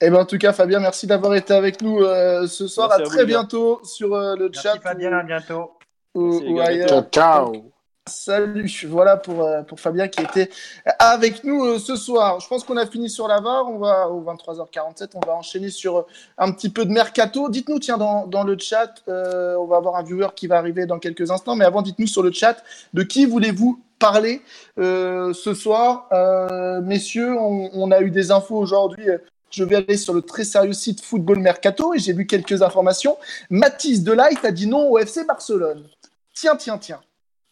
[0.00, 2.88] Eh ben, en tout cas, Fabien, merci d'avoir été avec nous euh, ce soir.
[2.88, 5.70] Merci à à vous, très bientôt sur euh, le chat Merci Fabien, à bientôt.
[6.14, 6.88] ou, ou ailleurs.
[6.88, 7.72] Ciao, ciao.
[8.08, 10.50] Salut, voilà pour, euh, pour Fabien qui était
[10.98, 12.40] avec nous euh, ce soir.
[12.40, 15.68] Je pense qu'on a fini sur la VAR, on va au 23h47, on va enchaîner
[15.68, 17.48] sur un petit peu de mercato.
[17.48, 20.86] Dites-nous, tiens, dans, dans le chat, euh, on va avoir un viewer qui va arriver
[20.86, 22.64] dans quelques instants, mais avant, dites-nous sur le chat,
[22.94, 24.42] de qui voulez-vous parler
[24.78, 29.06] euh, ce soir Euh, Messieurs, on, on a eu des infos aujourd'hui.
[29.50, 33.16] Je vais aller sur le très sérieux site Football Mercato et j'ai vu quelques informations.
[33.50, 35.88] Mathis Delight a dit non au FC Barcelone.
[36.34, 37.00] Tiens, tiens, tiens,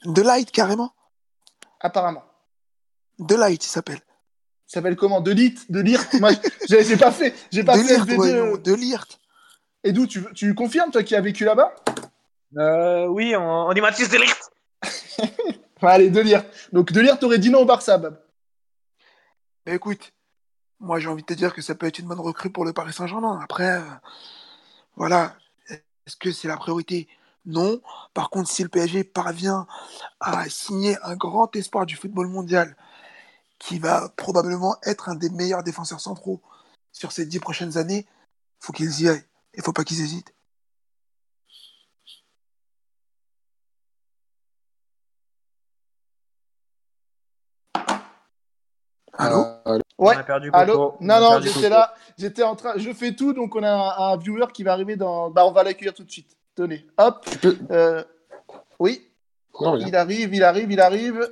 [0.05, 0.93] De Light, carrément?
[1.81, 2.25] apparemment.
[3.19, 4.01] De Light, il s'appelle.
[4.69, 5.21] Il s'appelle comment?
[5.21, 6.31] De Lit De Lirt Moi,
[6.69, 7.35] j'ai j'ai pas fait.
[7.51, 8.97] J'ai pas fait ouais.
[9.85, 11.75] Et d'où tu, tu confirmes, toi qui as vécu là-bas?
[12.57, 14.39] Euh, oui, on, on dit Mathis Delict.
[15.83, 16.47] Allez, De Lirt.
[16.73, 18.01] Donc, De Lirt, t'aurais dit non au Barça.
[19.67, 20.13] Mais écoute,
[20.81, 22.73] moi j'ai envie de te dire que ça peut être une bonne recrue pour le
[22.73, 23.39] Paris Saint-Germain.
[23.43, 23.83] Après, euh,
[24.97, 25.37] voilà,
[25.69, 27.09] est-ce que c'est la priorité?
[27.45, 27.81] Non.
[28.15, 29.67] Par contre, si le PSG parvient
[30.21, 32.77] à signer un grand espoir du football mondial,
[33.59, 36.41] qui va probablement être un des meilleurs défenseurs centraux
[36.93, 38.07] sur ces dix prochaines années,
[38.61, 39.25] faut qu'ils y aillent.
[39.55, 40.33] Il faut pas qu'ils hésitent.
[49.19, 50.15] Allô Euh, Ouais.
[50.17, 51.93] On a perdu Allô Non, non, j'étais là.
[52.17, 52.75] J'étais en train.
[52.77, 55.29] Je fais tout, donc on a un, un viewer qui va arriver dans.
[55.31, 56.37] Bah, on va l'accueillir tout de suite.
[56.55, 56.87] Tenez.
[56.99, 57.25] Hop.
[57.29, 57.57] tu peux...
[57.73, 58.03] Euh,
[58.79, 59.03] Oui,
[59.61, 61.29] Non, il arrive, il arrive, il arrive.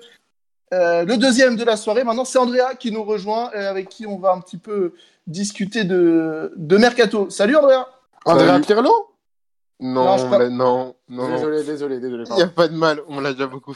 [0.75, 4.05] Euh, le deuxième de la soirée, maintenant, c'est Andrea qui nous rejoint, euh, avec qui
[4.05, 4.95] on va un petit peu
[5.29, 7.31] discuter de, de Mercato.
[7.31, 7.87] Salut Andrea
[8.25, 8.65] Andrea Salut.
[8.65, 8.91] Pirlo
[9.79, 11.29] Non, Non, l'a- non, non.
[11.29, 12.25] Désolé, désolé, désolé.
[12.31, 13.75] Il n'y a pas de mal, on l'a déjà beaucoup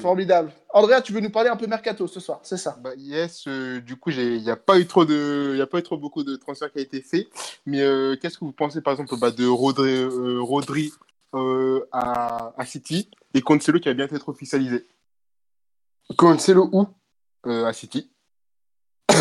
[0.00, 0.52] Formidable.
[0.72, 2.76] Andrea, tu veux nous parler un peu Mercato ce soir, c'est ça?
[2.82, 5.78] Bah, yes, euh, du coup, il n'y a pas eu trop de, il a pas
[5.78, 7.28] eu trop beaucoup de transferts qui a été fait.
[7.66, 10.92] Mais euh, qu'est-ce que vous pensez, par exemple, bah, de Rodri, euh, Rodri
[11.34, 14.86] euh, à, à City et Cancelo qui va bien être officialisé?
[16.16, 16.86] Cancelo où?
[17.46, 18.10] Euh, à City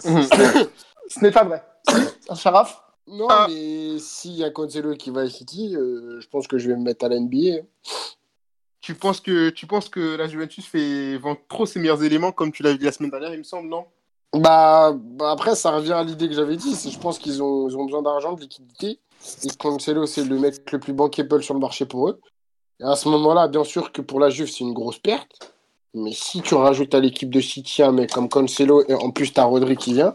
[0.00, 1.62] Ce n'est pas vrai.
[1.88, 1.96] Si,
[2.28, 3.46] un charaf Non, Ah.
[3.48, 6.76] mais s'il y a Cancelo qui va à City, euh, je pense que je vais
[6.76, 7.62] me mettre à la NBA.
[8.88, 12.50] Tu penses que, tu penses que la Juventus fait vend trop ses meilleurs éléments comme
[12.50, 13.84] tu l'as dit la semaine dernière, il me semble, non?
[14.32, 16.74] Bah, bah après, ça revient à l'idée que j'avais dit.
[16.90, 18.98] Je pense qu'ils ont, besoin d'argent, de liquidité.
[19.44, 22.18] Et Cancelo, c'est le mec le plus bankable sur le marché pour eux.
[22.80, 25.52] Et à ce moment-là, bien sûr que pour la Juve, c'est une grosse perte.
[25.92, 29.44] Mais si tu rajoutes à l'équipe de City un comme Cancelo et en plus t'as
[29.44, 30.14] Rodri qui vient,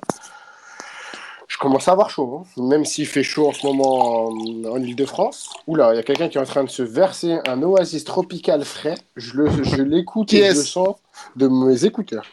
[1.53, 2.41] je commence à avoir chaud.
[2.41, 2.61] hein.
[2.63, 5.49] Même s'il fait chaud en ce moment en, en Ile-de-France.
[5.67, 8.65] Oula, il y a quelqu'un qui est en train de se verser un oasis tropical
[8.65, 8.95] frais.
[9.15, 10.95] Je le- je l'écoute Qui et je le sens
[11.35, 12.25] de mes écouteurs.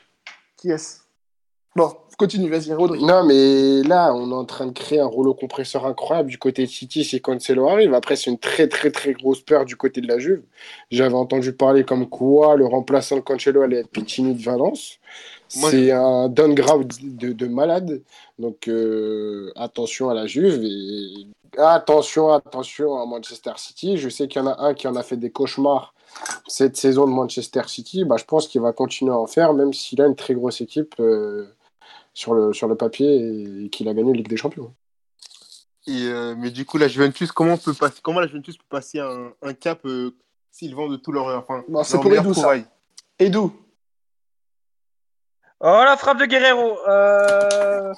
[0.57, 1.01] Qui est-ce?
[1.77, 3.05] Bon, continue, vas-y, Rodri.
[3.05, 6.63] Non, mais là, on est en train de créer un rouleau compresseur incroyable du côté
[6.65, 7.93] de City si Cancelo arrive.
[7.93, 10.43] Après, c'est une très, très, très grosse peur du côté de la Juve.
[10.91, 14.99] J'avais entendu parler comme quoi le remplaçant de Cancelo allait être Piccini de Valence.
[15.51, 18.03] C'est un downgrade de, de malade.
[18.39, 21.27] Donc, euh, attention à la Juve et
[21.59, 23.99] attention, attention à Manchester City.
[23.99, 25.93] Je sais qu'il y en a un qui en a fait des cauchemars
[26.47, 28.05] cette saison de Manchester City.
[28.05, 30.61] Bah, je pense qu'il va continuer à en faire, même s'il a une très grosse
[30.61, 30.95] équipe.
[31.01, 31.47] euh,
[32.13, 34.75] sur le, sur le papier et qu'il a gagné la Ligue des Champions.
[35.87, 38.65] Et, euh, mais du coup, la Juventus, comment, on peut passer, comment la Juventus peut
[38.69, 39.87] passer un, un cap
[40.51, 42.55] s'ils vendent tout leur, enfin, Bon, c'est leur pour Edu, ça.
[45.61, 46.79] Oh la frappe de Guerrero.
[46.89, 47.93] Euh,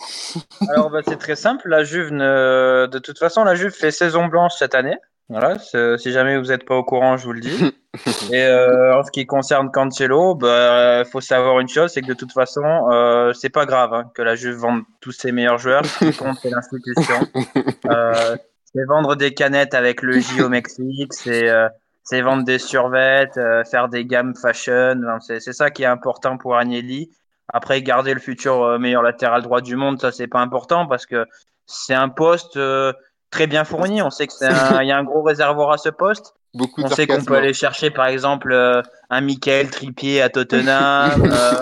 [0.68, 1.68] Alors bah, c'est très simple.
[1.68, 2.88] La Juve, ne...
[2.90, 4.96] de toute façon, la Juve fait saison blanche cette année.
[5.28, 5.58] Voilà.
[5.58, 7.74] Si jamais vous n'êtes pas au courant, je vous le dis.
[8.32, 12.14] Et euh, en ce qui concerne Cancelo, bah faut savoir une chose, c'est que de
[12.14, 15.84] toute façon, euh, c'est pas grave hein, que la Juve vende tous ses meilleurs joueurs.
[15.84, 17.16] Ce qui compte, c'est l'institution.
[17.90, 21.12] Euh, c'est vendre des canettes avec le J au Mexique.
[21.12, 21.68] C'est euh,
[22.04, 25.00] c'est vendre des survêtes, euh, faire des gammes fashion.
[25.20, 27.10] C'est ça qui est important pour Agnelli.
[27.52, 31.06] Après, garder le futur euh, meilleur latéral droit du monde, ça c'est pas important parce
[31.06, 31.26] que
[31.66, 32.92] c'est un poste euh,
[33.30, 34.02] très bien fourni.
[34.02, 36.34] On sait que c'est un- il y a un gros réservoir à ce poste.
[36.54, 41.24] Beaucoup On sait qu'on peut aller chercher par exemple euh, un Michael Trippier à Tottenham.
[41.32, 41.52] euh,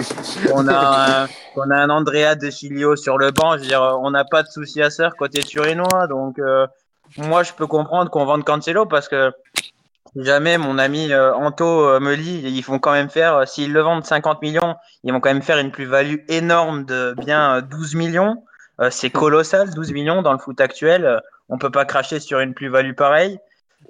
[0.53, 3.53] on a un, on a un Andrea De Chilio sur le banc.
[3.57, 6.09] Je veux dire, on n'a pas de souci à se faire côté turinois.
[6.09, 6.67] Donc euh,
[7.19, 9.31] moi, je peux comprendre qu'on vende Cancelo parce que
[10.17, 13.73] jamais mon ami euh, Anto euh, me lit, ils font quand même faire, euh, s'ils
[13.73, 17.61] le vendent 50 millions, ils vont quand même faire une plus-value énorme de bien euh,
[17.61, 18.45] 12 millions.
[18.81, 21.05] Euh, c'est colossal, 12 millions dans le foot actuel.
[21.05, 23.39] Euh, On peut pas cracher sur une plus-value pareille.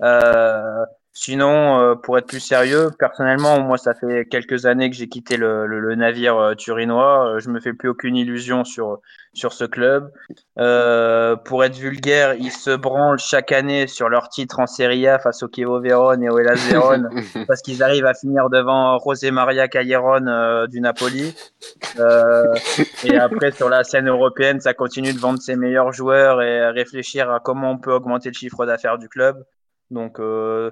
[0.03, 5.09] Euh, sinon, euh, pour être plus sérieux, personnellement, moi, ça fait quelques années que j'ai
[5.09, 7.35] quitté le, le- le navire euh, turinois.
[7.37, 9.01] Euh, je me fais plus aucune illusion sur
[9.33, 10.13] sur ce club.
[10.59, 15.19] Euh, pour être vulgaire, ils se branlent chaque année sur leur titre en Serie A
[15.19, 17.09] face au Chievo Vérone et au Hellas Vérone
[17.47, 21.35] parce qu'ils arrivent à finir devant José Maria Calleron euh, du Napoli.
[21.99, 22.55] Euh,
[23.05, 26.71] et après, sur la scène européenne, ça continue de vendre ses meilleurs joueurs et à
[26.71, 29.45] réfléchir à comment on peut augmenter le chiffre d'affaires du club.
[29.91, 30.71] Donc, euh,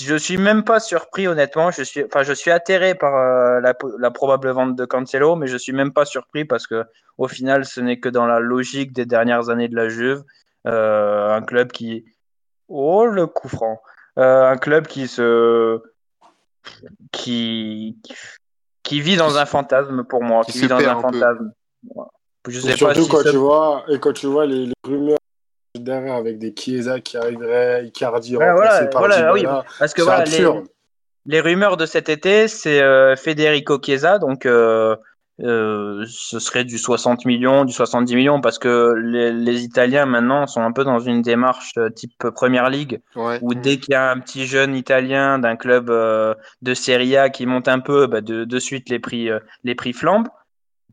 [0.00, 1.70] je suis même pas surpris, honnêtement.
[1.70, 5.48] Je suis, enfin, je suis atterré par euh, la, la probable vente de Cancelo, mais
[5.48, 6.84] je suis même pas surpris parce que,
[7.18, 10.22] au final, ce n'est que dans la logique des dernières années de la Juve,
[10.66, 12.04] euh, un club qui,
[12.68, 13.80] oh le coup franc,
[14.18, 15.80] Euh, un club qui se,
[17.12, 17.96] qui,
[18.82, 21.50] qui vit dans un fantasme pour moi, Qui qui vit dans un fantasme.
[22.46, 24.74] Je Et sais pas surtout si quand tu vois et quand tu vois les, les
[24.84, 25.21] rumeurs
[25.82, 29.44] derrière avec des Chiesa qui arriveraient, Icardi Ouais, remplacé voilà, par voilà, oui,
[29.78, 30.24] parce que voilà,
[31.26, 34.96] les, rumeurs de cet été, c'est euh, Federico Chiesa, donc euh,
[35.40, 40.46] euh, ce serait du 60 millions, du 70 millions, parce que les, les Italiens maintenant
[40.46, 43.38] sont un peu dans une démarche type Première Ligue, Ouais.
[43.42, 47.46] où dès qu'il y a un petit jeune Italien d'un club de Serie A qui
[47.46, 49.28] monte un peu, bah, de, de suite les prix,
[49.64, 50.28] les prix flambent.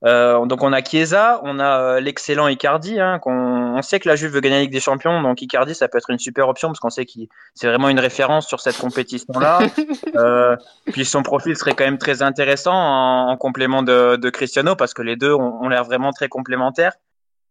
[0.06, 3.00] Euh, donc on a Chiesa, on a euh, l'excellent Icardi.
[3.00, 3.34] Hein, qu'on,
[3.78, 5.97] on sait que la Juve veut gagner la Ligue des Champions, donc Icardi ça peut
[5.97, 9.60] être une super option parce qu'on sait qu'il c'est vraiment une référence sur cette compétition-là.
[10.16, 10.56] Euh,
[10.91, 14.93] puis son profil serait quand même très intéressant en, en complément de, de Cristiano parce
[14.93, 16.93] que les deux ont, ont l'air vraiment très complémentaires.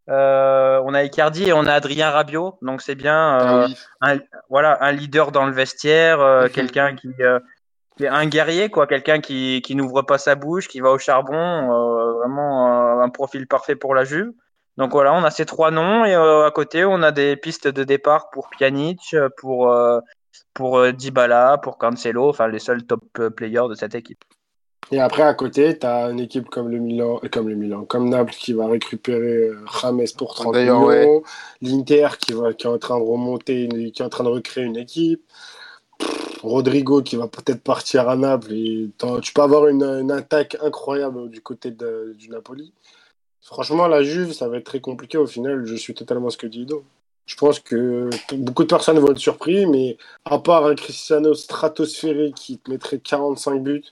[0.09, 3.39] Euh, on a Icardi et on a Adrien Rabiot, donc c'est bien.
[3.39, 3.77] Ah euh, oui.
[4.01, 4.19] un,
[4.49, 7.39] voilà, un leader dans le vestiaire, euh, quelqu'un qui, euh,
[8.01, 12.13] un guerrier, quoi, quelqu'un qui, qui n'ouvre pas sa bouche, qui va au charbon, euh,
[12.19, 14.33] vraiment euh, un profil parfait pour la Juve.
[14.79, 17.67] Donc voilà, on a ces trois noms et euh, à côté, on a des pistes
[17.67, 19.99] de départ pour Pjanic, pour euh,
[20.55, 23.03] pour euh, Dybala, pour Cancelo, enfin les seuls top
[23.35, 24.23] players de cette équipe.
[24.93, 28.09] Et après, à côté, tu as une équipe comme le Milan, comme le Milan, comme
[28.09, 29.51] Naples qui va récupérer
[29.83, 31.23] James pour 30 D'ailleurs, millions,
[31.61, 34.65] l'Inter qui, va, qui est en train de remonter, qui est en train de recréer
[34.65, 35.23] une équipe,
[36.49, 38.53] Rodrigo qui va peut-être partir à Naples.
[38.53, 38.89] Et
[39.23, 42.73] tu peux avoir une, une attaque incroyable du côté de- du Napoli.
[43.43, 45.65] Franchement, la Juve, ça va être très compliqué au final.
[45.65, 46.85] Je suis totalement ce que dit Ido.
[47.27, 52.35] Je pense que beaucoup de personnes vont être surpris, mais à part un Cristiano stratosphérique
[52.37, 53.85] qui te mettrait 45 buts,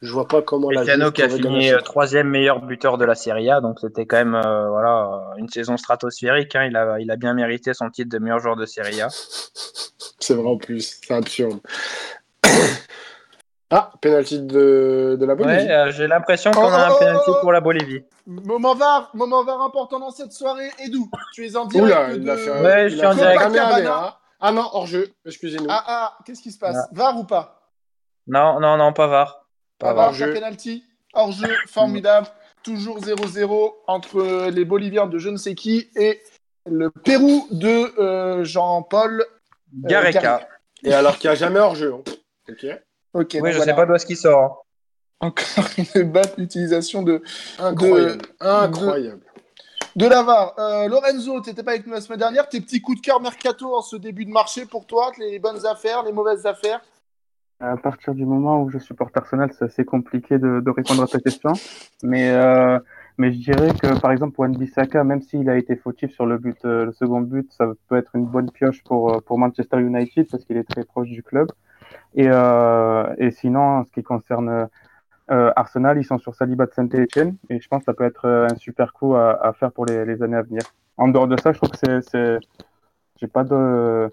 [0.00, 3.04] je vois pas comment la Cristiano Juve qui a fini euh, troisième meilleur buteur de
[3.04, 6.56] la Serie A, donc c'était quand même euh, voilà une saison stratosphérique.
[6.56, 6.64] hein.
[6.64, 9.08] Il a il a bien mérité son titre de meilleur joueur de Serie A.
[10.18, 11.58] C'est vrai en plus, c'est absurde.
[13.72, 15.64] Ah, penalty de, de la Bolivie.
[15.64, 17.40] Ouais, euh, j'ai l'impression qu'on Oh, a oh, un penalty oh, oh.
[17.40, 18.04] pour la Bolivie.
[18.26, 20.70] Moment VAR, moment VAR important dans cette soirée.
[20.78, 22.20] Edou, tu es en direct Oula, de...
[22.20, 23.40] il a fait un, Ouais, il je suis en direct.
[23.40, 24.18] Kamehameha.
[24.40, 25.66] Ah non, hors jeu, excusez-nous.
[25.68, 26.88] Ah ah, qu'est-ce qui se passe Ah.
[26.92, 27.70] VAR ou pas?
[28.26, 29.46] Non, non, non, pas VAR.
[29.78, 30.84] Pas VAR, penalty.
[31.14, 32.26] Hors jeu, formidable.
[32.62, 36.22] Toujours 0-0 entre les Boliviens de je ne sais qui et
[36.66, 39.24] le Pérou de euh, Jean-Paul.
[39.74, 40.20] Gareca.
[40.20, 40.48] Gareca.
[40.84, 41.92] Et alors qu'il n'y a jamais hors jeu.
[41.94, 42.02] hein.
[42.48, 42.66] Ok.
[43.14, 43.64] Ok, oui, donc je voilà.
[43.64, 44.64] sais pas d'où est-ce qu'il sort.
[45.20, 45.26] hein.
[45.28, 47.22] Encore une batte l'utilisation de,
[47.58, 48.22] Incroyable.
[48.40, 49.20] Incroyable.
[49.94, 50.54] de la VAR.
[50.58, 52.48] Euh, Lorenzo, tu n'étais pas avec nous la semaine dernière.
[52.48, 55.64] Tes petits coups de cœur mercato en ce début de marché pour toi, les bonnes
[55.66, 56.80] affaires, les mauvaises affaires?
[57.60, 61.06] À partir du moment où je supporte Arsenal, c'est assez compliqué de, de répondre à
[61.06, 61.52] ta question.
[62.02, 62.80] Mais, euh,
[63.18, 66.38] mais je dirais que, par exemple, Wan Bissaka, même s'il a été fautif sur le
[66.38, 70.26] but, euh, le second but, ça peut être une bonne pioche pour, pour Manchester United
[70.28, 71.52] parce qu'il est très proche du club.
[72.14, 74.68] Et, euh, et sinon, en ce qui concerne
[75.30, 78.26] euh, Arsenal, ils sont sur Saliba de Saint-Etienne et je pense que ça peut être
[78.26, 80.62] euh, un super coup à, à faire pour les, les années à venir.
[80.98, 82.38] En dehors de ça, je trouve que c'est, c'est,
[83.18, 84.12] j'ai pas de,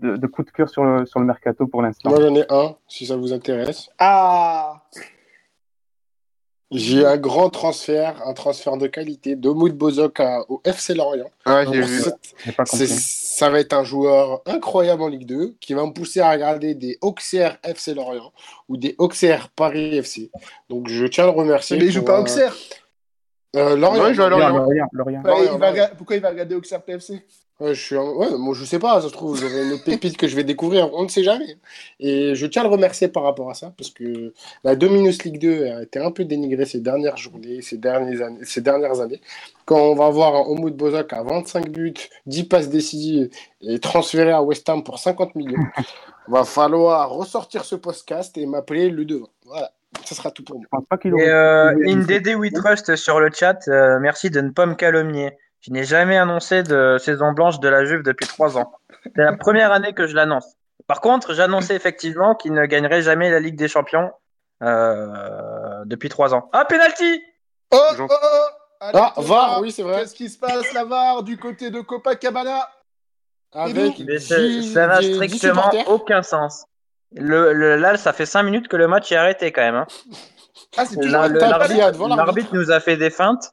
[0.00, 2.08] de, de coup de cœur sur le, sur le mercato pour l'instant.
[2.10, 3.90] Moi j'en ai un, si ça vous intéresse.
[3.98, 4.82] Ah
[6.70, 11.30] J'ai un grand transfert, un transfert de qualité d'Omoud Bozok à- au FC Lorient.
[11.44, 11.98] Ouais, j'ai vu.
[11.98, 12.94] sept- J'ai pas C'est- compris.
[13.42, 16.76] Ça va être un joueur incroyable en Ligue 2 qui va me pousser à regarder
[16.76, 18.32] des Auxerre FC Lorient
[18.68, 20.30] ou des Auxerre Paris FC.
[20.68, 21.76] Donc je tiens à le remercier.
[21.76, 22.54] Mais il joue pas Auxerre.
[23.56, 24.06] euh, Lorient.
[24.06, 27.20] Il joue à Pourquoi il va regarder Auxerre PFC
[27.62, 29.84] Ouais, je suis un- ouais, moi, je sais pas, ça se trouve, j'aurai une autre
[29.84, 31.56] pépite que je vais découvrir, on ne sait jamais.
[32.00, 34.32] Et je tiens à le remercier par rapport à ça, parce que
[34.64, 38.44] la Dominus League 2 a été un peu dénigrée ces dernières journées, ces dernières années.
[38.44, 39.20] Ces dernières années.
[39.64, 41.94] Quand on va voir un Homo de Bozak à 25 buts,
[42.26, 45.62] 10 passes décisives et transféré à West Ham pour 50 millions,
[46.28, 49.30] va falloir ressortir ce podcast et m'appeler le devant.
[49.46, 49.72] Voilà,
[50.04, 50.66] ça sera tout pour moi.
[51.16, 51.74] Et euh,
[52.36, 55.32] We Trust sur le chat, euh, merci de ne pas me calomnier.
[55.62, 58.72] Je n'ai jamais annoncé de saison blanche de la Juve depuis trois ans.
[59.16, 60.56] C'est la première année que je l'annonce.
[60.88, 64.10] Par contre, j'annonçais effectivement qu'il ne gagnerait jamais la Ligue des Champions
[64.62, 66.48] euh, depuis trois ans.
[66.52, 67.22] Ah, penalty
[67.70, 68.16] Oh, oh, oh
[68.80, 70.00] Allez, Ah, VAR, oui, c'est vrai.
[70.00, 72.68] Qu'est-ce qui se passe, la VAR, du côté de Copacabana?
[73.54, 76.64] Avec Mais ça n'a strictement aucun sens.
[77.14, 79.74] Le, le- là, ça fait cinq minutes que le match est arrêté quand même.
[79.76, 79.86] hein.
[80.76, 81.22] Ah, c'est toujours
[82.16, 83.52] l'arbitre nous a fait des feintes,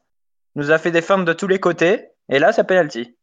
[0.54, 3.16] nous a fait des feintes de tous les côtés, et là, c'est penalty.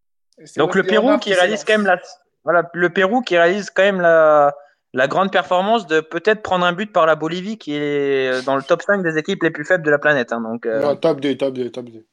[0.55, 1.99] Donc le Pérou qui se réalise quand même la,
[2.43, 4.53] voilà, le Pérou qui réalise quand même la,
[4.93, 8.61] la grande performance de peut-être prendre un but par la Bolivie qui est dans le
[8.61, 10.31] top 5 des équipes les plus faibles de la planète.
[10.31, 10.41] hein.
[10.41, 12.05] donc euh, Non, top 2, top 2, top 2.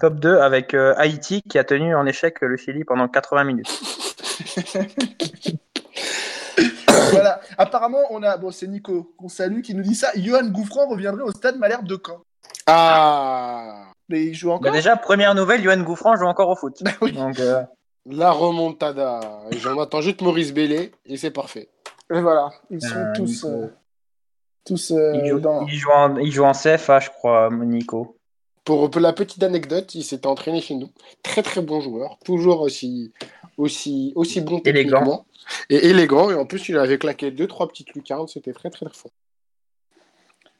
[0.00, 3.80] top 2 avec euh, Haïti qui a tenu en échec le Chili pendant 80 minutes.
[7.10, 7.40] voilà.
[7.58, 8.36] Apparemment, on a.
[8.36, 10.10] Bon, c'est Nico qu'on salue qui nous dit ça.
[10.16, 12.22] Johan Gouffran reviendrait au stade Malherbe de Caen.
[12.66, 16.82] Ah Mais il joue Bah, encore déjà, première nouvelle, Yoann Gouffran joue encore au foot.
[16.82, 17.12] Bah oui.
[17.12, 17.62] Donc, euh,
[18.06, 19.20] La remontada.
[19.58, 21.68] J'en attends juste Maurice Bellé et c'est parfait.
[22.14, 22.50] Et voilà.
[22.70, 23.44] Ils sont Euh, tous.
[23.44, 23.66] Euh,
[24.64, 25.66] tous euh, il, joue, dans.
[25.66, 28.16] il joue en, il joue en CFA, je crois, Nico.
[28.64, 30.88] Pour, pour la petite anecdote, il s'était entraîné chez nous.
[31.22, 33.12] Très très bon joueur, toujours aussi,
[33.58, 34.98] aussi, aussi bon Élégant.
[34.98, 35.26] techniquement.
[35.70, 38.86] Et élégant, et en plus il avait claqué deux trois petites lucarnes, c'était très très
[38.86, 39.12] très fort.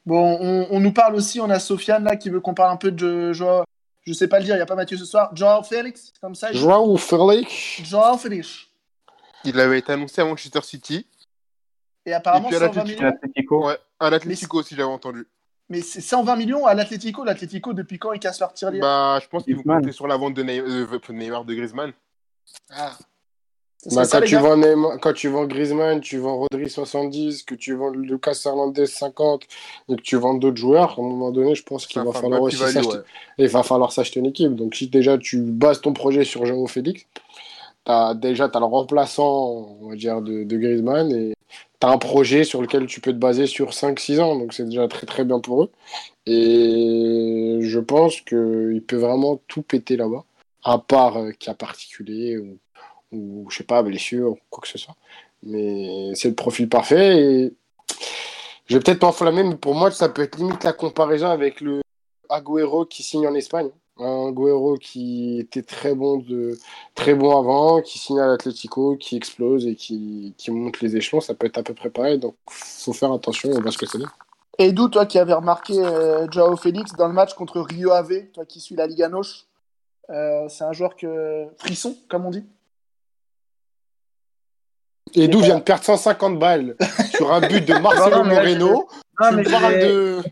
[0.06, 2.76] Bon, on, on nous parle aussi, on a Sofiane là qui veut qu'on parle un
[2.76, 3.64] peu de Joao.
[4.06, 5.30] Je sais pas le dire, il n'y a pas Mathieu ce soir.
[5.34, 6.52] Joao Félix, comme ça.
[6.52, 8.66] il- Joao Félix, Joao Félix.
[9.44, 11.06] Il avait été annoncé à Manchester City.
[12.04, 13.54] Et apparemment Et puis à 120 l'Atlético.
[13.56, 13.66] millions.
[13.66, 15.26] Ouais, à l'Atlético aussi, j'avais entendu.
[15.68, 17.24] Mais c'est 120 millions à l'Atlético.
[17.24, 20.16] L'Atlético, depuis quand ils cassent leur tirelire Bah, je pense qu'ils vont compter sur la
[20.16, 21.92] vente de Neymar, euh, Neymar de Griezmann.
[22.70, 22.92] Ah.
[23.92, 27.54] Bah, ça, quand, tu vends Neymar- quand tu vends Griezmann, tu vends Rodri 70, que
[27.54, 29.44] tu vends Lucas Hernandez 50
[29.88, 32.42] et que tu vends d'autres joueurs, à un moment donné, je pense qu'il va falloir
[32.42, 32.80] aussi s'acheter.
[32.86, 33.02] ouais.
[33.38, 34.54] Et il va falloir s'acheter une équipe.
[34.56, 37.06] Donc si déjà tu bases ton projet sur Joao Félix,
[37.84, 41.34] as, déjà tu as le remplaçant, on va dire, de, de Griezmann et
[41.80, 44.36] tu as un projet sur lequel tu peux te baser sur 5-6 ans.
[44.36, 45.70] Donc c'est déjà très très bien pour eux.
[46.26, 50.24] Et je pense qu'il peut vraiment tout péter là-bas,
[50.64, 52.58] à part euh, cas particulier ou,
[53.12, 54.96] ou je sais pas, blessure ou quoi que ce soit.
[55.42, 57.54] Mais c'est le profil parfait et
[58.66, 61.82] je vais peut-être m'enflammer, mais pour moi, ça peut être limite la comparaison avec le
[62.28, 63.70] Agüero qui signe en Espagne.
[63.98, 66.58] Un Agüero qui était très bon, de,
[66.94, 71.20] très bon avant, qui signe à l'Atlético, qui explose et qui, qui monte les échelons.
[71.20, 73.98] Ça peut être à peu près pareil, donc faut faire attention, on voit ce que
[73.98, 74.08] donne.
[74.58, 78.30] Et d'où, toi qui avais remarqué euh, Joao Félix dans le match contre Rio Ave,
[78.32, 79.44] toi qui suis la Liga Noche,
[80.10, 81.46] euh, c'est un joueur que.
[81.58, 82.44] frisson, comme on dit?
[85.16, 86.76] Et d'où pas- vient de perdre 150 balles
[87.14, 88.88] sur un but de Marcelo Moreno
[89.20, 90.22] j'ai de.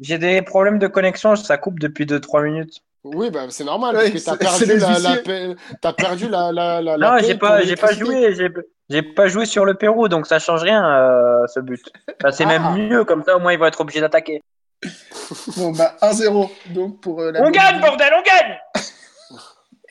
[0.00, 2.74] j'ai des problèmes de connexion, ça coupe depuis 2-3 minutes.
[3.04, 6.52] Oui, bah, c'est normal, Ouais, parce que c'est- t'as perdu la, la t'as perdu la,
[6.52, 8.34] la, la, la Non, j'ai pas, j'ai pas joué,
[8.90, 11.80] j'ai pas joué sur le Pérou, donc ça change rien euh, ce but.
[12.20, 12.58] Enfin, c'est Ah.
[12.58, 14.42] même mieux, comme ça au moins ils vont être obligés d'attaquer.
[15.56, 18.58] Bon, bah 1-0 donc pour euh, la On gagne, bordel, on gagne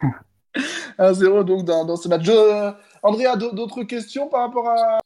[1.00, 2.24] 1-0 donc dans, dans ce match.
[2.24, 2.72] Je-
[3.04, 5.00] André a d'au- d'autres questions par rapport à,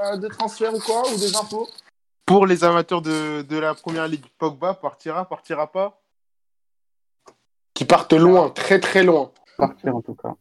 [0.00, 1.68] à des transferts ou quoi Ou des infos?
[2.26, 6.00] Pour les amateurs de, de la première ligue, Pogba partira, partira pas?
[7.74, 9.32] Qui partent loin, très très loin.
[9.56, 10.34] Partir en tout cas.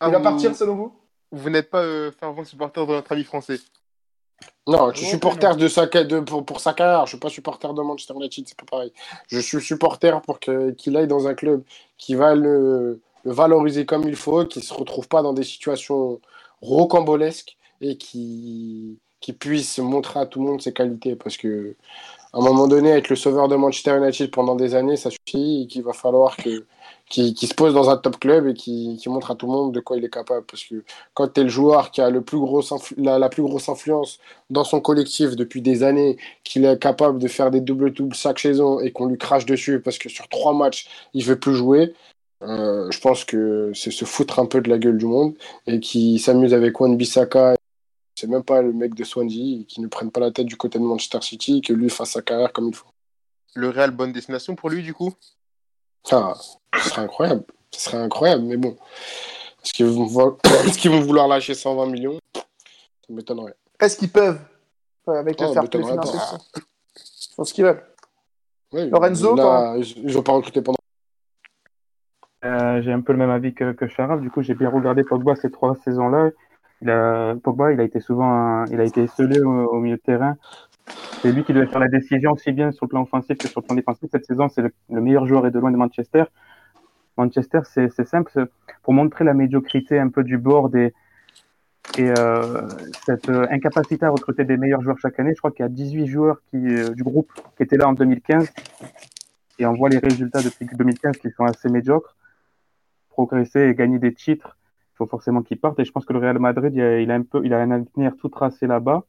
[0.00, 0.92] Ah, Il va vous- partir selon vous?
[1.32, 3.60] Vous n'êtes pas euh, fervent supporter de notre ami français.
[4.66, 7.04] Non, je suis supporter de sa, de, pour, pour sa carrière.
[7.06, 8.92] Je suis pas supporter de Manchester United, c'est pas pareil.
[9.28, 11.62] Je suis supporter pour que- qu'il aille dans un club
[11.98, 16.20] qui va le, le valoriser comme il faut, qui se retrouve pas dans des situations
[16.62, 21.16] rocambolesques et qui, qui puisse montrer à tout le monde ses qualités.
[21.16, 21.76] Parce que
[22.32, 25.62] à un moment donné, être le sauveur de Manchester United pendant des années, ça suffit
[25.62, 26.64] et qu'il va falloir que
[27.08, 29.52] qu'il qu'il se pose dans un top club et qu'il qu'il montre à tout le
[29.52, 30.46] monde de quoi il est capable.
[30.46, 32.62] Parce que quand tu es le joueur qui a le plus gros
[32.98, 37.50] la, plus grosse influence dans son collectif depuis des années, qu'il est capable de faire
[37.50, 41.24] des double-doubles chaque saison et qu'on lui crache dessus parce que sur trois matchs, il
[41.24, 41.94] veut plus jouer,
[42.42, 45.34] euh, je pense que c'est se foutre un peu de la gueule du monde
[45.66, 47.54] et qui s'amuse avec Wan Bissaka.
[48.16, 50.78] C'est même pas le mec de Swansea, qui ne prenne pas la tête du côté
[50.78, 52.86] de Manchester City et que lui fasse sa carrière comme il faut.
[53.54, 55.12] Le Real, bonne destination pour lui, du coup?
[56.04, 56.34] Enfin,
[56.82, 57.44] ce serait incroyable.
[57.72, 58.76] Ce serait incroyable, mais bon.
[59.64, 60.36] Est-ce qu'ils vont, vouloir-
[61.24, 62.18] vont lâcher 120 millions?
[62.34, 62.42] Ça
[63.08, 63.54] m'étonnerait.
[63.80, 64.38] Est-ce qu'ils peuvent?
[65.06, 65.82] Avec Oh, fair play.
[65.82, 67.82] Je pense qu'ils veulent.
[68.72, 70.76] Oui, Lorenzo, là, ils ils ont pas recruté pendant.
[72.44, 74.20] Euh, j'ai un peu le même avis que, que Charles.
[74.20, 76.30] Du coup, j'ai bien regardé Pogba ces trois saisons-là.
[77.42, 80.36] Pogba, il a été souvent, il a été esselé au, au milieu de terrain.
[81.22, 83.60] C'est lui qui devait faire la décision aussi bien sur le plan offensif que sur
[83.60, 84.08] le plan défensif.
[84.10, 86.24] Cette saison, c'est le, le meilleur joueur et de loin de Manchester.
[87.16, 88.46] Manchester, c'est simple,
[88.82, 90.94] pour montrer la médiocrité un peu du board et,
[91.98, 92.62] et euh,
[93.04, 95.32] cette euh, incapacité à recruter des meilleurs joueurs chaque année.
[95.34, 97.92] Je crois qu'il y a 18 joueurs qui, euh, du groupe qui étaient là en
[97.92, 98.48] 2015
[99.58, 102.16] et on voit les résultats depuis 2015 qui sont assez médiocres.
[103.20, 104.56] Progresser et gagner des titres,
[104.94, 105.78] il faut forcément qu'ils partent.
[105.78, 108.16] Et je pense que le Real Madrid, il a, un peu, il a un avenir
[108.18, 109.04] tout tracé là-bas.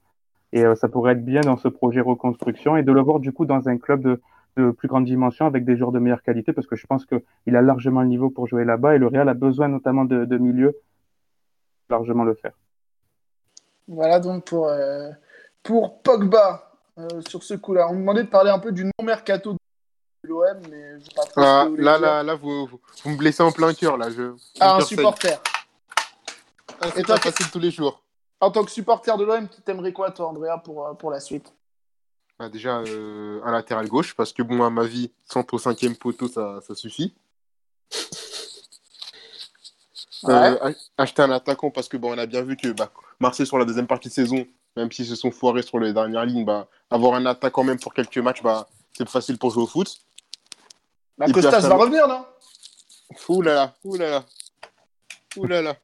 [0.51, 3.31] Et euh, ça pourrait être bien dans ce projet reconstruction et de le voir du
[3.31, 6.67] coup dans un club de, plus grande dimension avec des joueurs de meilleure qualité parce
[6.67, 9.33] que je pense qu'il a largement le niveau pour jouer là-bas et le Real a
[9.33, 10.75] besoin notamment de, de milieux
[11.89, 12.51] largement le faire.
[13.87, 15.09] Voilà donc pour, euh,
[15.63, 17.87] pour Pogba euh, sur ce coup-là.
[17.89, 19.55] On me demandait de parler un peu du non-mercato
[20.23, 23.17] l'OM, mais je sais pas trop ce Ah, Là, là, là, vous, vous, vous me
[23.17, 24.09] blessez en plein cœur, là.
[24.11, 25.41] Je, Ah, un supporter.
[26.79, 28.01] Ah, Et c'est toi, pas facile tous les jours.
[28.39, 31.51] en tant que supporter de l'OM, t'aimerais quoi, toi, Andrea, pour, euh, pour la suite?
[32.39, 35.95] Bah, déjà, euh, un latéral gauche, parce que bon, à ma vie, centre au cinquième
[35.95, 37.13] poteau, ça, ça suffit.
[40.23, 40.33] Ouais.
[40.33, 43.47] Euh, ach- acheter un attaquant, parce que bon, on a bien vu que bah, Marseille,
[43.47, 44.45] sur la deuxième partie de saison,
[44.75, 47.93] même s'ils se sont foirés sur les dernières lignes, bah, avoir un attaquant même pour
[47.93, 49.97] quelques matchs, bah, c'est plus facile pour jouer au foot.
[51.21, 52.25] Bah, Et Costas va revenir, non?
[53.29, 54.23] Ouh là là, ouh là là,
[55.37, 55.75] ouh là là.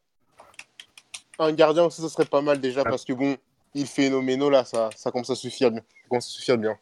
[1.39, 3.38] Un gardien aussi, ça serait pas mal déjà, parce que bon,
[3.73, 5.81] il est phénoménal là, ça, ça commence à suffire bien.
[5.81, 6.77] Ça commence à suffire bien.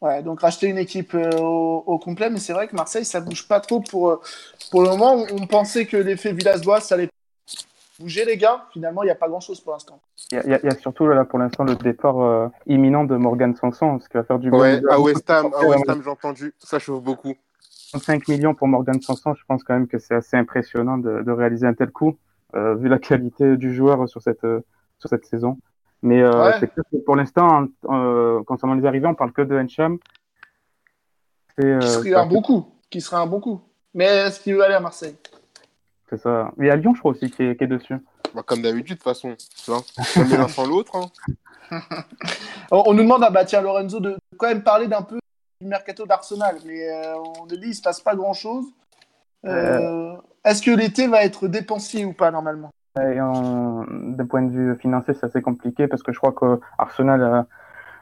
[0.00, 3.20] Ouais, donc racheter une équipe euh, au, au complet, mais c'est vrai que Marseille, ça
[3.20, 4.20] bouge pas trop pour, euh,
[4.70, 5.14] pour le moment.
[5.14, 7.08] On, on pensait que l'effet Villas-Boas, ça allait
[7.98, 8.66] bouger, les gars.
[8.72, 10.00] Finalement, il n'y a pas grand-chose pour l'instant.
[10.32, 13.98] Il y, a- y surtout là pour l'instant le départ euh, imminent de Morgan Sanson,
[14.00, 14.58] ce qui va faire du bien.
[14.58, 17.34] Ouais, à West Ham, à West Ham, j'ai entendu, ça chauffe beaucoup.
[17.94, 21.30] 5 millions pour Morgan Sanson, je pense quand même que c'est assez impressionnant de, de
[21.30, 22.18] réaliser un tel coup,
[22.54, 24.60] euh, vu la qualité du joueur sur cette, euh,
[24.98, 25.58] sur cette saison.
[26.02, 26.52] Mais euh, Ouais.
[26.60, 29.64] c'est clair que pour l'instant, euh, concernant les arrivées, on parle que de euh,
[31.80, 32.66] Qui serait un bon coup.
[32.90, 33.60] Qui serait un bon coup.
[33.94, 35.16] Mais est-ce qu'il veut aller à Marseille?
[36.08, 36.52] C'est ça.
[36.60, 37.96] Et à Lyon, je crois aussi, qui est, qui est dessus.
[38.34, 39.34] Bah, comme d'habitude, de toute façon.
[39.64, 39.80] Tu vois,
[40.36, 40.96] l'un sans l'autre.
[40.96, 41.08] hein.
[42.70, 45.18] on, nous demande à bah, tiens, Lorenzo de quand même parler d'un peu
[45.60, 46.56] du mercato d'Arsenal.
[46.64, 48.66] Mais euh, on a dit il se passe pas grand-chose.
[49.44, 52.70] Euh, Est-ce que l'été va être dépensier ou pas, normalement?
[52.96, 57.46] D'un point de vue financier, c'est assez compliqué parce que je crois que Arsenal a,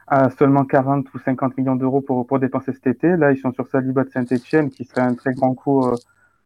[0.07, 3.17] a seulement 40 ou 50 millions d'euros pour, pour dépenser cet été.
[3.17, 5.97] Là, ils sont sur Saliba de Saint-Etienne, qui serait un très grand coup euh,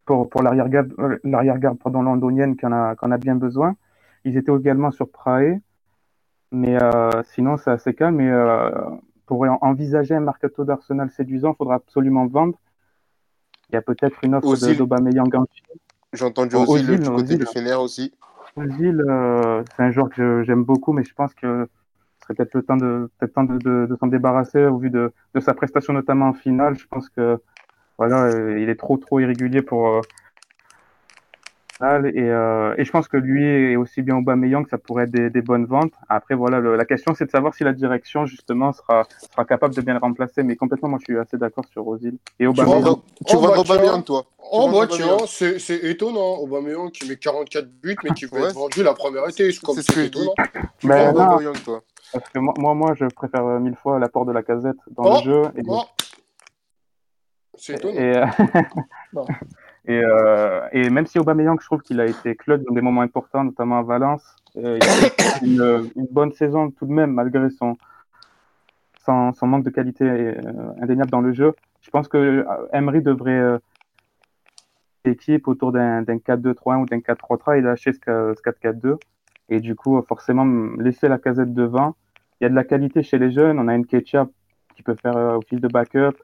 [0.09, 3.75] pour, pour l'arrière-garde euh, pardon, londonienne qui en, a, qui en a bien besoin.
[4.25, 5.59] Ils étaient également sur Prae,
[6.51, 8.15] mais euh, sinon, c'est assez calme.
[8.15, 8.71] Mais euh,
[9.27, 12.57] pour en- envisager un mercato d'Arsenal séduisant, il faudra absolument vendre.
[13.69, 15.45] Il y a peut-être une offre de- d'Aubameyang en
[16.11, 18.11] J'ai entendu aussi Ozil, du côté du Fener aussi.
[18.55, 21.69] Ozil, euh, c'est un joueur que j'aime beaucoup, mais je pense que
[22.17, 25.39] ce serait peut-être le temps de, de, de, de s'en débarrasser au vu de, de
[25.39, 26.79] sa prestation, notamment en finale.
[26.79, 27.39] Je pense que
[27.99, 30.01] voilà, euh, il est trop trop irrégulier pour euh,
[31.81, 35.29] et, euh, et je pense que lui et aussi bien Aubameyang, ça pourrait être des,
[35.29, 35.93] des bonnes ventes.
[36.09, 39.73] Après voilà, le- la question c'est de savoir si la direction justement sera sera capable
[39.75, 40.43] de bien le remplacer.
[40.43, 42.83] Mais complètement, moi je suis assez d'accord sur Ozil et Aubameyang.
[43.25, 43.75] tu Oh, vois bah, tiens.
[43.75, 44.23] Aubameyang, toi.
[44.51, 45.17] Oh Tu vois bah Aubameyang.
[45.19, 46.35] tiens, c'est c'est étonnant.
[46.39, 48.47] Aubameyang qui met 44 buts mais qui veut Ouais.
[48.49, 49.49] être vendu la première été.
[49.51, 50.33] C'est ce que étonnant.
[50.79, 51.31] Tu Ben, vois non.
[51.33, 51.81] Aubameyang, toi.
[52.11, 55.23] Parce que moi, moi, je préfère mille fois l'apport de la casette dans Oh, le
[55.31, 55.41] jeu.
[55.55, 55.83] Et, Oh.
[57.59, 57.99] C'est étonnant.
[57.99, 58.25] Et, euh,
[59.13, 59.25] Bon.
[59.85, 63.01] et, euh, et même si Aubameyang, je trouve qu'il a été clutch dans des moments
[63.01, 64.23] importants, notamment à Valence,
[64.57, 64.79] euh,
[65.43, 67.75] il a une, une bonne saison tout de même, malgré son,
[69.05, 70.35] son, son manque de qualité
[70.81, 71.53] indéniable dans le jeu.
[71.81, 73.59] Je pense que Emery devrait
[75.05, 78.97] équipe autour d'un d'un 4-2-3-1 ou d'un 4-3-3 et lâcher ce, que- ce 4-4-2.
[79.49, 80.45] Et du coup, forcément,
[80.77, 81.95] laisser la casette devant.
[82.39, 83.59] Il y a de la qualité chez les jeunes.
[83.59, 84.29] On a une Ketchup
[84.75, 86.15] qui peut faire euh, office de backup.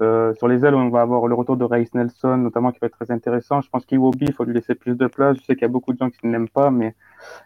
[0.00, 2.88] Euh, sur les ailes, on va avoir le retour de Reis Nelson, notamment, qui va
[2.88, 3.60] être très intéressant.
[3.60, 5.36] Je pense qu'Iwobi, il faut lui laisser plus de place.
[5.38, 6.96] Je sais qu'il y a beaucoup de gens qui ne l'aiment pas, mais,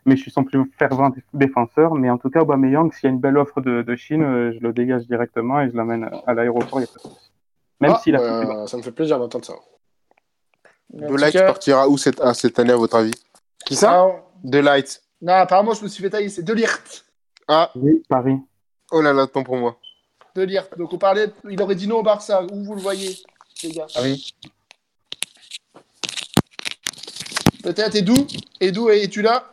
[0.07, 1.94] mais je suis son plus fervent défenseur.
[1.94, 4.53] Mais en tout cas, Aubameyang, s'il y a une belle offre de, de Chine, euh,
[4.53, 6.80] je le dégage directement et je l'amène à l'aéroport.
[7.80, 9.53] Même Ah, s'il a euh, ça me fait plaisir d'entendre ça.
[9.53, 13.12] En tout De Light cas- partira où cette, ah, cette année, à votre avis?
[13.66, 13.92] Qui ça?
[14.07, 15.03] Ah, De Light.
[15.20, 16.28] Non, apparemment, je me suis fait tailler.
[16.30, 17.05] C'est De Lirt.
[17.46, 18.38] Ah, Oui, Paris.
[18.90, 19.76] oh là là, tant pour moi.
[20.39, 20.68] De Lirt.
[20.78, 21.32] Donc, on parlait.
[21.51, 22.45] Il aurait dit non au Barça.
[22.53, 23.16] Où vous le voyez,
[23.64, 23.86] les gars?
[23.93, 24.34] Paris.
[27.62, 28.14] Peut-être Edou
[28.61, 29.51] Edou, es-tu là?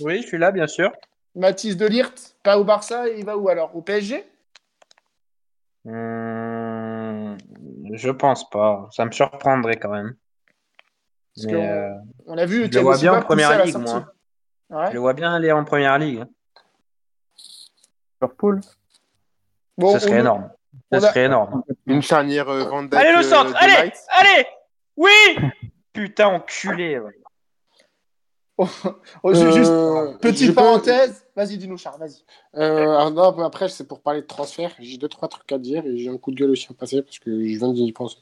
[0.00, 0.90] Oui, je suis là, bien sûr.
[1.36, 3.74] Mathis De Lirt, pas au Barça, il va où alors?
[3.76, 4.24] Au PSG
[5.84, 7.36] Hmm,
[7.92, 8.88] je pense pas.
[8.90, 10.16] Ça me surprendrait quand même.
[11.36, 11.94] Parce Mais, qu'on- euh,
[12.26, 14.12] On a vu je le vois bien en première ligue, moi.
[14.70, 14.88] Ouais.
[14.88, 16.24] je le vois bien aller en première ligue.
[18.20, 18.60] Liverpool.
[19.78, 20.50] Bon, Ce serait on- énorme.
[20.90, 21.62] on Ce a- serait énorme.
[21.86, 23.92] Une charnière euh, Van Dijk, Allez, le euh, centre Allez.
[24.08, 24.46] Allez
[24.96, 25.10] Oui
[25.92, 26.98] Putain, enculé.
[26.98, 27.12] ouais.
[28.58, 31.26] Oh, juste, Euh, petite peux- parenthèse.
[31.36, 32.24] Vas-y, dis-nous, Charles, vas-y.
[32.58, 34.70] Euh, non, mais après, c'est pour parler de transfert.
[34.78, 37.02] J'ai deux, trois trucs à dire et j'ai un coup de gueule aussi à passer
[37.02, 38.16] parce que je viens d'y penser.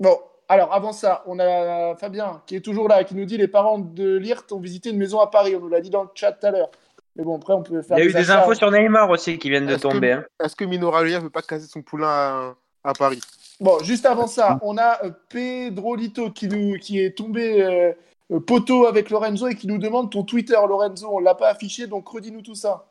[0.00, 0.18] Bon,
[0.48, 3.78] alors avant ça, on a Fabien qui est toujours là, qui nous dit les parents
[3.78, 5.54] de Lirt ont visité une maison à Paris.
[5.54, 6.70] On nous l'a dit dans le chat tout à l'heure.
[7.16, 9.38] Mais bon, après, on peut Il faire y a eu des infos sur Neymar aussi
[9.38, 10.12] qui viennent de tomber.
[10.12, 10.24] hein.
[10.42, 12.54] Est-ce que Mino Raiola veut pas casser son poulain à,
[12.84, 13.20] à Paris?
[13.60, 17.92] Bon, juste avant ça, on a euh, Pedro Lito qui, nous, qui est tombé euh,
[18.32, 21.08] euh, poteau avec Lorenzo et qui nous demande ton Twitter, Lorenzo.
[21.12, 22.86] On l'a pas affiché, donc redis-nous tout ça.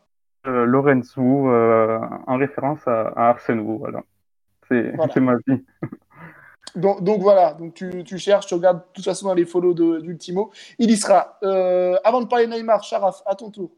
[0.48, 4.04] Euh, Lorenzo, euh, en référence à, à Arsène voilà.
[4.68, 5.22] C'est Voilà.
[5.22, 5.64] ma vie.
[6.76, 9.74] Donc, donc voilà, donc tu, tu cherches, tu regardes de toute façon dans les follow
[9.74, 10.52] de- d'Ultimo.
[10.78, 11.40] Il y sera.
[11.42, 13.72] Euh, avant de parler de Neymar, Sharaf, à ton tour.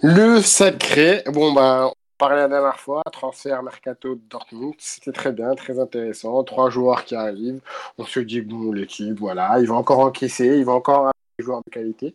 [0.00, 5.32] Le sacré, bon bah, on parlait la dernière fois, transfert mercato de Dortmund, c'était très
[5.32, 6.44] bien, très intéressant.
[6.44, 7.60] Trois joueurs qui arrivent,
[7.98, 11.44] on se dit bon, l'équipe, voilà, il va encore encaisser, il va encore avoir des
[11.44, 12.14] joueurs de qualité.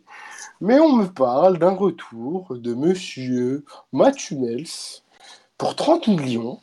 [0.60, 4.66] Mais on me parle d'un retour de monsieur Matumels
[5.58, 6.60] pour 30 millions,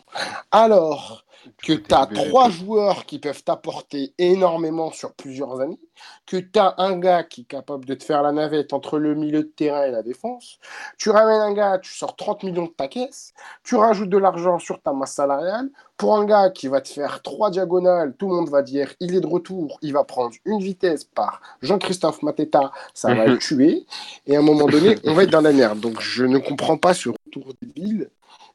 [0.52, 1.26] alors
[1.64, 5.80] que tu as trois joueurs qui peuvent t'apporter énormément sur plusieurs années,
[6.26, 9.16] que tu as un gars qui est capable de te faire la navette entre le
[9.16, 10.60] milieu de terrain et la défense,
[10.98, 13.34] tu ramènes un gars, tu sors 30 millions de ta caisse,
[13.64, 17.22] tu rajoutes de l'argent sur ta masse salariale, pour un gars qui va te faire
[17.22, 20.60] trois diagonales, tout le monde va dire il est de retour, il va prendre une
[20.60, 23.86] vitesse par Jean-Christophe Mateta, ça va le tuer,
[24.26, 25.80] et à un moment donné, on va être dans la merde.
[25.80, 28.10] Donc je ne comprends pas ce retour débile.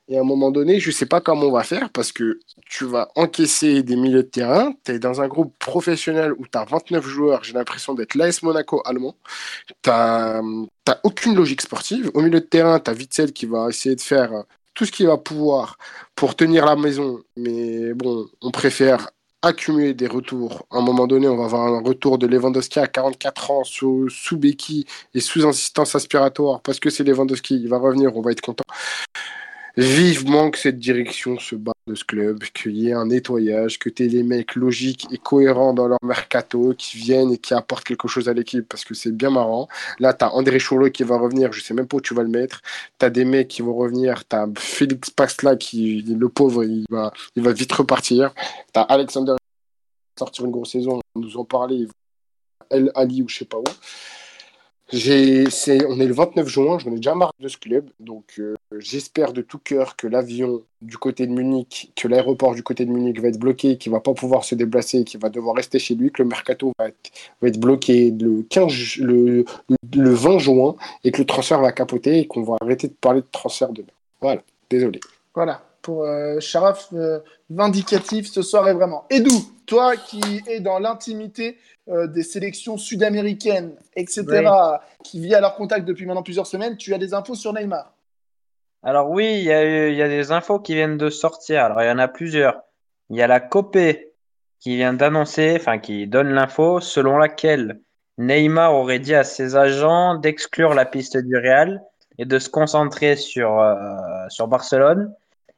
[0.08, 2.38] Et à un moment donné, je ne sais pas comment on va faire parce que
[2.68, 4.74] tu vas encaisser des milieux de terrain.
[4.84, 7.44] Tu es dans un groupe professionnel où tu as 29 joueurs.
[7.44, 9.16] J'ai l'impression d'être l'AS Monaco allemand.
[9.82, 10.42] Tu n'as
[11.04, 12.10] aucune logique sportive.
[12.12, 14.30] Au milieu de terrain, tu as Witzel qui va essayer de faire
[14.74, 15.78] tout ce qu'il va pouvoir
[16.14, 17.20] pour tenir la maison.
[17.36, 19.08] Mais bon, on préfère
[19.40, 20.66] accumuler des retours.
[20.70, 24.08] À un moment donné, on va avoir un retour de Lewandowski à 44 ans sous,
[24.10, 24.84] sous béquille
[25.14, 27.56] et sous assistance aspiratoire parce que c'est Lewandowski.
[27.56, 28.64] Il va revenir, on va être content.
[29.76, 33.88] Vivement que cette direction se bat de ce club, qu'il y ait un nettoyage, que
[33.88, 37.82] tu aies des mecs logiques et cohérents dans leur mercato qui viennent et qui apportent
[37.82, 39.66] quelque chose à l'équipe parce que c'est bien marrant.
[39.98, 42.22] Là, tu as André Chourlo qui va revenir, je sais même pas où tu vas
[42.22, 42.62] le mettre.
[43.00, 46.84] Tu as des mecs qui vont revenir, tu as Félix Pasla qui, le pauvre, il
[46.88, 48.32] va, il va vite repartir.
[48.72, 51.88] Tu as Alexander qui va sortir une grosse saison, on nous en parlait,
[52.70, 53.64] El Ali ou je sais pas où.
[54.92, 58.34] J'ai, c'est, on est le 29 juin, j'en ai déjà marre de ce club, donc
[58.38, 62.84] euh, j'espère de tout cœur que l'avion du côté de Munich, que l'aéroport du côté
[62.84, 65.78] de Munich va être bloqué, qu'il va pas pouvoir se déplacer, qu'il va devoir rester
[65.78, 67.10] chez lui, que le mercato va être,
[67.40, 69.44] va être bloqué le, 15, ju- le,
[69.94, 73.20] le 20 juin et que le transfert va capoter et qu'on va arrêter de parler
[73.22, 73.88] de transfert demain.
[74.20, 75.00] Voilà, désolé.
[75.34, 77.20] Voilà, pour euh, Sharaf, euh,
[77.50, 79.04] vindicatif ce soir est vraiment.
[79.10, 79.32] Edou,
[79.66, 81.56] toi qui es dans l'intimité
[81.88, 84.24] euh, des sélections sud-américaines, etc.,
[85.02, 87.93] qui vit à leur contact depuis maintenant plusieurs semaines, tu as des infos sur Neymar?
[88.84, 89.52] Alors oui, il y
[90.02, 91.64] a, des infos qui viennent de sortir.
[91.64, 92.60] Alors il y en a plusieurs.
[93.08, 94.12] Il y a la Copé
[94.60, 97.80] qui vient d'annoncer, enfin qui donne l'info selon laquelle
[98.18, 101.82] Neymar aurait dit à ses agents d'exclure la piste du Real
[102.18, 103.74] et de se concentrer sur, euh,
[104.28, 105.14] sur Barcelone.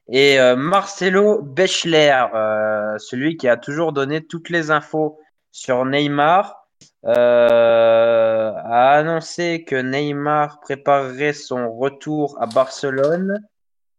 [0.08, 5.18] Et euh, Marcelo Bechler, euh, celui qui a toujours donné toutes les infos
[5.50, 6.65] sur Neymar,
[7.06, 13.40] euh, a annoncé que Neymar préparerait son retour à Barcelone,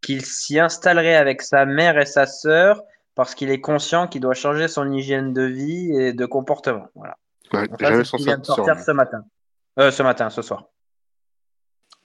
[0.02, 2.82] qu'il s'y installerait avec sa mère et sa sœur
[3.14, 6.86] parce qu'il est conscient qu'il doit changer son hygiène de vie et de comportement.
[6.94, 7.16] Voilà.
[7.52, 9.24] Ouais, Donc ce vient de sortir ce matin.
[9.80, 10.64] Euh, ce matin, ce soir.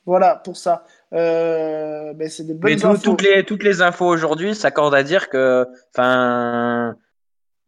[0.06, 0.84] Voilà, pour ça.
[1.14, 3.02] Euh, ben, c'est des bonnes Mais tout- infos.
[3.04, 6.96] toutes, les, toutes les infos aujourd'hui s'accordent à dire que, enfin,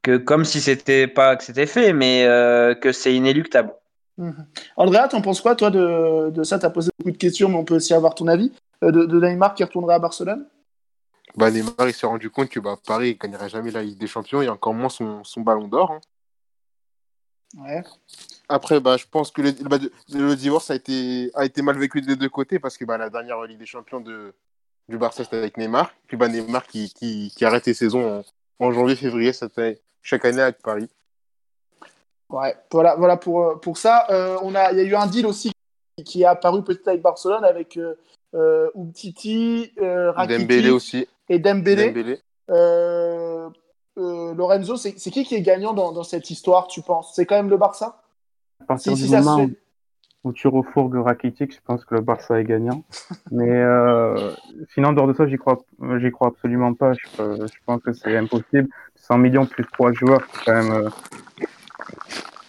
[0.06, 3.74] que comme si c'était pas que c'était fait, mais euh, que c'est inéluctable.
[4.18, 4.46] Mhm.
[4.78, 6.60] Andrea, t'en penses quoi, toi, de, de ça?
[6.60, 8.52] Tu as posé beaucoup de questions, mais on peut aussi avoir ton avis.
[8.84, 10.46] Euh, de, de Neymar qui retournera à Barcelone?
[11.36, 14.06] Bah, Neymar, il s'est rendu compte que bah, Paris ne gagnerait jamais la Ligue des
[14.08, 15.92] Champions et encore moins son, son ballon d'or.
[15.92, 16.02] hein.
[17.58, 17.84] Ouais.
[18.48, 21.78] Après, bah, je pense que le, bah, de- le divorce a été, a été mal
[21.80, 24.34] vécu des deux côtés parce que bah, la dernière Ligue des Champions de,
[24.88, 25.92] du Barça, c'était avec Neymar.
[26.08, 28.20] Puis bah, Neymar qui, qui, qui arrête les saisons
[28.60, 30.88] en, en janvier-février cette année- chaque année avec Paris.
[32.30, 34.06] Ouais, voilà, voilà pour, euh, pour ça.
[34.10, 35.52] Euh, on a, il y a eu un deal aussi
[36.06, 37.96] qui, est apparu peut-être avec Barcelone avec euh,
[38.36, 41.08] euh, Umtiti, euh, Rakitic Dembélé aussi.
[41.30, 41.88] et Dembélé.
[41.88, 42.20] Dembélé.
[42.52, 43.50] Euh,
[43.98, 47.14] euh, Lorenzo, c'est c'est qui qui est gagnant dans, dans cette histoire, tu penses?
[47.16, 48.04] C'est quand même le Barça?
[48.62, 49.54] À partir Si- du si moment fait.
[50.24, 52.84] où tu refourgues Rakitic, je pense que le Barça est gagnant.
[53.32, 54.32] Mais euh,
[54.74, 55.60] sinon, en dehors de ça, j'y crois,
[56.00, 56.94] j'y crois absolument pas.
[56.94, 58.68] Je, je pense que c'est impossible.
[59.08, 60.72] 100 millions plus trois joueurs, c'est quand même.
[60.72, 60.90] euh,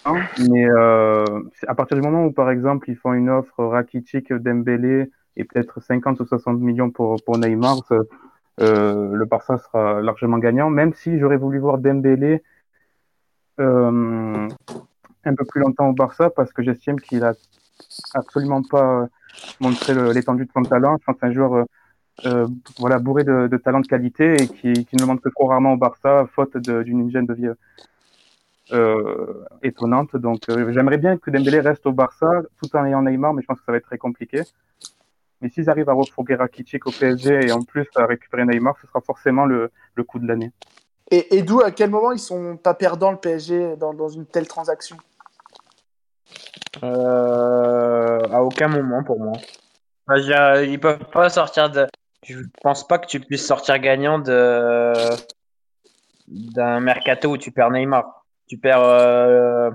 [0.06, 0.16] hein.
[0.48, 1.24] Mais euh,
[1.66, 5.80] à partir du moment où, par exemple, ils font une offre Rakitic, Dembélé et peut-être
[5.80, 8.04] 50 ou 60 millions pour, pour Neymar, euh,
[9.12, 10.70] le Barça sera largement gagnant.
[10.70, 12.42] Même si j'aurais voulu voir Dembélé
[13.58, 14.48] un
[15.24, 17.34] peu plus longtemps au Barça parce que j'estime qu'il a
[18.14, 19.08] absolument pas
[19.60, 20.96] montré l'étendue de son talent.
[21.06, 21.66] Je un joueur
[22.24, 22.46] euh,
[22.78, 25.46] voilà, bourré de, de talent de qualité et qui, qui ne le montre que trop
[25.46, 27.50] rarement au Barça, faute d'une hygiène de vie
[28.72, 30.16] euh, étonnante.
[30.16, 33.46] Donc euh, j'aimerais bien que Dembélé reste au Barça tout en ayant Neymar, mais je
[33.46, 34.42] pense que ça va être très compliqué.
[35.42, 38.86] Mais s'ils arrivent à refourguer Rakitic au PSG et en plus à récupérer Neymar, ce
[38.86, 40.50] sera forcément le, le coup de l'année.
[41.10, 44.26] Et, et d'où, à quel moment ils sont pas perdants le PSG dans, dans une
[44.26, 44.96] telle transaction?
[46.82, 49.34] Euh, à aucun moment pour moi.
[50.16, 51.86] Ils peuvent pas sortir de.
[52.24, 54.92] Je pense pas que tu puisses sortir gagnant de
[56.28, 58.24] d'un mercato où tu perds Neymar?
[58.48, 59.70] Tu perds euh,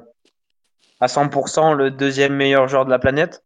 [1.00, 3.44] à 100% le deuxième meilleur joueur de la planète.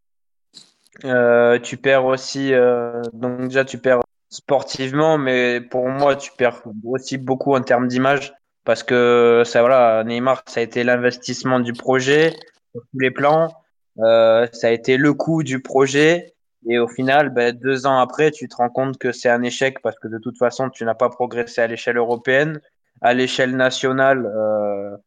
[1.03, 6.63] Euh, tu perds aussi, euh, donc déjà tu perds sportivement, mais pour moi tu perds
[6.85, 8.33] aussi beaucoup en termes d'image
[8.63, 12.33] parce que ça voilà, Neymar ça a été l'investissement du projet
[12.73, 13.53] tous les plans,
[13.99, 16.34] euh, ça a été le coût du projet
[16.67, 19.81] et au final, ben, deux ans après, tu te rends compte que c'est un échec
[19.81, 22.59] parce que de toute façon tu n'as pas progressé à l'échelle européenne,
[23.01, 24.97] à l'échelle nationale, euh,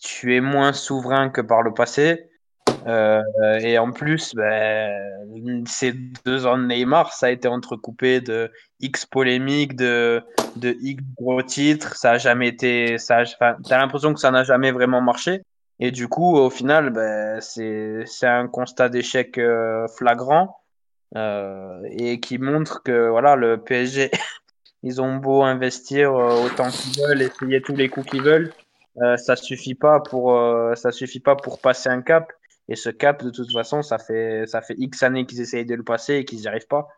[0.00, 2.30] tu es moins souverain que par le passé.
[2.86, 3.22] Euh,
[3.60, 5.92] et en plus, ben, ces
[6.24, 10.22] deux ans de Neymar, ça a été entrecoupé de X polémiques, de,
[10.54, 11.96] de X gros titres.
[11.96, 12.98] Ça a jamais été.
[12.98, 15.42] Ça t'as l'impression que ça n'a jamais vraiment marché.
[15.80, 20.56] Et du coup, au final, ben, c'est c'est un constat d'échec euh, flagrant
[21.14, 24.10] et qui montre que voilà, le PSG,
[24.82, 28.52] ils ont beau investir euh, autant qu'ils veulent, essayer tous les coups qu'ils veulent,
[29.02, 32.32] euh, ça suffit pas pour euh, ça suffit pas pour passer un cap.
[32.68, 35.74] Et ce cap, de toute façon, ça fait ça fait X années qu'ils essayent de
[35.74, 36.88] le passer et qu'ils n'y arrivent pas.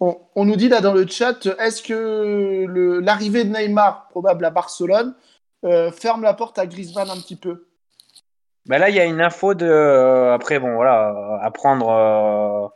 [0.00, 2.66] on, nous dit là dans le chat, est-ce que
[3.00, 5.14] l'arrivée de Neymar, probable à Barcelone,
[5.64, 7.67] euh, ferme la porte à Griezmann un petit peu?
[8.68, 9.66] Ben là, il y a une info de.
[9.66, 12.68] euh, après, bon, voilà, à prendre, euh,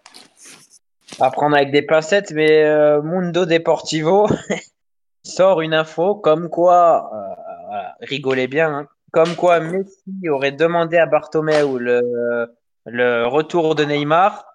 [1.21, 4.27] à prendre avec des pincettes, mais euh, Mundo Deportivo
[5.23, 11.05] sort une info comme quoi, euh, rigolez bien, hein, comme quoi Messi aurait demandé à
[11.05, 12.49] Bartomeu le,
[12.87, 14.47] le retour de Neymar,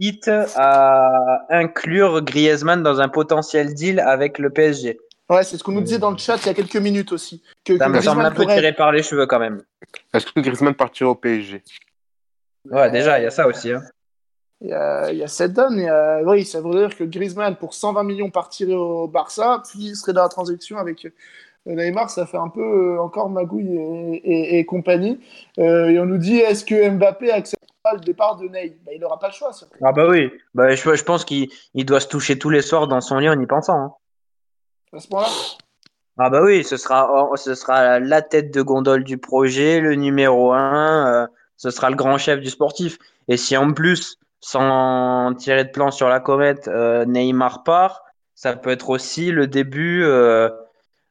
[0.00, 4.98] quitte à inclure Griezmann dans un potentiel deal avec le PSG.
[5.30, 7.42] Ouais, c'est ce qu'on nous disait dans le chat il y a quelques minutes aussi.
[7.64, 9.62] Que, Ça que me semble un peu pourrait- tiré par les cheveux quand même.
[10.12, 11.62] Est-ce que Griezmann partira au PSG
[12.70, 13.72] Ouais, déjà, il y a ça aussi.
[13.72, 13.82] Hein.
[14.60, 15.78] Il y a, il y a cette donne.
[15.78, 19.62] il y a- Oui, ça veut dire que Griezmann, pour 120 millions, partirait au Barça,
[19.68, 21.10] puis il serait dans la transaction avec euh,
[21.66, 22.10] Neymar.
[22.10, 22.60] Ça fait un peu
[22.96, 25.20] euh, encore magouille et, et- et compagnie.
[25.58, 28.76] Euh, et on nous dit est-ce que Mbappé acceptera le départ de Ney?
[28.84, 29.52] Bah, Il n'aura pas le choix.
[29.54, 29.66] ça.
[29.82, 32.88] Ah bah oui, bah, je, je pense qu'il il doit se toucher tous les soirs
[32.88, 33.76] dans son lit en y pensant.
[33.78, 33.92] hein.
[36.16, 41.26] Ah bah oui, ce sera, la tête de gondole du projet, le numéro un, euh,
[41.56, 42.98] ce sera le grand chef du sportif.
[43.26, 48.04] Et si en plus, sans tirer de plan sur la comète, euh, Neymar part,
[48.36, 50.50] ça peut être aussi le début, euh,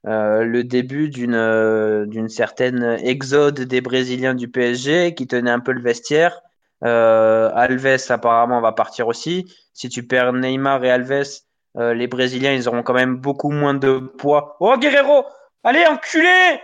[0.06, 6.42] d'une certaine exode des Brésiliens du PSG qui tenait un peu le vestiaire.
[6.82, 9.54] Alves apparemment va partir aussi.
[9.74, 11.42] Si tu perds Neymar et Alves,
[11.78, 14.58] euh, les Brésiliens ils auront quand même beaucoup moins de poids.
[14.60, 15.26] Oh Guerrero,
[15.64, 16.62] allez enculé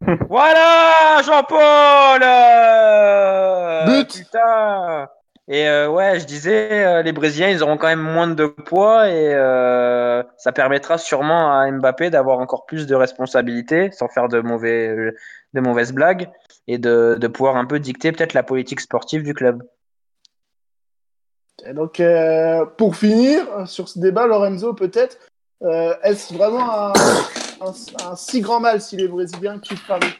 [0.28, 4.18] Voilà Jean-Paul euh, But.
[4.18, 5.08] Putain
[5.48, 9.08] et euh, ouais, je disais, euh, les Brésiliens, ils auront quand même moins de poids
[9.08, 14.40] et euh, ça permettra sûrement à Mbappé d'avoir encore plus de responsabilités, sans faire de,
[14.40, 15.12] mauvais,
[15.52, 16.30] de mauvaises blagues,
[16.68, 19.62] et de, de pouvoir un peu dicter peut-être la politique sportive du club.
[21.64, 25.18] Et donc, euh, pour finir sur ce débat, Lorenzo, peut-être,
[25.64, 30.12] euh, est-ce vraiment un, si grand mal si les Brésiliens quittent Paris?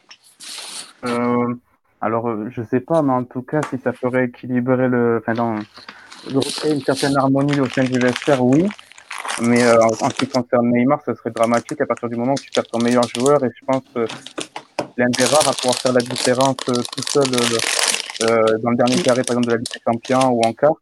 [1.05, 1.53] Euh,
[1.99, 5.33] alors, euh, je sais pas, mais en tout cas, si ça ferait équilibrer le, enfin,
[5.33, 5.55] dans,
[6.65, 8.67] une certaine harmonie au sein du vestiaire, oui.
[9.41, 12.51] Mais en, ce qui concerne Neymar, ce serait dramatique à partir du moment où tu
[12.51, 13.43] perds ton meilleur joueur.
[13.43, 13.83] Et je pense
[14.95, 17.25] l'un des rares à pouvoir faire la différence tout seul
[18.61, 20.75] dans le dernier carré, par exemple, de la Ligue des Champions ou en quart.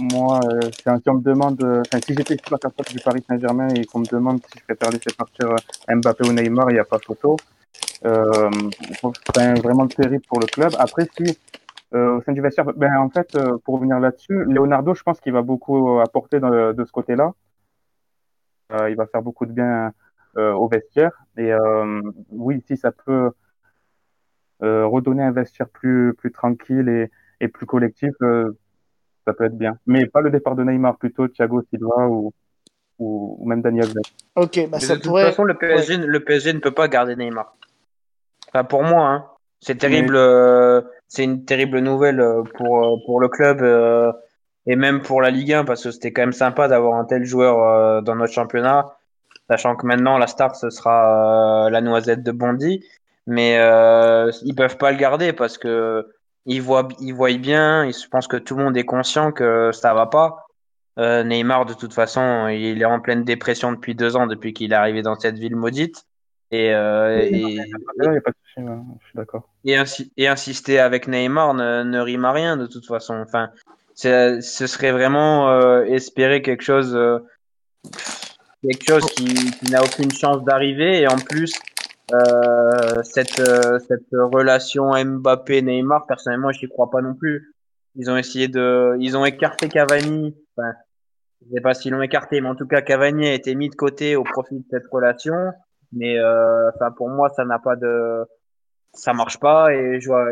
[0.00, 3.84] Moi, euh, si on me demande, euh, enfin, si j'étais supporter du Paris Saint-Germain et
[3.84, 6.84] qu'on me demande si je préfère laisser partir euh, Mbappé ou Neymar, il n'y a
[6.84, 7.36] pas photo.
[8.04, 8.50] Euh,
[9.34, 10.72] c'est vraiment terrible pour le club.
[10.78, 11.38] Après, si
[11.94, 15.20] euh, au sein du vestiaire, ben en fait, euh, pour revenir là-dessus, Leonardo, je pense
[15.20, 17.32] qu'il va beaucoup apporter de ce côté-là.
[18.72, 19.92] Euh, il va faire beaucoup de bien
[20.36, 21.12] au vestiaire.
[21.36, 21.52] Et
[22.30, 23.30] oui, si ça peut
[24.60, 27.10] redonner un vestiaire plus plus tranquille et,
[27.40, 28.12] et plus collectif,
[29.26, 29.76] ça peut être bien.
[29.86, 32.32] Mais pas le départ de Neymar, plutôt Thiago Silva ou
[32.98, 34.02] ou, ou même Daniel Alves.
[34.36, 37.56] Ok, bah ça de toute façon, le PSG, le PSG ne peut pas garder Neymar.
[38.48, 39.24] Enfin, pour moi, hein.
[39.60, 40.14] c'est terrible.
[40.16, 44.12] euh, c'est une terrible nouvelle euh, pour euh, pour le club euh,
[44.66, 47.24] et même pour la Ligue 1 parce que c'était quand même sympa d'avoir un tel
[47.24, 48.96] joueur euh, dans notre championnat,
[49.50, 52.84] sachant que maintenant la star ce sera euh, la Noisette de Bondy,
[53.26, 56.08] mais euh, ils peuvent pas le garder parce que
[56.46, 57.90] ils voient ils voient bien.
[57.90, 60.46] Je pense que tout le monde est conscient que ça va pas.
[60.98, 64.72] Euh, Neymar, de toute façon, il est en pleine dépression depuis deux ans, depuis qu'il
[64.72, 66.04] est arrivé dans cette ville maudite.
[66.52, 67.58] Et, euh, et,
[69.14, 69.48] d'accord.
[69.64, 73.16] et, insi- et insister avec Neymar ne, ne rime à rien, de toute façon.
[73.26, 73.50] Enfin,
[73.94, 77.18] ce serait vraiment euh, espérer quelque chose, euh,
[78.62, 81.00] quelque chose qui, qui n'a aucune chance d'arriver.
[81.00, 81.54] Et en plus,
[82.12, 87.54] euh, cette, euh, cette relation Mbappé-Neymar, personnellement, je n'y crois pas non plus.
[87.96, 90.36] Ils ont essayé de, ils ont écarté Cavani.
[90.56, 90.72] Enfin,
[91.46, 93.74] je sais pas s'ils l'ont écarté, mais en tout cas, Cavani a été mis de
[93.74, 95.34] côté au profit de cette relation.
[95.92, 98.24] Mais euh, pour moi, ça n'a pas de,
[98.92, 99.72] ça marche pas.
[99.72, 100.26] Et je vois,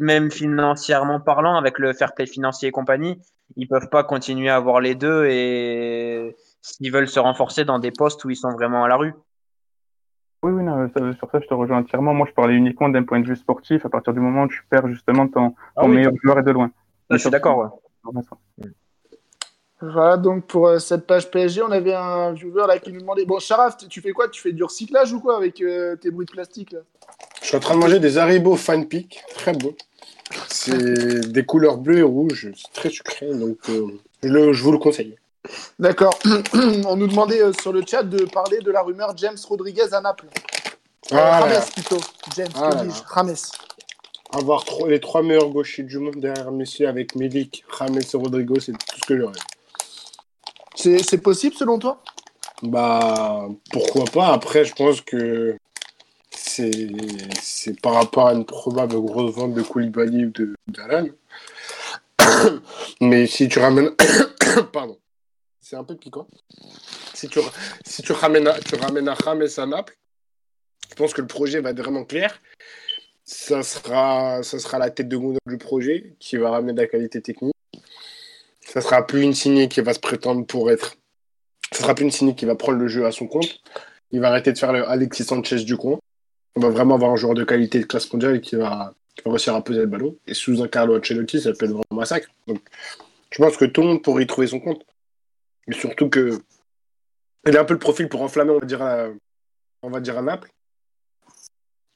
[0.00, 3.20] même financièrement parlant, avec le fair play financier et compagnie,
[3.56, 7.90] ils peuvent pas continuer à avoir les deux et s'ils veulent se renforcer dans des
[7.90, 9.14] postes où ils sont vraiment à la rue.
[10.42, 12.14] Oui, oui, non, ça- sur ça, je te rejoins entièrement.
[12.14, 13.84] Moi, je parlais uniquement d'un point de vue sportif.
[13.84, 15.96] À partir du moment où tu perds justement ton, ton Ah oui.
[15.96, 16.70] meilleur joueur et de loin.
[17.10, 17.80] Je suis d'accord.
[18.04, 18.22] Ouais.
[18.22, 18.36] Ça.
[19.80, 23.24] Voilà, donc pour euh, cette page PSG, on avait un viewer là qui nous demandait
[23.24, 24.28] Bon, Sharaf, tu- fais quoi?
[24.28, 26.80] Tu fais du recyclage ou quoi avec euh, tes bruits de plastique là?
[27.42, 29.76] Je suis en train de manger des Haribo Fan Peak, très beau.
[30.48, 33.86] C'est des couleurs bleues et rouges, c'est très sucré, donc euh,
[34.22, 35.16] je, le- je vous le conseille.
[35.78, 36.18] D'accord.
[36.86, 40.00] on nous demandait euh, sur le chat de parler de la rumeur James Rodriguez à
[40.00, 40.28] Naples.
[41.10, 42.00] Ah, Rames plutôt.
[42.36, 43.06] James, Ah, que dis-je là.
[43.06, 43.34] Rames.
[44.32, 48.72] Avoir les trois meilleurs gauchers du monde derrière Messi avec Milik, James et Rodrigo, c'est
[48.72, 49.38] tout ce que j'aurais.
[50.74, 52.02] C'est c'est possible selon toi?
[52.62, 54.28] Bah, pourquoi pas?
[54.28, 55.56] Après, je pense que
[56.30, 56.88] c'est
[57.40, 61.06] c'est par rapport à une probable grosse vente de Koulibaly ou de d'Alan.
[63.00, 63.90] Mais si tu ramènes.
[64.72, 64.98] Pardon.
[65.68, 66.26] C'est un peu piquant.
[67.12, 67.40] Si tu,
[68.12, 69.98] ramènes à, tu ramènes à James à Naples,
[70.88, 72.40] je pense que le projet va être vraiment clair.
[73.22, 76.86] Ça sera, ça sera la tête de gondole du projet qui va ramener de la
[76.86, 77.54] qualité technique.
[78.62, 80.94] Ça sera plus une signée qui va se prétendre pour être
[81.74, 83.60] ce sera plus une cynique qui va prendre le jeu à son compte.
[84.10, 85.98] Il va arrêter de faire le Alexis Sanchez du coin.
[86.56, 89.32] On va vraiment avoir un joueur de qualité de classe mondiale qui va, qui va
[89.32, 90.16] réussir à poser le ballon.
[90.26, 92.28] Et sous un Carlo Ancelotti, ça peut être vraiment un massacre.
[92.46, 92.60] Donc,
[93.30, 94.82] je pense que tout le monde pourrait y trouver son compte.
[95.68, 96.40] Et surtout que
[97.46, 99.06] il a un peu le profil pour enflammer, on va dire, à,
[99.82, 100.50] on va dire à Naples.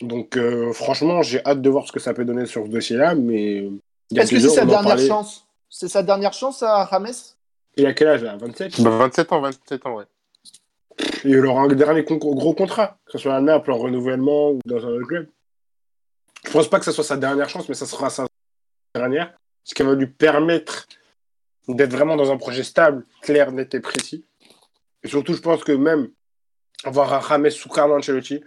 [0.01, 3.15] Donc, euh, franchement, j'ai hâte de voir ce que ça peut donner sur ce dossier-là.
[3.15, 3.69] Mais
[4.15, 5.07] Est-ce que c'est sa dernière parlait.
[5.07, 7.13] chance C'est sa dernière chance à Rames
[7.77, 8.37] Il a quel âge là?
[8.37, 10.05] 27 Bah, 27 ans, 27 ans, ouais.
[11.25, 14.51] Et il aura un dernier con- gros contrat, que ce soit à Naples en renouvellement
[14.53, 15.29] ou dans un autre club.
[16.45, 18.27] Je pense pas que ce soit sa dernière chance, mais ça sera sa
[18.95, 19.33] dernière.
[19.65, 20.89] Ce qui va lui permettre
[21.69, 24.25] d'être vraiment dans un projet stable, clair, net et précis.
[25.03, 26.11] Et surtout, je pense que même
[26.85, 28.43] avoir un James sous Carlo Ancelotti,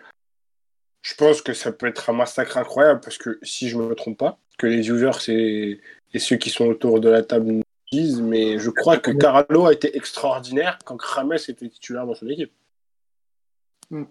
[1.01, 4.17] je pense que ça peut être un massacre incroyable parce que si je me trompe
[4.17, 5.79] pas, que les viewers c'est-
[6.13, 7.61] et ceux qui sont autour de la table nous
[7.91, 12.27] disent, mais je crois que Carlo a été extraordinaire quand James était titulaire dans son
[12.27, 12.51] équipe.
[13.89, 14.03] Mm.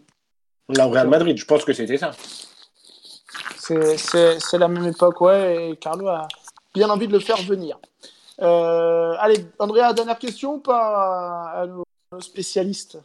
[0.68, 2.12] Là, au Real Madrid, je pense que c'était ça.
[3.58, 6.28] C'est la même époque, ouais, et Carlo a
[6.74, 7.78] bien envie de le faire venir.
[8.40, 12.98] Euh, allez, Andrea, dernière question ou pas à nos, nos spécialistes?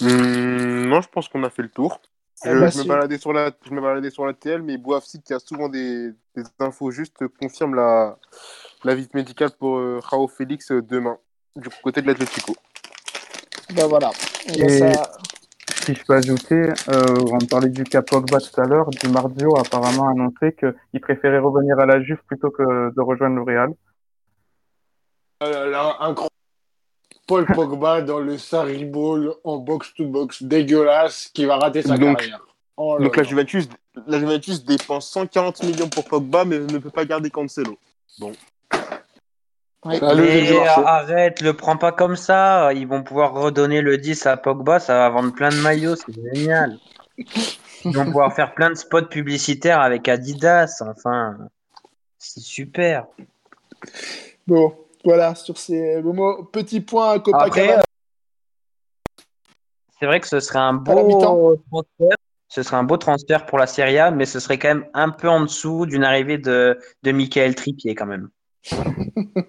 [0.00, 2.00] Hum, non, je pense qu'on a fait le tour.
[2.44, 4.76] Eh Je, bah, je me baladais sur la, je me baladais sur la TL, mais
[4.76, 8.18] Boafsi, qui a souvent des, des infos justes, confirme la,
[8.82, 11.16] la visite médicale pour euh, Raoult Félix euh, demain,
[11.56, 12.54] du côté de l'Atlético.
[13.74, 14.10] Ben voilà.
[14.52, 15.12] Et ben, Et- ça-
[15.84, 19.56] Si je peux ajouter, euh, on parlait du cas Pogba tout à l'heure, Di Marzio
[19.56, 22.62] a apparemment annoncé qu'il préférait revenir à la Juve plutôt que
[22.94, 23.70] de rejoindre le Real.
[25.46, 26.30] Oh là là, incroyable.
[27.26, 32.40] Paul Pogba dans le Sarri Bowl en box-to-box dégueulasse qui va rater sa Donc- carrière.
[32.76, 33.28] Oh là Donc la là.
[33.28, 33.68] Juventus,
[34.06, 37.78] la Juventus dépense 140 millions pour Pogba, mais ne peut pas garder Cancelo.
[38.18, 38.26] du
[39.86, 40.00] Mais
[40.58, 40.82] marché.
[40.84, 42.72] arrête, le prends pas comme ça.
[42.72, 46.14] Ils vont pouvoir redonner le 10 à Pogba, ça va vendre plein de maillots, c'est
[46.34, 46.78] génial.
[47.16, 51.36] Ils vont pouvoir faire plein de spots publicitaires avec Adidas, enfin,
[52.18, 53.06] c'est super.
[54.46, 56.44] Bon, voilà, sur ces beaux mots.
[56.44, 57.82] Petit point à Après, Copacabana.
[59.98, 62.16] C'est vrai que ce serait un beau transfert.
[62.48, 65.10] Ce serait un beau transfert pour la Serie A, mais ce serait quand même un
[65.10, 68.28] peu en dessous d'une arrivée de, de Michael Trippier quand même.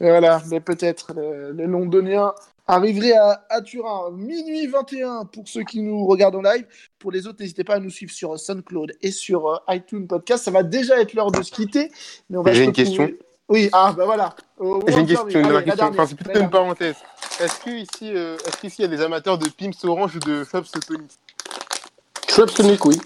[0.00, 2.34] Voilà, mais peut-être le- les Londoniens
[2.66, 4.10] arriveraient à, à Turin.
[4.12, 6.66] Minuit 21 pour ceux qui nous regardent en live.
[6.98, 10.44] Pour les autres, n'hésitez pas à nous suivre sur SoundCloud et sur euh, iTunes Podcast.
[10.44, 11.90] Ça va déjà être l'heure de se quitter.
[12.28, 13.08] Mais on va J'ai une question.
[13.48, 14.34] Oui, ah bah voilà.
[14.58, 15.76] Au J'ai une question, une Allez, la question.
[15.86, 16.96] dernière, Enfin, c'est plutôt une parenthèse.
[17.40, 20.18] Est-ce que ici, euh, est-ce qu'ici il y a des amateurs de Pimps Orange ou
[20.18, 21.10] de Schweppes Tonic
[22.28, 23.00] Schweppes Tonic, oui.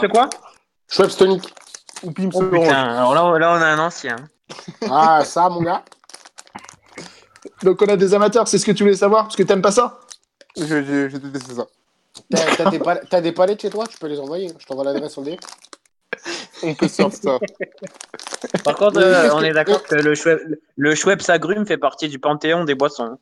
[0.00, 0.28] c'est quoi
[0.88, 1.54] Schweppes Tonic.
[2.02, 4.16] Ou Pimps Oh Orange putain, alors là, là on a un ancien.
[4.90, 5.82] Ah, ça, mon gars
[7.62, 9.24] Donc on a des amateurs, c'est ce que tu voulais savoir?
[9.24, 10.00] Parce que t'aimes pas ça?
[10.56, 11.66] Je, je, je déteste ça.
[12.30, 13.86] T'as t'as des, pal- des palettes chez toi?
[13.86, 14.50] Tu peux les envoyer.
[14.58, 15.36] Je t'envoie l'adresse en DM.
[16.62, 17.38] On peut sortir ça.
[18.64, 20.42] Par contre, euh, on est d'accord que le Schweppes,
[20.76, 23.18] le Schweppes agrume fait partie du panthéon des boissons.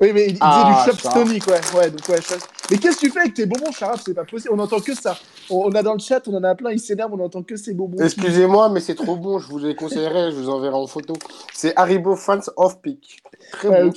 [0.00, 1.60] Oui, mais il disait Ah, du Schweppes tonic, ouais.
[1.74, 2.42] ouais, donc, ouais Schweppes.
[2.70, 4.94] Mais qu'est-ce que tu fais avec tes bonbons, Charaf C'est pas possible, on entend que
[4.94, 5.16] ça.
[5.48, 7.56] On, on a dans le chat, on en a plein, ils s'énervent, on entend que
[7.56, 8.02] ces bonbons.
[8.04, 9.38] Excusez-moi, mais c'est trop bon.
[9.38, 10.30] Je vous les conseillerais.
[10.32, 11.14] Je vous enverrai en photo.
[11.54, 13.22] C'est Haribo Fans Off Peak.
[13.52, 13.92] Très Ouais, bon.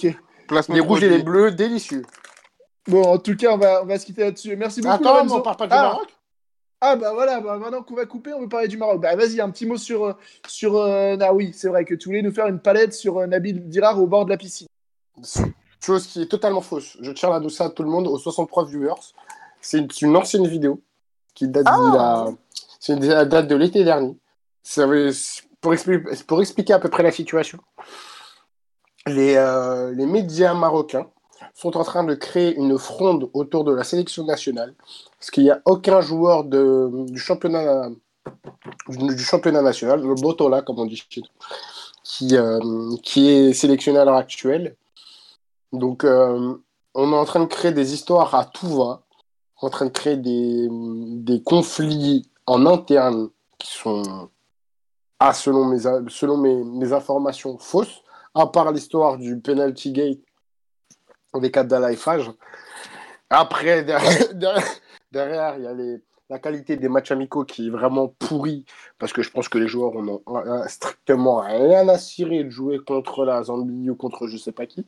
[0.48, 2.04] Placement Les rouges et les bleus, délicieux.
[2.88, 4.56] Bon, en tout cas, on va, on va se quitter là-dessus.
[4.56, 5.36] Merci beaucoup, Attends, mais Lorenzo.
[5.36, 6.08] on parle pas du ah, Maroc?
[6.82, 9.02] Ah, bah voilà, bah, maintenant qu'on va couper, on veut parler du Maroc.
[9.02, 10.06] Bah vas-y, un petit mot sur.
[10.06, 10.14] euh,
[10.48, 13.28] sur euh, ah oui, c'est vrai que tu voulais nous faire une palette sur euh,
[13.28, 14.68] Nabil Dirar au bord de la piscine.
[15.82, 16.98] Chose qui est totalement fausse.
[17.02, 18.94] Je tiens à ça à tout le monde, aux 63 viewers.
[19.62, 20.82] C'est une, ancienne vidéo
[21.36, 22.28] qui date, de la...
[22.80, 24.18] c'est une- elle date de l'été dernier.
[24.64, 24.88] Ça
[25.60, 27.60] pour, expliquer, pour expliquer à peu près la situation,
[29.06, 31.08] les, euh, les médias marocains
[31.54, 34.74] sont en train de créer une fronde autour de la sélection nationale,
[35.18, 37.90] parce qu'il n'y a aucun joueur du, championnat,
[39.62, 41.28] national, le Botola, comme on dit chez nous,
[42.04, 44.76] qui, euh, qui est sélectionné à l'heure actuelle.
[45.74, 46.56] Donc, euh,
[46.96, 49.04] on est en train de créer des histoires à tout va,
[49.62, 54.30] en train de créer des, des conflits en interne qui sont,
[55.20, 58.02] ah, selon, mes, selon mes informations, fausses,
[58.34, 60.20] à part l'histoire du penalty gate
[61.34, 62.32] Abdallah et Faj.
[63.30, 63.84] Après,
[65.12, 68.64] derrière, il y a les, la qualité des matchs amicaux qui est vraiment pourrie,
[69.00, 72.80] parce que je pense que les joueurs ont ont strictement rien à cirer de jouer
[72.80, 74.86] contre la Zambie ou contre je sais pas qui.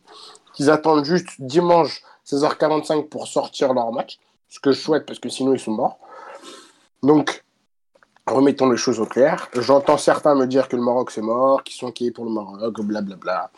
[0.54, 4.20] Qu'ils attendent juste dimanche 16h45 pour sortir leur match,
[4.50, 6.00] ce que je souhaite parce que sinon ils sont morts.
[7.02, 7.44] Donc,
[8.28, 9.50] remettons les choses au clair.
[9.56, 12.80] J'entends certains me dire que le Maroc c'est mort, qu'ils sont inquiets pour le Maroc,
[12.82, 13.52] blablabla.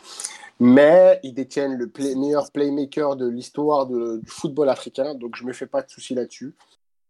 [0.64, 5.52] Mais ils détiennent le play- meilleur playmaker de l'histoire du football africain, donc je me
[5.52, 6.54] fais pas de soucis là-dessus.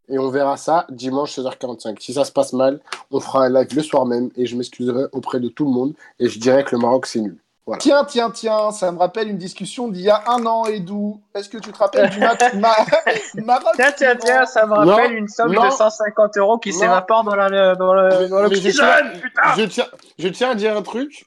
[0.08, 1.96] Et on verra ça dimanche 16h45.
[2.00, 2.80] Si ça se passe mal,
[3.12, 5.94] on fera un live le soir même et je m'excuserai auprès de tout le monde
[6.18, 7.36] et je dirai que le Maroc c'est nul.
[7.64, 7.78] Voilà.
[7.80, 11.18] Tiens, tiens, tiens, ça me rappelle une discussion d'il y a un an et d'où
[11.34, 12.76] Est-ce que tu te rappelles du match Ma-
[13.42, 15.64] Maroc Tiens, tiens, tiens, ça me rappelle une somme non.
[15.64, 18.96] de 150 euros qui s'évapore dans, la, dans le, dans le Mais je, petit tiens,
[18.98, 19.86] jeune, putain je, tiens,
[20.18, 21.24] je tiens à dire un truc.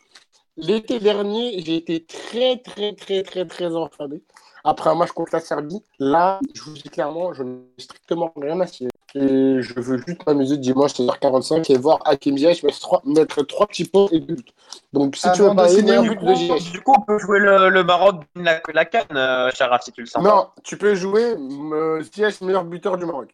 [0.58, 4.22] L'été dernier, j'ai été très, très, très, très, très enflammé.
[4.64, 8.60] Après un match contre la Serbie, là, je vous dis clairement, je n'ai strictement rien
[8.60, 8.90] à cirer.
[9.16, 13.68] Et je veux juste m'amuser dimanche 16h45 et voir Hakim Ziyech mettre trois, mettre trois
[13.68, 14.44] petits pots et buts.
[14.92, 16.72] Donc, si tu veux pas signer un du but coup, de Ziyech.
[16.72, 20.02] Du coup, on peut jouer le, le Maroc la, la canne, euh, Sharaf, si tu
[20.02, 20.24] le sens.
[20.24, 23.34] Non, tu peux jouer euh, Ziyech, meilleur buteur du Maroc.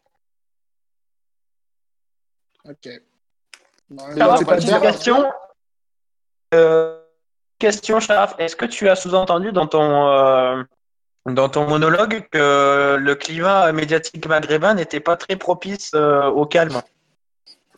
[2.69, 2.89] Ok.
[4.17, 4.79] Sharaf, c'est pas petite bien.
[4.79, 5.25] question.
[6.53, 7.02] Euh,
[7.63, 8.35] question, Sharaf.
[8.39, 10.63] Est-ce que tu as sous-entendu dans ton, euh,
[11.25, 16.81] dans ton monologue que le climat médiatique maghrébin n'était pas très propice euh, au calme?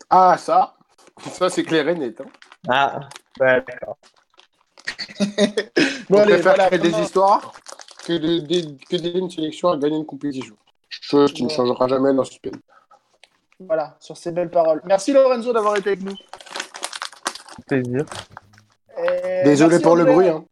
[0.09, 0.73] Ah, ça,
[1.31, 2.19] ça c'est clair et net.
[2.19, 2.25] hein.
[2.67, 2.99] Ah,
[3.39, 3.97] ouais, d'accord.
[6.09, 7.53] Bon, On allez, préfère voilà, créer des histoires
[8.07, 10.55] que de- de- que d'aider une sélection à gagner une compétition.
[10.89, 12.51] Chose qui ne changera jamais dans ce pays.
[13.59, 14.81] Voilà, sur ces belles paroles.
[14.85, 16.15] Merci Lorenzo d'avoir été avec nous.
[17.67, 18.05] Plaisir.
[18.97, 20.27] Et Désolé pour le bruit.
[20.29, 20.45] hein.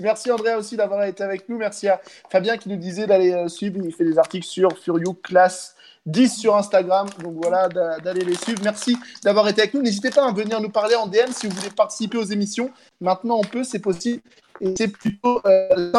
[0.00, 1.56] Merci Andrea aussi d'avoir été avec nous.
[1.58, 2.00] Merci à
[2.30, 3.78] Fabien qui nous disait d'aller euh, suivre.
[3.84, 5.76] Il fait des articles sur Furio Class
[6.06, 7.06] 10 sur Instagram.
[7.22, 8.60] Donc voilà, d'a- d'aller les suivre.
[8.64, 9.80] Merci d'avoir été avec nous.
[9.82, 12.70] N'hésitez pas à venir nous parler en DM si vous voulez participer aux émissions.
[13.00, 14.22] Maintenant, on peut, c'est possible.
[14.60, 15.92] Et c'est plutôt euh,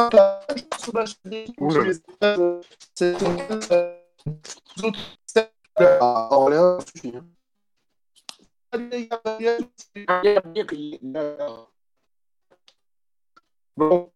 [13.78, 14.12] Bon,